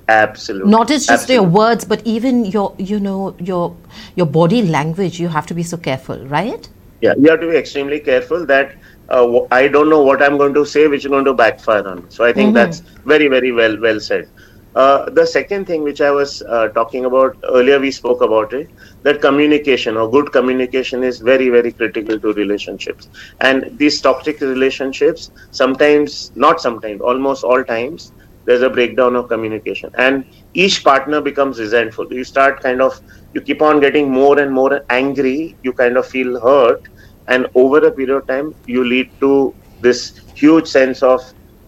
Absolutely 0.08 0.70
Not 0.70 0.90
as 0.90 1.06
just 1.06 1.28
your 1.28 1.42
words, 1.42 1.84
but 1.84 2.02
even 2.06 2.44
your, 2.44 2.74
you 2.78 2.98
know, 3.00 3.36
your 3.38 3.76
your 4.14 4.26
body 4.26 4.62
language. 4.62 5.18
You 5.20 5.28
have 5.28 5.46
to 5.46 5.54
be 5.54 5.62
so 5.62 5.76
careful, 5.76 6.26
right? 6.26 6.68
Yeah, 7.00 7.14
you 7.18 7.30
have 7.30 7.40
to 7.40 7.50
be 7.50 7.56
extremely 7.56 8.00
careful 8.00 8.46
that 8.46 8.72
uh, 9.08 9.40
I 9.50 9.68
don't 9.68 9.88
know 9.90 10.02
what 10.02 10.22
I'm 10.22 10.36
going 10.36 10.54
to 10.54 10.64
say, 10.64 10.86
which 10.88 11.04
is 11.04 11.10
going 11.10 11.24
to 11.24 11.34
backfire 11.34 11.86
on 11.86 12.02
me. 12.02 12.06
So 12.10 12.24
I 12.24 12.32
think 12.32 12.54
Mhm. 12.54 12.54
that's 12.54 12.82
very, 13.04 13.28
very 13.28 13.52
well 13.52 13.76
well 13.80 14.00
said. 14.00 14.26
Uh, 14.74 15.08
the 15.10 15.26
second 15.26 15.66
thing 15.66 15.82
which 15.82 16.00
I 16.00 16.10
was 16.10 16.42
uh, 16.48 16.68
talking 16.68 17.04
about 17.04 17.36
earlier, 17.50 17.78
we 17.80 17.90
spoke 17.90 18.20
about 18.22 18.52
it, 18.52 18.70
that 19.02 19.20
communication 19.22 19.96
or 19.96 20.10
good 20.10 20.32
communication 20.32 21.02
is 21.02 21.20
very, 21.20 21.48
very 21.48 21.72
critical 21.72 22.18
to 22.20 22.32
relationships. 22.34 23.08
And 23.40 23.70
these 23.78 24.00
toxic 24.00 24.40
relationships, 24.40 25.30
sometimes, 25.50 26.30
not 26.34 26.60
sometimes, 26.60 27.00
almost 27.00 27.44
all 27.44 27.64
times, 27.64 28.12
there's 28.46 28.62
a 28.62 28.70
breakdown 28.70 29.16
of 29.16 29.28
communication. 29.28 29.90
And 29.98 30.24
each 30.54 30.84
partner 30.84 31.20
becomes 31.20 31.58
resentful. 31.60 32.06
You 32.10 32.24
start 32.24 32.60
kind 32.62 32.80
of, 32.82 32.92
you 33.34 33.40
keep 33.42 33.62
on 33.62 33.80
getting 33.80 34.10
more 34.10 34.38
and 34.38 34.52
more 34.52 34.80
angry, 34.90 35.56
you 35.62 35.72
kind 35.72 35.96
of 35.96 36.06
feel 36.06 36.40
hurt. 36.40 36.80
And 37.28 37.46
over 37.54 37.78
a 37.86 37.92
period 37.92 38.16
of 38.16 38.26
time, 38.26 38.52
you 38.66 38.84
lead 38.84 39.06
to 39.20 39.54
this 39.80 40.12
huge 40.34 40.66
sense 40.68 41.02
of 41.02 41.20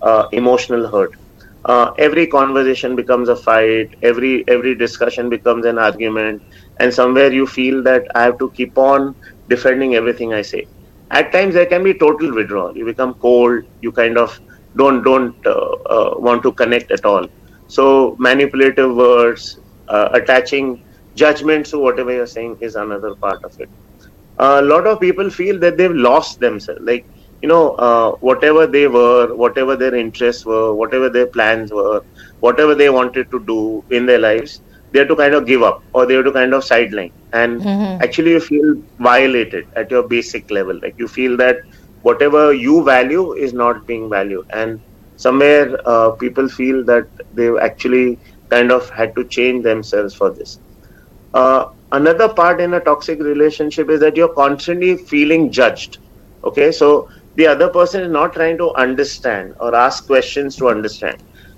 uh, 0.03 0.25
emotional 0.33 0.89
hurt. 0.91 1.11
Uh, 1.65 1.91
every 1.99 2.27
conversation 2.27 2.97
becomes 2.97 3.29
a 3.29 3.37
fight. 3.37 3.89
Every 4.03 4.45
every 4.49 4.75
discussion 4.77 5.29
becomes 5.29 5.67
an 5.67 5.79
argument. 5.79 6.43
And 6.81 6.93
somewhere 6.93 7.33
you 7.33 7.47
feel 7.47 7.83
that 7.85 8.03
i 8.15 8.23
have 8.23 8.39
to 8.39 8.51
keep 8.57 8.77
on 8.79 9.15
defending 9.49 9.95
everything 9.95 10.33
i 10.35 10.43
say. 10.43 10.67
At 11.11 11.33
times 11.33 11.55
there 11.55 11.67
can 11.67 11.83
be 11.85 11.95
total 11.95 12.35
withdrawal. 12.35 12.73
You 12.77 12.85
become 12.87 13.15
cold. 13.21 13.63
You 13.81 13.93
kind 13.93 14.19
of 14.19 14.41
don't 14.79 15.03
don't 15.05 15.35
uh, 15.47 15.73
uh, 15.97 16.11
want 16.29 16.43
to 16.45 16.53
connect 16.53 16.91
at 16.93 17.05
all. 17.05 17.27
So 17.67 18.17
manipulative 18.19 18.95
words 18.95 19.59
uh, 19.89 20.09
attaching 20.13 20.79
judgments 21.17 21.71
to 21.71 21.79
whatever 21.79 22.13
you're 22.13 22.27
saying 22.39 22.57
is 22.61 22.75
another 22.77 23.15
part 23.21 23.39
of 23.45 23.53
it. 23.59 23.71
A 24.39 24.63
lot 24.63 24.87
of 24.87 25.01
people 25.01 25.31
feel 25.31 25.59
that 25.61 25.77
they've 25.77 25.95
lost 26.09 26.39
themselves. 26.41 26.81
Like 26.83 27.07
you 27.43 27.49
know 27.49 27.71
uh, 27.87 28.13
whatever 28.21 28.67
they 28.67 28.87
were 28.89 29.35
whatever 29.35 29.77
their 29.77 29.95
interests 29.95 30.45
were 30.47 30.75
whatever 30.75 31.09
their 31.11 31.27
plans 31.29 31.73
were 31.73 32.01
whatever 32.41 32.75
they 32.75 32.89
wanted 32.91 33.27
to 33.31 33.41
do 33.47 33.83
in 33.91 34.07
their 34.07 34.19
lives 34.19 34.63
they 34.93 35.01
have 35.01 35.09
to 35.09 35.17
kind 35.17 35.35
of 35.35 35.47
give 35.47 35.63
up 35.63 35.81
or 35.93 36.07
they 36.07 36.15
have 36.15 36.25
to 36.25 36.33
kind 36.33 36.55
of 36.55 36.65
sideline. 36.65 37.11
And 37.33 37.65
Mhm. 37.65 38.03
actually 38.03 38.33
you 38.33 38.41
feel 38.41 38.75
violated 38.99 39.65
at 39.77 39.91
your 39.91 40.07
basic 40.09 40.51
level. 40.51 40.79
Like 40.83 40.95
you 40.99 41.09
feel 41.09 41.37
that 41.39 41.57
whatever 42.03 42.53
you 42.53 42.85
value 42.85 43.33
is 43.35 43.53
not 43.53 43.87
being 43.87 44.09
valued. 44.11 44.47
And 44.51 44.81
somewhere 45.17 45.77
uh, 45.87 46.13
people 46.13 46.49
feel 46.49 46.85
that 46.87 47.07
they've 47.33 47.57
actually 47.61 48.21
kind 48.51 48.71
of 48.73 48.89
had 48.91 49.15
to 49.17 49.25
change 49.27 49.65
themselves 49.65 50.15
for 50.15 50.33
this. 50.33 50.61
Uh, 51.35 51.65
another 51.93 52.29
part 52.29 52.61
in 52.61 52.75
a 52.75 52.81
toxic 52.81 53.21
relationship 53.21 53.91
is 53.91 54.01
that 54.01 54.17
you're 54.17 54.33
constantly 54.35 54.97
feeling 54.97 55.51
judged. 55.51 55.99
Okay 56.45 56.71
so 56.73 57.09
the 57.35 57.47
other 57.47 57.69
person 57.69 58.03
is 58.03 58.11
not 58.11 58.33
trying 58.33 58.59
to 58.59 58.73
understand 58.75 59.55
or 59.61 59.75
ask 59.75 60.07
questions 60.07 60.57
to 60.57 60.69
understand. 60.69 61.17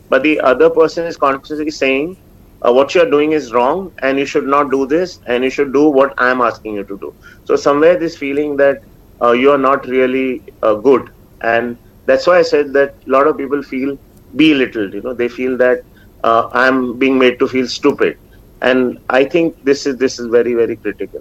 But 0.09 0.23
the 0.23 0.41
other 0.41 0.71
person 0.71 1.07
is 1.07 1.17
constantly 1.17 1.71
saying 1.71 2.17
uh, 2.63 2.73
what 2.73 2.95
you're 2.95 3.11
doing 3.11 3.33
is 3.33 3.53
wrong 3.53 3.93
and 4.03 4.19
you 4.19 4.25
should 4.27 4.47
not 4.47 4.71
do 4.71 4.87
this 4.87 5.21
and 5.27 5.45
you 5.45 5.51
should 5.51 5.73
do 5.73 5.89
what 5.89 6.13
i'm 6.19 6.41
asking 6.41 6.75
you 6.75 6.85
to 6.85 6.99
do. 6.99 7.15
So 7.45 7.57
somewhere 7.57 7.99
this 7.99 8.17
feeling 8.17 8.57
that 8.57 8.79
uh, 9.23 9.33
you 9.33 9.51
are 9.51 9.59
not 9.59 9.87
really 9.87 10.43
uh, 10.63 10.75
good. 10.75 11.03
And 11.43 11.79
that's 12.07 12.27
why 12.27 12.39
i 12.39 12.43
said 12.43 12.73
that 12.73 12.91
a 13.07 13.11
lot 13.11 13.27
of 13.27 13.37
people 13.37 13.63
feel 13.63 13.97
belittled 14.35 14.93
you 14.95 15.01
know 15.03 15.15
they 15.15 15.29
feel 15.29 15.57
that 15.57 15.79
uh, 16.25 16.49
i'm 16.53 16.99
being 16.99 17.19
made 17.19 17.39
to 17.39 17.47
feel 17.49 17.67
stupid. 17.67 18.15
And 18.61 18.99
i 19.09 19.25
think 19.25 19.57
this 19.63 19.87
is 19.87 19.97
this 19.99 20.19
is 20.19 20.27
very 20.29 20.55
very 20.55 20.77
critical. 20.77 21.21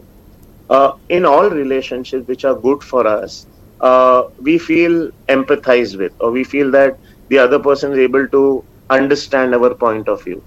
Uh, 0.70 0.92
in 1.10 1.26
all 1.26 1.50
relationships 1.50 2.28
which 2.28 2.44
are 2.46 2.56
good 2.56 2.82
for 2.84 3.06
us 3.08 3.48
uh, 3.82 4.24
we 4.40 4.58
feel 4.58 5.10
empathized 5.30 5.98
with 5.98 6.12
or 6.20 6.32
we 6.32 6.44
feel 6.44 6.72
that 6.72 6.98
the 7.30 7.38
other 7.38 7.60
person 7.60 7.92
is 7.94 8.00
able 8.00 8.28
to 8.30 8.64
understand 8.90 9.54
our 9.56 9.74
point 9.76 10.08
of 10.08 10.24
view. 10.24 10.44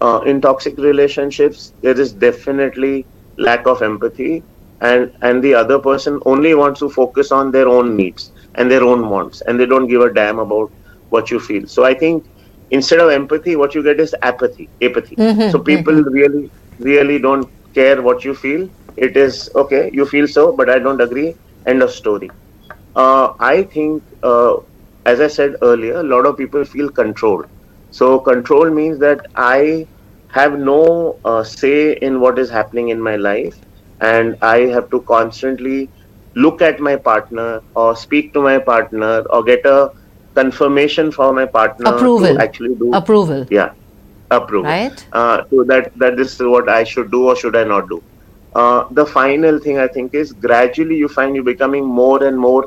Uh, 0.00 0.20
in 0.26 0.40
toxic 0.40 0.76
relationships 0.78 1.74
there 1.82 1.98
is 2.00 2.12
definitely 2.14 3.06
lack 3.38 3.66
of 3.66 3.82
empathy 3.82 4.44
and 4.80 5.10
and 5.22 5.42
the 5.42 5.54
other 5.54 5.78
person 5.78 6.18
only 6.24 6.54
wants 6.54 6.80
to 6.80 6.88
focus 6.90 7.30
on 7.32 7.50
their 7.50 7.68
own 7.68 7.96
needs 7.96 8.30
and 8.56 8.70
their 8.70 8.82
own 8.84 9.08
wants 9.08 9.40
and 9.46 9.58
they 9.60 9.66
don't 9.66 9.88
give 9.88 10.00
a 10.02 10.12
damn 10.12 10.38
about 10.38 10.70
what 11.08 11.30
you 11.30 11.38
feel. 11.40 11.62
So 11.66 11.84
i 11.84 11.94
think 11.94 12.24
instead 12.70 13.00
of 13.00 13.10
empathy 13.10 13.56
what 13.56 13.74
you 13.74 13.82
get 13.82 14.00
is 14.00 14.14
apathy 14.22 14.70
apathy. 14.82 15.18
Mhm, 15.18 15.52
so 15.52 15.60
people 15.60 15.94
really 16.18 16.50
really 16.78 17.18
don't 17.18 17.48
care 17.74 18.00
what 18.02 18.24
you 18.24 18.34
feel. 18.34 18.68
It 18.96 19.16
is 19.16 19.48
okay 19.54 19.90
you 19.92 20.04
feel 20.06 20.26
so 20.26 20.52
but 20.56 20.68
i 20.70 20.78
don't 20.78 21.00
agree. 21.00 21.34
End 21.66 21.82
of 21.82 21.90
story. 21.90 22.32
Uh, 22.94 23.28
i 23.40 23.62
think 23.74 24.02
uh, 24.22 24.54
as 25.12 25.20
i 25.20 25.28
said 25.28 25.54
earlier 25.62 25.96
a 26.00 26.08
lot 26.12 26.26
of 26.26 26.36
people 26.36 26.64
feel 26.64 26.88
controlled. 26.90 27.46
So 27.90 28.18
control 28.20 28.70
means 28.70 28.98
that 29.00 29.20
i 29.36 29.86
have 30.38 30.58
no 30.58 30.80
uh, 31.24 31.42
say 31.44 31.92
in 32.08 32.20
what 32.20 32.38
is 32.38 32.50
happening 32.50 32.88
in 32.88 33.00
my 33.08 33.16
life 33.16 33.56
and 34.00 34.36
i 34.42 34.58
have 34.74 34.88
to 34.90 35.00
constantly 35.02 35.90
look 36.34 36.62
at 36.62 36.80
my 36.80 36.96
partner 36.96 37.60
or 37.74 37.94
speak 37.96 38.32
to 38.32 38.40
my 38.42 38.58
partner 38.58 39.20
or 39.30 39.42
get 39.44 39.64
a 39.66 39.90
confirmation 40.34 41.10
for 41.10 41.32
my 41.32 41.46
partner 41.46 41.94
Approval. 41.94 42.34
to 42.36 42.42
actually 42.42 42.74
do 42.76 42.90
Approval. 42.94 43.46
yeah 43.50 43.70
approval 44.30 44.70
Right. 44.70 45.06
uh, 45.12 45.42
so 45.50 45.64
that 45.68 45.90
that 45.96 46.16
this 46.16 46.34
is 46.34 46.40
what 46.54 46.68
i 46.68 46.84
should 46.84 47.10
do 47.10 47.26
or 47.28 47.36
should 47.36 47.56
i 47.56 47.64
not 47.64 47.88
do 47.88 48.02
uh, 48.54 48.84
the 48.90 49.06
final 49.06 49.58
thing 49.58 49.78
i 49.78 49.88
think 49.88 50.14
is 50.14 50.32
gradually 50.32 50.96
you 50.96 51.08
find 51.08 51.34
you 51.36 51.42
becoming 51.44 51.84
more 51.84 52.22
and 52.24 52.38
more 52.38 52.64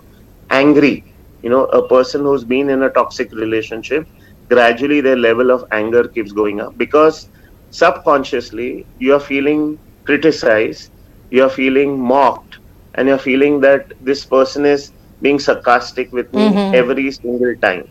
angry 0.50 1.06
you 1.42 1.50
know 1.50 1.66
a 1.66 1.88
person 1.88 2.22
who's 2.22 2.44
been 2.46 2.70
in 2.70 2.84
a 2.84 2.90
toxic 2.90 3.32
relationship 3.34 4.08
gradually 4.50 5.02
their 5.02 5.18
level 5.18 5.52
of 5.52 5.64
anger 5.72 6.08
keeps 6.08 6.32
going 6.32 6.60
up 6.62 6.78
because 6.78 7.30
subconsciously 7.72 8.88
you 9.00 9.14
are 9.16 9.20
feeling 9.20 9.80
criticized 10.06 10.92
you 11.34 11.44
are 11.46 11.50
feeling 11.50 12.00
mocked 12.14 12.60
and 12.96 13.08
you're 13.10 13.24
feeling 13.30 13.60
that 13.62 13.94
this 14.10 14.26
person 14.26 14.66
is 14.66 14.92
being 15.22 15.40
sarcastic 15.48 16.12
with 16.20 16.34
me 16.40 16.48
Mhm. 16.50 16.76
every 16.82 17.12
single 17.12 17.56
time. 17.68 17.86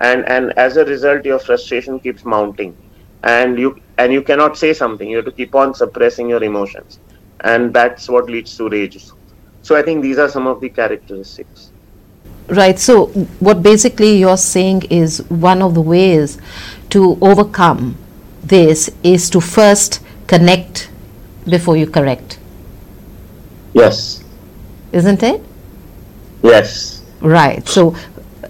And 0.00 0.28
and 0.36 0.52
as 0.66 0.76
a 0.76 0.84
result 0.92 1.24
your 1.32 1.40
frustration 1.48 2.00
keeps 2.00 2.24
mounting. 2.36 2.74
And 3.22 3.58
you 3.64 3.74
and 3.98 4.12
you 4.12 4.22
cannot 4.30 4.58
say 4.64 4.72
something. 4.82 5.08
You 5.10 5.16
have 5.22 5.26
to 5.32 5.36
keep 5.42 5.54
on 5.64 5.74
suppressing 5.82 6.28
your 6.34 6.42
emotions. 6.50 6.98
And 7.40 7.72
that's 7.74 8.08
what 8.16 8.30
leads 8.36 8.56
to 8.58 8.68
rage. 8.78 8.98
So 9.62 9.76
i 9.76 9.82
think 9.82 10.02
these 10.02 10.18
are 10.26 10.28
some 10.28 10.46
of 10.46 10.60
the 10.60 10.70
characteristics. 10.80 11.70
Right. 12.48 12.78
So, 12.78 13.06
what 13.40 13.62
basically 13.62 14.18
you're 14.18 14.36
saying 14.36 14.82
is 14.90 15.22
one 15.30 15.62
of 15.62 15.74
the 15.74 15.80
ways 15.80 16.38
to 16.90 17.16
overcome 17.20 17.96
this 18.42 18.90
is 19.02 19.30
to 19.30 19.40
first 19.40 20.00
connect 20.26 20.90
before 21.48 21.76
you 21.76 21.86
correct, 21.86 22.38
yes 23.74 24.22
isn't 24.92 25.22
it? 25.22 25.42
yes 26.42 27.02
Right. 27.20 27.66
So, 27.66 27.96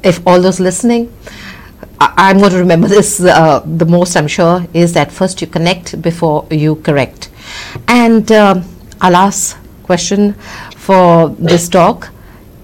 if 0.03 0.21
all 0.27 0.41
those 0.43 0.59
listening, 0.59 1.13
I- 2.01 2.13
I'm 2.17 2.39
going 2.39 2.51
to 2.51 2.59
remember 2.59 2.89
this 2.89 3.21
uh, 3.21 3.61
the 3.65 3.87
most, 3.87 4.17
I'm 4.17 4.27
sure, 4.27 4.67
is 4.75 4.95
that 4.95 5.13
first 5.13 5.41
you 5.41 5.47
connect 5.47 6.03
before 6.03 6.47
you 6.51 6.77
correct. 6.77 7.31
And 7.87 8.31
um, 8.33 8.65
our 9.01 9.13
last 9.13 9.57
question 9.85 10.33
for 10.77 11.29
this 11.39 11.69
talk 11.69 12.09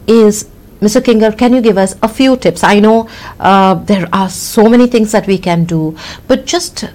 is 0.09 0.49
Mr. 0.81 1.01
Kinger, 1.01 1.37
can 1.39 1.53
you 1.55 1.61
give 1.61 1.79
us 1.79 1.95
a 2.03 2.09
few 2.09 2.37
tips? 2.37 2.65
I 2.65 2.81
know 2.81 3.09
uh, 3.39 3.75
there 3.75 4.09
are 4.13 4.29
so 4.29 4.69
many 4.69 4.89
things 4.89 5.13
that 5.13 5.29
we 5.29 5.39
can 5.39 5.65
do, 5.65 5.97
but 6.27 6.45
just 6.47 6.87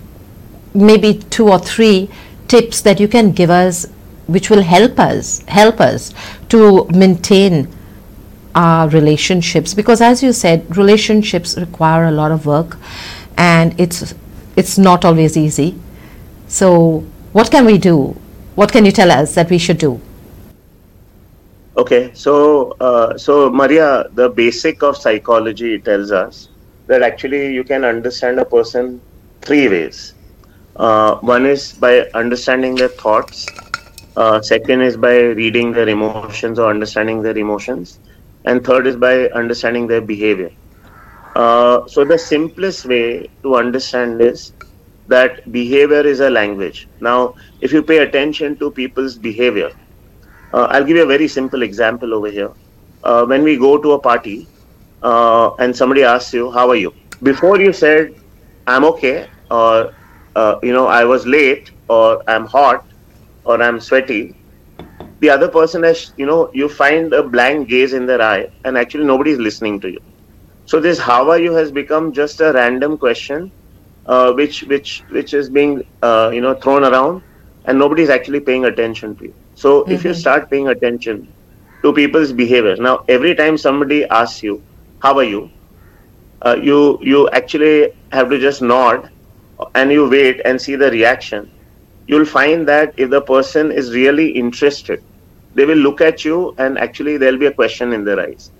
maybe 0.74 1.20
two 1.30 1.48
or 1.48 1.60
three 1.60 2.10
tips 2.50 2.82
that 2.82 3.00
you 3.00 3.08
can 3.08 3.32
give 3.32 3.50
us 3.50 3.88
which 4.28 4.50
will 4.50 4.62
help 4.62 5.00
us 5.00 5.40
help 5.48 5.80
us 5.80 6.14
to 6.50 6.86
maintain 6.90 7.68
our 8.56 8.88
relationships 8.90 9.74
because 9.74 10.02
as 10.02 10.24
you 10.24 10.32
said 10.32 10.78
relationships 10.78 11.58
require 11.58 12.06
a 12.06 12.12
lot 12.12 12.32
of 12.32 12.46
work 12.46 12.78
and 13.38 13.80
it's 13.80 14.16
it's 14.56 14.78
not 14.78 15.04
always 15.04 15.36
easy 15.36 15.78
so 16.48 17.00
what 17.34 17.52
can 17.52 17.66
we 17.66 17.78
do 17.78 18.16
what 18.56 18.72
can 18.72 18.86
you 18.86 18.92
tell 18.92 19.12
us 19.12 19.36
that 19.36 19.50
we 19.50 19.58
should 19.58 19.78
do 19.78 20.00
okay 21.78 22.12
so 22.14 22.72
uh, 22.80 23.18
so 23.18 23.50
maria 23.50 24.06
the 24.14 24.30
basic 24.30 24.82
of 24.84 24.96
psychology 24.96 25.78
tells 25.80 26.12
us 26.12 26.48
that 26.88 27.02
actually 27.02 27.54
you 27.54 27.64
can 27.64 27.84
understand 27.84 28.40
a 28.40 28.46
person 28.46 29.02
three 29.42 29.68
ways. 29.68 30.14
Uh, 30.76 31.16
one 31.20 31.46
is 31.46 31.74
by 31.74 32.10
understanding 32.14 32.76
their 32.76 32.90
thoughts. 32.90 33.46
Uh, 34.16 34.42
second 34.42 34.82
is 34.82 34.98
by 34.98 35.18
reading 35.18 35.72
their 35.74 35.88
emotions 35.90 36.48
or 36.48 36.60
understanding 36.60 37.10
their 37.10 37.38
emotions. 37.38 38.00
And 38.46 38.64
third 38.64 38.88
is 38.88 38.96
by 38.96 39.28
understanding 39.30 39.88
their 39.88 40.02
behavior. 40.02 40.52
Uh, 41.36 41.86
so 41.88 42.04
the 42.06 42.18
simplest 42.18 42.86
way 42.86 43.30
to 43.44 43.56
understand 43.56 44.22
is 44.22 44.54
that 45.08 45.52
behavior 45.52 46.02
is 46.02 46.20
a 46.20 46.30
language. 46.30 46.88
Now, 47.00 47.36
if 47.62 47.72
you 47.74 47.84
pay 47.84 48.00
attention 48.00 48.58
to 48.60 48.72
people's 48.72 49.18
behavior, 49.18 49.72
uh, 50.54 50.68
I'll 50.72 50.84
give 50.84 50.98
you 50.98 51.04
a 51.04 51.08
very 51.08 51.28
simple 51.28 51.62
example 51.64 52.14
over 52.14 52.30
here. 52.30 52.52
Uh, 53.04 53.26
when 53.26 53.44
we 53.44 53.58
go 53.58 53.78
to 53.78 53.94
a 53.94 54.00
party 54.00 54.48
uh, 55.02 55.54
and 55.56 55.76
somebody 55.76 56.04
asks 56.04 56.34
you, 56.34 56.52
How 56.52 56.70
are 56.70 56.76
you? 56.76 56.94
Before 57.24 57.60
you 57.60 57.74
said, 57.74 58.16
I'm 58.68 58.84
okay, 58.86 59.30
or 59.52 59.94
uh, 60.36 60.60
you 60.64 60.74
know, 60.74 60.88
I 60.88 61.04
was 61.06 61.26
late, 61.26 61.72
or 61.90 62.24
I'm 62.28 62.46
hot, 62.46 62.86
or 63.46 63.62
I'm 63.62 63.80
sweaty, 63.80 64.36
the 65.20 65.30
other 65.30 65.48
person 65.48 65.84
has, 65.84 66.14
you 66.18 66.26
know, 66.26 66.52
you 66.54 66.68
find 66.70 67.14
a 67.14 67.24
blank 67.24 67.70
gaze 67.70 67.94
in 67.94 68.06
their 68.06 68.22
eye, 68.22 68.50
and 68.66 68.78
actually 68.78 69.06
nobody 69.06 69.32
is 69.32 69.40
listening 69.40 69.80
to 69.82 69.92
you. 69.92 70.02
So 70.66 70.80
this 70.80 71.00
"How 71.00 71.30
are 71.30 71.40
you" 71.40 71.54
has 71.54 71.72
become 71.72 72.12
just 72.12 72.42
a 72.42 72.52
random 72.54 72.98
question 72.98 73.52
uh, 74.06 74.34
which 74.34 74.64
which 74.64 75.04
which 75.10 75.34
is 75.34 75.50
being 75.50 75.84
uh, 76.02 76.32
you 76.34 76.42
know 76.42 76.54
thrown 76.56 76.84
around 76.84 77.22
and 77.66 77.78
nobody 77.80 78.04
is 78.04 78.10
actually 78.10 78.40
paying 78.40 78.66
attention 78.66 79.16
to 79.16 79.26
you 79.26 79.34
so 79.56 79.82
mm-hmm. 79.82 79.92
if 79.92 80.04
you 80.04 80.12
mm-hmm. 80.12 80.20
start 80.20 80.50
paying 80.50 80.68
attention 80.68 81.28
to 81.82 81.94
people's 81.94 82.32
behavior 82.32 82.76
now 82.78 83.04
every 83.08 83.34
time 83.36 83.58
somebody 83.58 84.06
asks 84.06 84.44
you 84.44 84.62
how 85.00 85.18
are 85.18 85.24
you 85.24 85.50
uh, 86.44 86.56
you 86.62 87.00
you 87.02 87.30
actually 87.30 87.92
have 88.12 88.30
to 88.30 88.40
just 88.40 88.62
nod 88.62 89.10
and 89.76 89.92
you 89.92 90.08
wait 90.10 90.42
and 90.46 90.62
see 90.62 90.76
the 90.76 90.92
reaction 90.92 91.50
you'll 92.08 92.26
find 92.26 92.68
that 92.68 92.94
if 92.98 93.10
the 93.10 93.22
person 93.22 93.72
is 93.72 93.94
really 93.96 94.30
interested 94.44 95.02
they 95.54 95.66
will 95.66 95.84
look 95.88 96.02
at 96.02 96.24
you 96.26 96.54
and 96.58 96.78
actually 96.78 97.18
there'll 97.18 97.38
be 97.46 97.52
a 97.52 97.58
question 97.62 97.94
in 97.94 98.04
their 98.04 98.20
eyes 98.20 98.52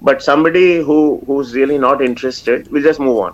but 0.00 0.22
somebody 0.22 0.76
who 0.88 0.98
who's 1.26 1.54
really 1.54 1.78
not 1.78 2.02
interested 2.02 2.66
will 2.70 2.82
just 2.88 3.00
move 3.00 3.18
on 3.26 3.32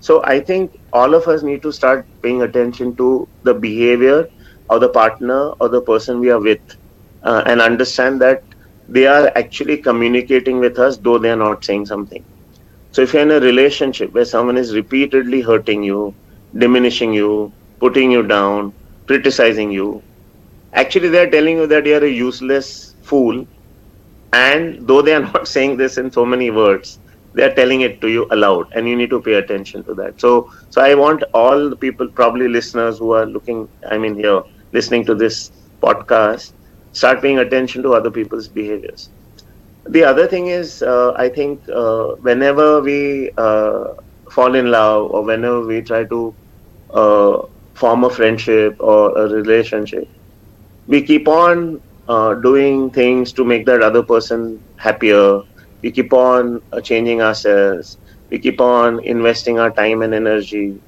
so 0.00 0.22
I 0.24 0.40
think 0.40 0.72
all 0.92 1.14
of 1.14 1.26
us 1.28 1.42
need 1.42 1.62
to 1.62 1.72
start 1.72 2.08
paying 2.22 2.42
attention 2.42 2.96
to 2.96 3.28
the 3.42 3.54
behavior 3.54 4.26
of 4.68 4.80
the 4.80 4.88
partner 4.88 5.50
or 5.60 5.68
the 5.68 5.82
person 5.82 6.20
we 6.20 6.30
are 6.30 6.40
with 6.40 6.60
uh, 7.22 7.42
and 7.46 7.60
understand 7.60 8.20
that 8.22 8.44
they 8.88 9.06
are 9.06 9.30
actually 9.36 9.78
communicating 9.78 10.58
with 10.60 10.78
us 10.78 10.98
though 10.98 11.18
they 11.18 11.30
are 11.30 11.36
not 11.36 11.64
saying 11.64 11.86
something. 11.86 12.24
So 12.92 13.02
if 13.02 13.12
you're 13.12 13.22
in 13.22 13.30
a 13.30 13.40
relationship 13.40 14.12
where 14.12 14.24
someone 14.24 14.56
is 14.56 14.74
repeatedly 14.74 15.40
hurting 15.42 15.82
you, 15.82 16.16
diminishing 16.56 17.12
you, 17.12 17.54
putting 17.80 18.10
you 18.12 18.22
down, 18.22 18.74
criticizing 19.08 19.72
you, 19.72 20.04
actually 20.74 21.08
they're 21.08 21.30
telling 21.30 21.56
you 21.58 21.66
that 21.68 21.86
you're 21.86 22.04
a 22.04 22.10
useless 22.10 22.96
fool. 23.02 23.46
And 24.32 24.86
though 24.88 25.02
they 25.02 25.14
are 25.14 25.20
not 25.34 25.48
saying 25.48 25.76
this 25.78 25.98
in 25.98 26.10
so 26.12 26.24
many 26.26 26.50
words, 26.50 27.00
they 27.34 27.44
are 27.44 27.54
telling 27.54 27.82
it 27.82 28.00
to 28.02 28.08
you 28.08 28.26
aloud 28.30 28.66
and 28.74 28.88
you 28.88 28.96
need 28.96 29.10
to 29.10 29.20
pay 29.22 29.34
attention 29.34 29.84
to 29.84 29.94
that 29.94 30.14
so 30.20 30.48
so 30.70 30.80
i 30.82 30.94
want 30.94 31.22
all 31.34 31.68
the 31.70 31.76
people 31.76 32.08
probably 32.16 32.48
listeners 32.48 32.98
who 32.98 33.12
are 33.12 33.26
looking 33.26 33.68
i 33.90 33.98
mean 33.98 34.16
here 34.16 34.40
listening 34.72 35.04
to 35.04 35.14
this 35.14 35.50
podcast 35.84 36.52
start 36.92 37.20
paying 37.22 37.38
attention 37.38 37.82
to 37.82 37.92
other 37.94 38.10
people's 38.10 38.48
behaviors 38.48 39.10
the 39.88 40.04
other 40.04 40.26
thing 40.26 40.46
is 40.48 40.82
uh, 40.82 41.12
i 41.16 41.28
think 41.28 41.60
uh, 41.82 42.06
whenever 42.28 42.80
we 42.88 43.30
uh, 43.46 43.84
fall 44.34 44.54
in 44.54 44.70
love 44.70 45.10
or 45.10 45.24
whenever 45.24 45.60
we 45.66 45.82
try 45.82 46.04
to 46.14 46.20
uh, 47.02 47.38
form 47.78 48.04
a 48.04 48.10
friendship 48.10 48.76
or 48.80 49.16
a 49.18 49.28
relationship. 49.28 50.08
We 50.86 51.02
keep 51.02 51.28
on 51.28 51.82
uh, 52.08 52.34
doing 52.34 52.90
things 52.90 53.32
to 53.34 53.44
make 53.44 53.66
that 53.66 53.82
other 53.82 54.02
person 54.02 54.62
happier. 54.76 55.40
We 55.82 55.92
keep 55.92 56.12
on 56.12 56.60
uh, 56.72 56.80
changing 56.80 57.22
ourselves. 57.22 57.98
We 58.30 58.38
keep 58.40 58.60
on 58.60 59.00
investing 59.04 59.58
our 59.58 59.72
time 59.72 60.02
and 60.02 60.14
energy. 60.14 60.80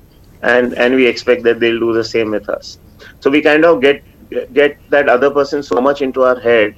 And 0.43 0.75
and 0.75 0.95
we 0.95 1.07
expect 1.07 1.45
that 1.45 1.61
they'll 1.61 1.81
do 1.81 1.93
the 1.93 2.05
same 2.05 2.31
with 2.31 2.49
us. 2.49 2.79
So 3.21 3.31
we 3.31 3.43
kind 3.43 3.65
of 3.65 3.81
get 3.81 4.03
get 4.53 4.79
that 4.91 5.09
other 5.09 5.31
person 5.31 5.63
so 5.63 5.81
much 5.81 6.03
into 6.03 6.23
our 6.23 6.39
head 6.41 6.75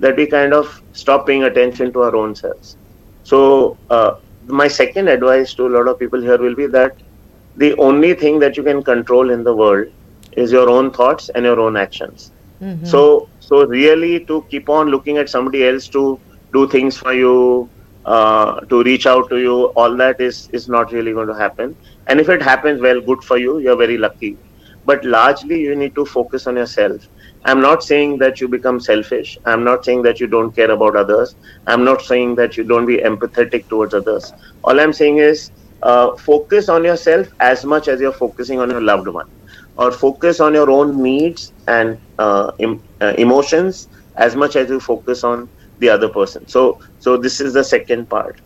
that 0.00 0.16
we 0.16 0.26
kind 0.26 0.52
of 0.54 0.82
stop 0.92 1.26
paying 1.26 1.44
attention 1.44 1.92
to 1.92 2.02
our 2.02 2.16
own 2.16 2.34
selves. 2.34 2.76
So 3.22 3.78
uh, 3.90 4.12
my 4.46 4.68
second 4.68 5.08
advice 5.08 5.54
to 5.54 5.66
a 5.66 5.72
lot 5.76 5.88
of 5.88 5.98
people 5.98 6.20
here 6.20 6.38
will 6.38 6.54
be 6.54 6.66
that 6.68 6.92
the 7.56 7.74
only 7.78 8.14
thing 8.14 8.38
that 8.38 8.56
you 8.56 8.62
can 8.62 8.82
control 8.82 9.30
in 9.30 9.44
the 9.44 9.54
world 9.54 9.86
is 10.32 10.52
your 10.52 10.68
own 10.68 10.90
thoughts 10.92 11.28
and 11.30 11.44
your 11.44 11.60
own 11.60 11.76
actions 11.76 12.32
mm-hmm. 12.60 12.84
so 12.84 13.28
so 13.40 13.64
really 13.66 14.24
to 14.26 14.44
keep 14.50 14.68
on 14.68 14.88
looking 14.88 15.18
at 15.18 15.28
somebody 15.28 15.66
else 15.66 15.88
to 15.88 16.20
do 16.52 16.68
things 16.68 16.96
for 16.96 17.12
you, 17.12 17.70
uh, 18.04 18.60
to 18.70 18.82
reach 18.82 19.06
out 19.06 19.28
to 19.30 19.38
you, 19.38 19.54
all 19.82 19.96
that 19.96 20.20
is 20.20 20.48
is 20.52 20.68
not 20.68 20.92
really 20.92 21.12
going 21.12 21.28
to 21.28 21.34
happen. 21.34 21.76
And 22.06 22.20
if 22.20 22.28
it 22.28 22.42
happens, 22.42 22.80
well, 22.80 23.00
good 23.00 23.22
for 23.22 23.38
you. 23.38 23.58
You're 23.58 23.76
very 23.76 23.98
lucky. 23.98 24.38
But 24.84 25.04
largely, 25.04 25.60
you 25.60 25.74
need 25.76 25.94
to 25.96 26.04
focus 26.04 26.46
on 26.46 26.56
yourself. 26.56 27.08
I'm 27.44 27.60
not 27.60 27.82
saying 27.82 28.18
that 28.18 28.40
you 28.40 28.48
become 28.48 28.80
selfish. 28.80 29.36
I'm 29.44 29.64
not 29.64 29.84
saying 29.84 30.02
that 30.02 30.20
you 30.20 30.26
don't 30.26 30.54
care 30.54 30.70
about 30.70 30.96
others. 30.96 31.36
I'm 31.66 31.84
not 31.84 32.02
saying 32.02 32.36
that 32.36 32.56
you 32.56 32.64
don't 32.64 32.86
be 32.86 32.98
empathetic 32.98 33.68
towards 33.68 33.94
others. 33.94 34.32
All 34.64 34.80
I'm 34.80 34.92
saying 34.92 35.18
is 35.18 35.50
uh, 35.82 36.10
focus 36.24 36.68
on 36.68 36.84
yourself 36.84 37.28
as 37.40 37.64
much 37.64 37.88
as 37.88 38.00
you're 38.00 38.12
focusing 38.12 38.60
on 38.60 38.70
your 38.70 38.80
loved 38.82 39.08
one, 39.08 39.26
or 39.76 39.90
focus 39.92 40.40
on 40.40 40.54
your 40.54 40.70
own 40.70 41.02
needs 41.02 41.52
and 41.66 41.98
uh, 42.18 42.50
em- 42.60 42.82
uh, 43.00 43.14
emotions 43.18 43.88
as 44.16 44.34
much 44.36 44.56
as 44.56 44.68
you 44.70 44.80
focus 44.80 45.24
on 45.24 45.48
the 45.78 45.88
other 45.88 46.08
person. 46.08 46.46
So 46.48 46.78
so 46.98 47.16
this 47.16 47.40
is 47.40 47.52
the 47.54 47.64
second 47.64 48.08
part. 48.08 48.36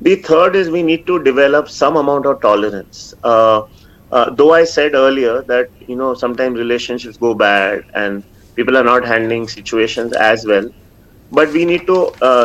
The 0.00 0.16
third 0.16 0.56
is 0.56 0.70
we 0.70 0.82
need 0.82 1.06
to 1.06 1.22
develop 1.22 1.68
some 1.68 1.96
amount 1.96 2.26
of 2.26 2.40
tolerance. 2.42 3.14
Uh, 3.22 3.62
uh, 4.10 4.30
though 4.36 4.52
i 4.52 4.64
said 4.64 4.94
earlier 4.94 5.42
that 5.48 5.68
you 5.88 5.96
know 5.96 6.14
sometimes 6.14 6.58
relationships 6.58 7.16
go 7.16 7.34
bad 7.34 7.80
and 7.94 8.22
people 8.56 8.76
are 8.76 8.84
not 8.84 9.04
handling 9.04 9.46
situations 9.48 10.12
as 10.14 10.44
well 10.46 10.68
but 11.30 11.50
we 11.52 11.64
need 11.64 11.86
to 11.86 11.96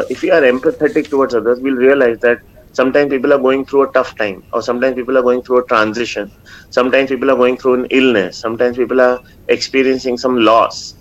if 0.10 0.22
we 0.22 0.32
are 0.32 0.42
empathetic 0.42 1.10
towards 1.10 1.34
others 1.36 1.60
we'll 1.62 1.76
realize 1.88 2.18
that 2.22 2.40
sometimes 2.76 3.10
people 3.12 3.34
are 3.34 3.40
going 3.48 3.66
through 3.66 3.84
a 3.84 3.92
tough 3.94 4.14
time 4.18 4.42
or 4.54 4.62
sometimes 4.62 4.96
people 4.96 5.18
are 5.18 5.24
going 5.30 5.42
through 5.44 5.60
a 5.60 5.66
transition 5.74 6.32
sometimes 6.70 7.10
people 7.10 7.32
are 7.32 7.42
going 7.44 7.58
through 7.58 7.76
an 7.82 7.88
illness 7.92 8.40
sometimes 8.42 8.78
people 8.78 9.02
are 9.02 9.20
experiencing 9.58 10.18
some 10.18 10.38
loss 10.52 10.96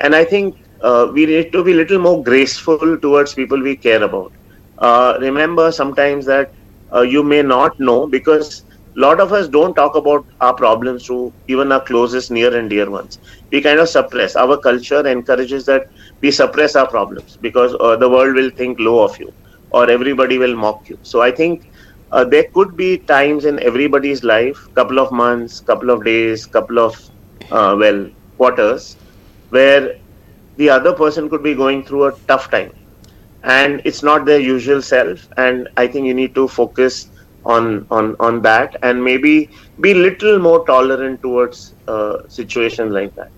and 0.00 0.14
i 0.14 0.24
think 0.24 0.54
uh, 0.82 1.06
we 1.14 1.26
need 1.26 1.50
to 1.52 1.64
be 1.64 1.72
a 1.72 1.76
little 1.82 1.98
more 2.06 2.22
graceful 2.22 2.90
towards 2.98 3.34
people 3.34 3.60
we 3.60 3.76
care 3.76 4.02
about. 4.02 4.30
Uh, 4.78 5.16
remember 5.20 5.70
sometimes 5.72 6.26
that 6.26 6.48
uh, 6.94 7.00
you 7.02 7.22
may 7.22 7.42
not 7.42 7.72
know 7.78 8.06
because 8.08 8.62
a 8.96 9.00
lot 9.00 9.20
of 9.20 9.32
us 9.32 9.48
don't 9.48 9.74
talk 9.74 9.94
about 9.94 10.24
our 10.40 10.54
problems 10.54 11.04
to 11.04 11.32
even 11.48 11.72
our 11.72 11.80
closest 11.82 12.30
near 12.30 12.56
and 12.56 12.70
dear 12.70 12.90
ones. 12.90 13.18
We 13.52 13.60
kind 13.62 13.78
of 13.80 13.88
suppress. 13.88 14.36
Our 14.36 14.58
culture 14.58 15.06
encourages 15.06 15.64
that 15.66 15.82
we 16.22 16.30
suppress 16.30 16.76
our 16.76 16.88
problems 16.88 17.36
because 17.40 17.74
uh, 17.80 17.96
the 17.96 18.08
world 18.08 18.34
will 18.34 18.50
think 18.56 18.78
low 18.80 19.02
of 19.04 19.12
you 19.18 19.30
or 19.76 19.90
everybody 19.90 20.38
will 20.38 20.56
mock 20.56 20.88
you. 20.88 20.98
So 21.02 21.22
I 21.22 21.30
think 21.32 21.70
uh, 22.12 22.24
there 22.24 22.46
could 22.54 22.76
be 22.76 22.98
times 22.98 23.44
in 23.44 23.58
everybody's 23.60 24.24
life, 24.24 24.58
couple 24.74 24.98
of 25.00 25.12
months, 25.12 25.60
couple 25.60 25.90
of 25.90 26.04
days, 26.04 26.46
couple 26.46 26.78
of 26.78 26.94
uh, 27.50 27.76
well 27.78 28.08
quarters, 28.36 28.96
where 29.50 29.96
the 30.56 30.70
other 30.70 30.94
person 30.94 31.28
could 31.30 31.42
be 31.42 31.54
going 31.54 31.84
through 31.84 32.04
a 32.06 32.12
tough 32.28 32.50
time 32.50 32.72
and 33.44 33.80
it's 33.84 34.02
not 34.02 34.24
their 34.26 34.40
usual 34.40 34.82
self 34.82 35.28
and 35.36 35.68
i 35.76 35.86
think 35.86 36.06
you 36.06 36.14
need 36.14 36.34
to 36.34 36.46
focus 36.48 37.10
on 37.44 37.86
on 37.90 38.14
on 38.20 38.40
that 38.42 38.76
and 38.82 39.02
maybe 39.02 39.50
be 39.80 39.94
little 39.94 40.38
more 40.38 40.64
tolerant 40.66 41.20
towards 41.22 41.74
uh, 41.88 42.16
situations 42.28 42.92
like 42.92 43.14
that 43.14 43.32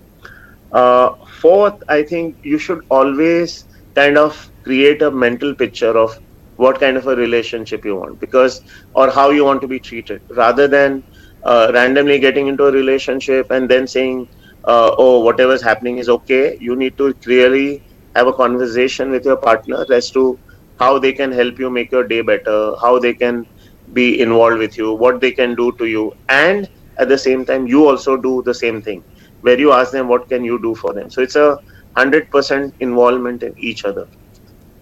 uh, 0.71 1.09
fourth 1.41 1.81
i 1.89 2.01
think 2.03 2.37
you 2.43 2.57
should 2.57 2.81
always 2.89 3.65
kind 3.95 4.17
of 4.17 4.51
create 4.63 5.01
a 5.01 5.11
mental 5.11 5.55
picture 5.55 5.95
of 5.97 6.11
what 6.59 6.79
kind 6.79 6.97
of 6.97 7.07
a 7.07 7.15
relationship 7.15 7.85
you 7.85 7.95
want 7.95 8.19
because 8.19 8.61
or 8.93 9.09
how 9.09 9.29
you 9.31 9.45
want 9.45 9.61
to 9.61 9.67
be 9.67 9.79
treated 9.79 10.21
rather 10.37 10.67
than 10.67 11.03
uh, 11.43 11.71
randomly 11.73 12.19
getting 12.19 12.47
into 12.47 12.65
a 12.65 12.71
relationship 12.71 13.51
and 13.51 13.69
then 13.69 13.87
saying 13.87 14.27
uh, 14.65 14.91
oh, 14.97 15.19
whatever's 15.19 15.61
happening 15.61 15.97
is 15.97 16.09
okay. 16.09 16.57
You 16.59 16.75
need 16.75 16.97
to 16.97 17.13
clearly 17.15 17.83
have 18.15 18.27
a 18.27 18.33
conversation 18.33 19.11
with 19.11 19.25
your 19.25 19.37
partner 19.37 19.85
as 19.91 20.11
to 20.11 20.39
how 20.79 20.99
they 20.99 21.13
can 21.13 21.31
help 21.31 21.59
you 21.59 21.69
make 21.69 21.91
your 21.91 22.07
day 22.07 22.21
better, 22.21 22.73
how 22.81 22.99
they 22.99 23.13
can 23.13 23.45
be 23.93 24.19
involved 24.21 24.57
with 24.59 24.77
you, 24.77 24.93
what 24.93 25.21
they 25.21 25.31
can 25.31 25.55
do 25.55 25.71
to 25.79 25.85
you, 25.85 26.13
and 26.29 26.69
at 26.97 27.07
the 27.09 27.17
same 27.17 27.45
time, 27.45 27.67
you 27.67 27.87
also 27.87 28.17
do 28.17 28.41
the 28.45 28.53
same 28.53 28.81
thing 28.81 29.03
where 29.41 29.59
you 29.59 29.71
ask 29.71 29.91
them 29.91 30.07
what 30.07 30.27
can 30.29 30.43
you 30.43 30.61
do 30.61 30.75
for 30.75 30.93
them. 30.93 31.09
So 31.09 31.21
it's 31.21 31.35
a 31.35 31.57
hundred 31.95 32.31
percent 32.31 32.75
involvement 32.79 33.43
in 33.43 33.53
each 33.57 33.85
other. 33.85 34.07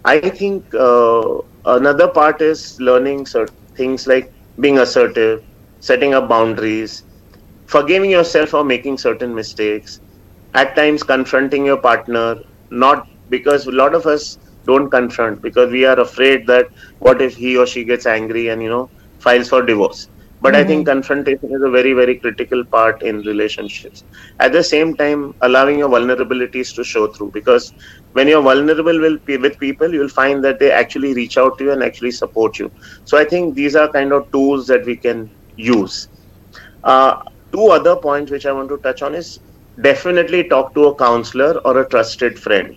I 0.04 0.20
think 0.20 0.64
uh, 0.74 1.38
another 1.76 2.08
part 2.08 2.40
is 2.40 2.80
learning 2.80 3.26
certain 3.26 3.54
things 3.76 4.06
like 4.06 4.32
being 4.60 4.78
assertive, 4.78 5.44
setting 5.80 6.14
up 6.14 6.28
boundaries, 6.28 7.04
forgiving 7.66 8.10
yourself 8.10 8.50
for 8.50 8.64
making 8.64 8.98
certain 8.98 9.34
mistakes, 9.34 10.00
at 10.54 10.74
times 10.76 11.02
confronting 11.02 11.64
your 11.64 11.76
partner, 11.76 12.36
not 12.70 13.08
because 13.30 13.66
a 13.66 13.70
lot 13.72 13.94
of 13.94 14.06
us 14.06 14.38
don't 14.66 14.90
confront 14.90 15.40
because 15.42 15.70
we 15.70 15.84
are 15.84 15.98
afraid 16.00 16.46
that 16.46 16.68
what 16.98 17.20
if 17.22 17.36
he 17.36 17.56
or 17.56 17.66
she 17.66 17.84
gets 17.84 18.06
angry 18.06 18.48
and 18.48 18.62
you 18.62 18.68
know 18.68 18.90
files 19.18 19.48
for 19.48 19.62
divorce 19.62 20.08
but 20.40 20.52
mm-hmm. 20.52 20.62
i 20.62 20.66
think 20.66 20.86
confrontation 20.86 21.52
is 21.52 21.62
a 21.62 21.70
very 21.70 21.92
very 21.92 22.16
critical 22.16 22.64
part 22.64 23.02
in 23.02 23.20
relationships. 23.22 24.04
At 24.40 24.52
the 24.52 24.62
same 24.62 24.96
time 24.96 25.34
allowing 25.40 25.78
your 25.78 25.88
vulnerabilities 25.88 26.74
to 26.76 26.84
show 26.84 27.06
through. 27.08 27.30
Because 27.32 27.72
when 28.12 28.28
you're 28.28 28.42
vulnerable 28.42 29.00
with, 29.00 29.20
with 29.26 29.58
people 29.58 29.92
you'll 29.92 30.08
find 30.08 30.44
that 30.44 30.58
they 30.58 30.70
actually 30.70 31.14
reach 31.14 31.36
out 31.38 31.58
to 31.58 31.64
you 31.64 31.72
and 31.72 31.82
actually 31.82 32.12
support 32.12 32.58
you. 32.58 32.70
So 33.04 33.18
i 33.18 33.24
think 33.24 33.54
these 33.54 33.76
are 33.76 33.88
kind 33.90 34.12
of 34.12 34.30
tools 34.32 34.66
that 34.68 34.84
we 34.86 34.96
can 34.96 35.30
use. 35.56 36.08
Uh, 36.84 37.22
two 37.52 37.66
other 37.68 37.96
points 37.96 38.30
which 38.30 38.46
i 38.46 38.52
want 38.52 38.68
to 38.68 38.78
touch 38.78 39.02
on 39.02 39.14
is 39.14 39.40
definitely 39.80 40.44
talk 40.44 40.74
to 40.74 40.86
a 40.86 40.94
counselor 40.94 41.58
or 41.64 41.80
a 41.80 41.88
trusted 41.88 42.38
friend. 42.38 42.76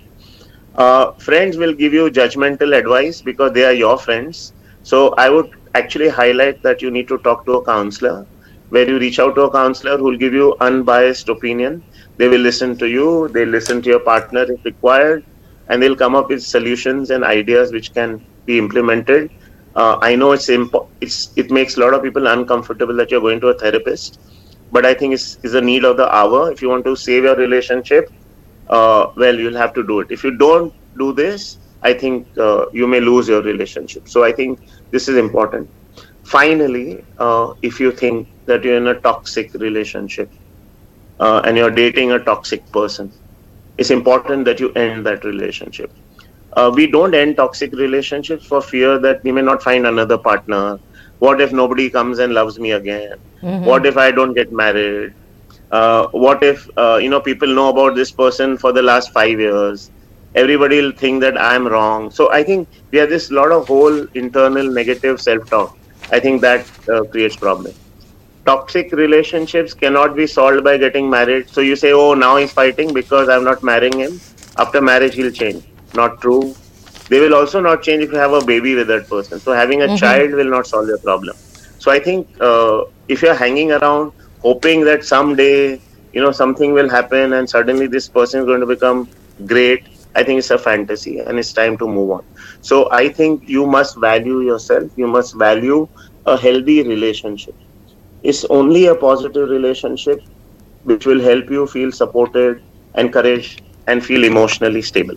Uh, 0.75 1.11
friends 1.13 1.57
will 1.57 1.73
give 1.73 1.93
you 1.93 2.09
judgmental 2.09 2.77
advice 2.77 3.21
because 3.21 3.51
they 3.53 3.65
are 3.65 3.73
your 3.73 3.97
friends 3.97 4.53
so 4.81 5.13
i 5.17 5.29
would 5.29 5.47
actually 5.75 6.09
highlight 6.09 6.61
that 6.63 6.81
you 6.81 6.91
need 6.91 7.07
to 7.07 7.17
talk 7.19 7.45
to 7.45 7.53
a 7.53 7.65
counselor. 7.65 8.27
Where 8.69 8.87
you 8.89 8.99
reach 8.99 9.19
out 9.19 9.35
to 9.35 9.41
a 9.43 9.51
counselor 9.51 9.97
who 9.97 10.03
will 10.05 10.17
give 10.17 10.33
you 10.33 10.55
unbiased 10.61 11.29
opinion 11.29 11.83
they 12.17 12.27
will 12.29 12.39
listen 12.49 12.77
to 12.79 12.87
you 12.87 13.29
they 13.33 13.45
listen 13.45 13.81
to 13.81 13.89
your 13.89 13.99
partner 13.99 14.43
if 14.43 14.63
required 14.65 15.23
and 15.67 15.81
they'll 15.81 15.95
come 15.95 16.15
up 16.15 16.29
with 16.29 16.41
solutions 16.43 17.09
and 17.11 17.23
ideas 17.23 17.71
which 17.71 17.93
can 17.93 18.21
be 18.45 18.57
implemented. 18.57 19.29
Uh, 19.75 19.97
i 20.01 20.15
know 20.15 20.31
it's 20.33 20.49
impo- 20.49 20.87
it's 21.01 21.31
it 21.37 21.51
makes 21.51 21.77
a 21.77 21.79
lot 21.81 21.93
of 21.93 22.03
people 22.03 22.27
uncomfortable 22.27 22.95
that 22.95 23.11
you're 23.11 23.25
going 23.27 23.39
to 23.41 23.47
a 23.47 23.57
therapist 23.63 24.19
but 24.71 24.85
i 24.85 24.93
think 24.93 25.13
it's, 25.13 25.37
it's 25.43 25.53
a 25.53 25.61
need 25.61 25.85
of 25.85 25.97
the 25.97 26.07
hour. 26.15 26.51
If 26.51 26.61
you 26.61 26.69
want 26.69 26.85
to 26.85 26.95
save 26.95 27.23
your 27.23 27.35
relationship 27.35 28.05
uh, 28.69 29.07
well 29.15 29.35
you'll 29.39 29.57
have 29.57 29.73
to 29.73 29.83
do 29.85 29.99
it. 30.01 30.07
If 30.09 30.23
you 30.23 30.37
don't 30.37 30.73
do 30.97 31.13
this 31.13 31.57
I 31.83 31.93
think 31.93 32.27
uh, 32.37 32.65
you 32.71 32.87
may 32.87 32.99
lose 32.99 33.27
your 33.27 33.41
relationship. 33.41 34.07
So 34.07 34.23
I 34.23 34.31
think 34.31 34.59
this 34.91 35.07
is 35.07 35.17
important. 35.17 35.69
Finally, 36.23 37.05
uh, 37.17 37.53
if 37.61 37.79
you 37.79 37.91
think 37.91 38.27
that 38.45 38.63
you're 38.63 38.77
in 38.77 38.87
a 38.87 38.99
toxic 39.01 39.53
relationship 39.55 40.31
uh, 41.19 41.41
and 41.45 41.57
you're 41.57 41.71
dating 41.71 42.11
a 42.11 42.19
toxic 42.23 42.71
person, 42.71 43.11
it's 43.77 43.89
important 43.91 44.45
that 44.45 44.59
you 44.59 44.71
end 44.73 45.05
that 45.05 45.23
relationship. 45.23 45.91
Uh, 46.53 46.71
we 46.73 46.87
don't 46.89 47.13
end 47.15 47.37
toxic 47.37 47.71
relationships 47.73 48.45
for 48.45 48.61
fear 48.61 48.99
that 48.99 49.23
we 49.23 49.31
may 49.31 49.41
not 49.41 49.61
find 49.63 49.85
another 49.87 50.17
partner. 50.17 50.79
What 51.19 51.41
if 51.41 51.51
nobody 51.51 51.89
comes 51.89 52.19
and 52.19 52.33
loves 52.33 52.59
me 52.59 52.71
again? 52.71 53.15
Mm-hmm. 53.41 53.65
What 53.65 53.85
if 53.85 53.97
I 53.97 54.11
don't 54.11 54.33
get 54.33 54.51
married? 54.51 55.13
Uh, 55.71 56.07
what 56.11 56.43
if 56.43 56.67
uh, 56.77 56.97
you 57.01 57.09
know 57.09 57.21
people 57.21 57.47
know 57.47 57.69
about 57.69 57.95
this 57.95 58.11
person 58.11 58.57
for 58.57 58.71
the 58.71 58.81
last 58.81 59.11
five 59.13 59.39
years? 59.39 59.91
Everybody 60.35 60.81
will 60.81 60.91
think 60.91 61.21
that 61.21 61.39
I'm 61.39 61.67
wrong. 61.67 62.11
So 62.11 62.31
I 62.31 62.43
think 62.43 62.67
we 62.91 62.97
have 62.97 63.09
this 63.09 63.31
lot 63.31 63.51
of 63.51 63.67
whole 63.67 64.07
internal 64.13 64.69
negative 64.69 65.21
self-talk. 65.21 65.77
I 66.11 66.19
think 66.19 66.41
that 66.41 66.65
uh, 66.89 67.03
creates 67.03 67.35
problem. 67.35 67.73
Toxic 68.45 68.91
relationships 68.91 69.73
cannot 69.73 70.15
be 70.15 70.25
solved 70.25 70.63
by 70.63 70.77
getting 70.77 71.09
married. 71.09 71.49
So 71.49 71.61
you 71.61 71.75
say, 71.75 71.91
oh, 71.93 72.13
now 72.13 72.37
he's 72.37 72.51
fighting 72.51 72.93
because 72.93 73.29
I'm 73.29 73.43
not 73.43 73.61
marrying 73.63 73.99
him. 73.99 74.19
After 74.57 74.81
marriage, 74.81 75.15
he'll 75.15 75.31
change. 75.31 75.63
Not 75.93 76.21
true. 76.21 76.55
They 77.09 77.19
will 77.19 77.35
also 77.35 77.59
not 77.59 77.83
change 77.83 78.03
if 78.03 78.11
you 78.11 78.17
have 78.17 78.33
a 78.33 78.43
baby 78.43 78.73
with 78.73 78.87
that 78.87 79.07
person. 79.09 79.39
So 79.39 79.53
having 79.53 79.81
a 79.81 79.85
mm-hmm. 79.85 79.95
child 79.97 80.31
will 80.31 80.49
not 80.49 80.65
solve 80.65 80.87
your 80.87 80.97
problem. 80.97 81.35
So 81.77 81.91
I 81.91 81.99
think 81.99 82.27
uh, 82.39 82.85
if 83.07 83.21
you're 83.21 83.35
hanging 83.35 83.71
around 83.71 84.13
hoping 84.41 84.83
that 84.85 85.03
someday, 85.03 85.81
you 86.13 86.21
know, 86.21 86.31
something 86.31 86.73
will 86.73 86.89
happen 86.89 87.33
and 87.33 87.49
suddenly 87.49 87.87
this 87.87 88.07
person 88.07 88.41
is 88.41 88.45
going 88.45 88.61
to 88.61 88.65
become 88.65 89.09
great, 89.45 89.83
I 90.15 90.23
think 90.23 90.39
it's 90.39 90.51
a 90.51 90.57
fantasy 90.57 91.19
and 91.19 91.39
it's 91.39 91.53
time 91.53 91.77
to 91.77 91.87
move 91.87 92.11
on. 92.11 92.25
So 92.61 92.91
I 92.91 93.09
think 93.09 93.47
you 93.47 93.65
must 93.65 93.97
value 93.97 94.41
yourself, 94.41 94.91
you 94.95 95.07
must 95.07 95.35
value 95.37 95.87
a 96.25 96.37
healthy 96.37 96.83
relationship. 96.83 97.55
It's 98.23 98.45
only 98.45 98.87
a 98.87 98.95
positive 98.95 99.49
relationship 99.49 100.21
which 100.83 101.05
will 101.05 101.21
help 101.21 101.49
you 101.49 101.67
feel 101.67 101.91
supported, 101.91 102.61
encouraged, 102.95 103.61
and 103.87 104.05
feel 104.05 104.23
emotionally 104.23 104.81
stable. 104.81 105.15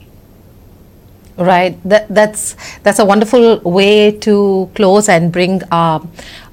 Right. 1.37 1.77
That, 1.85 2.07
that's 2.09 2.57
that's 2.83 3.01
a 3.01 3.05
wonderful 3.05 3.59
way 3.61 4.13
to 4.21 4.71
close 4.75 5.09
and 5.09 5.33
bring 5.33 5.63
our, 5.73 6.07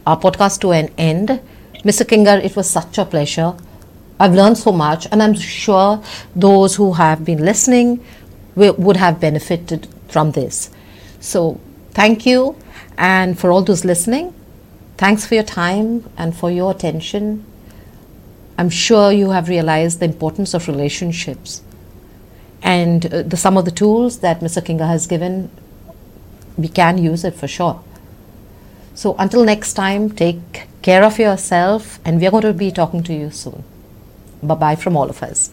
our 0.07 0.19
podcast 0.19 0.59
to 0.61 0.71
an 0.71 0.89
end. 0.97 1.39
Mr. 1.83 2.03
Kinger, 2.03 2.43
it 2.43 2.55
was 2.55 2.69
such 2.69 2.97
a 2.97 3.05
pleasure. 3.05 3.53
I've 4.19 4.33
learned 4.33 4.57
so 4.57 4.71
much, 4.71 5.07
and 5.11 5.21
I'm 5.21 5.33
sure 5.33 6.01
those 6.35 6.75
who 6.75 6.93
have 6.93 7.25
been 7.25 7.43
listening 7.43 8.03
would 8.55 8.97
have 8.97 9.19
benefited 9.19 9.87
from 10.07 10.31
this. 10.31 10.69
So, 11.19 11.59
thank 11.91 12.25
you. 12.25 12.55
And 12.97 13.39
for 13.39 13.51
all 13.51 13.63
those 13.63 13.85
listening, 13.85 14.33
thanks 14.97 15.25
for 15.25 15.35
your 15.35 15.43
time 15.43 16.09
and 16.17 16.35
for 16.35 16.51
your 16.51 16.71
attention. 16.71 17.45
I'm 18.57 18.69
sure 18.69 19.11
you 19.11 19.31
have 19.31 19.49
realized 19.49 19.99
the 19.99 20.05
importance 20.05 20.53
of 20.53 20.67
relationships. 20.67 21.61
And 22.61 23.11
uh, 23.11 23.23
the, 23.23 23.37
some 23.37 23.57
of 23.57 23.65
the 23.65 23.71
tools 23.71 24.19
that 24.19 24.41
Mr. 24.41 24.61
Kinger 24.61 24.87
has 24.87 25.07
given, 25.07 25.49
we 26.57 26.67
can 26.67 26.97
use 26.97 27.23
it 27.23 27.35
for 27.35 27.47
sure. 27.47 27.81
So, 28.93 29.15
until 29.17 29.45
next 29.45 29.73
time, 29.73 30.11
take 30.11 30.67
care 30.81 31.03
of 31.03 31.17
yourself, 31.17 31.99
and 32.05 32.19
we're 32.21 32.29
going 32.29 32.43
to 32.43 32.53
be 32.53 32.71
talking 32.71 33.03
to 33.03 33.13
you 33.13 33.31
soon. 33.31 33.63
Bye 34.43 34.55
bye 34.55 34.75
from 34.75 34.97
all 34.97 35.09
of 35.09 35.23
us. 35.23 35.51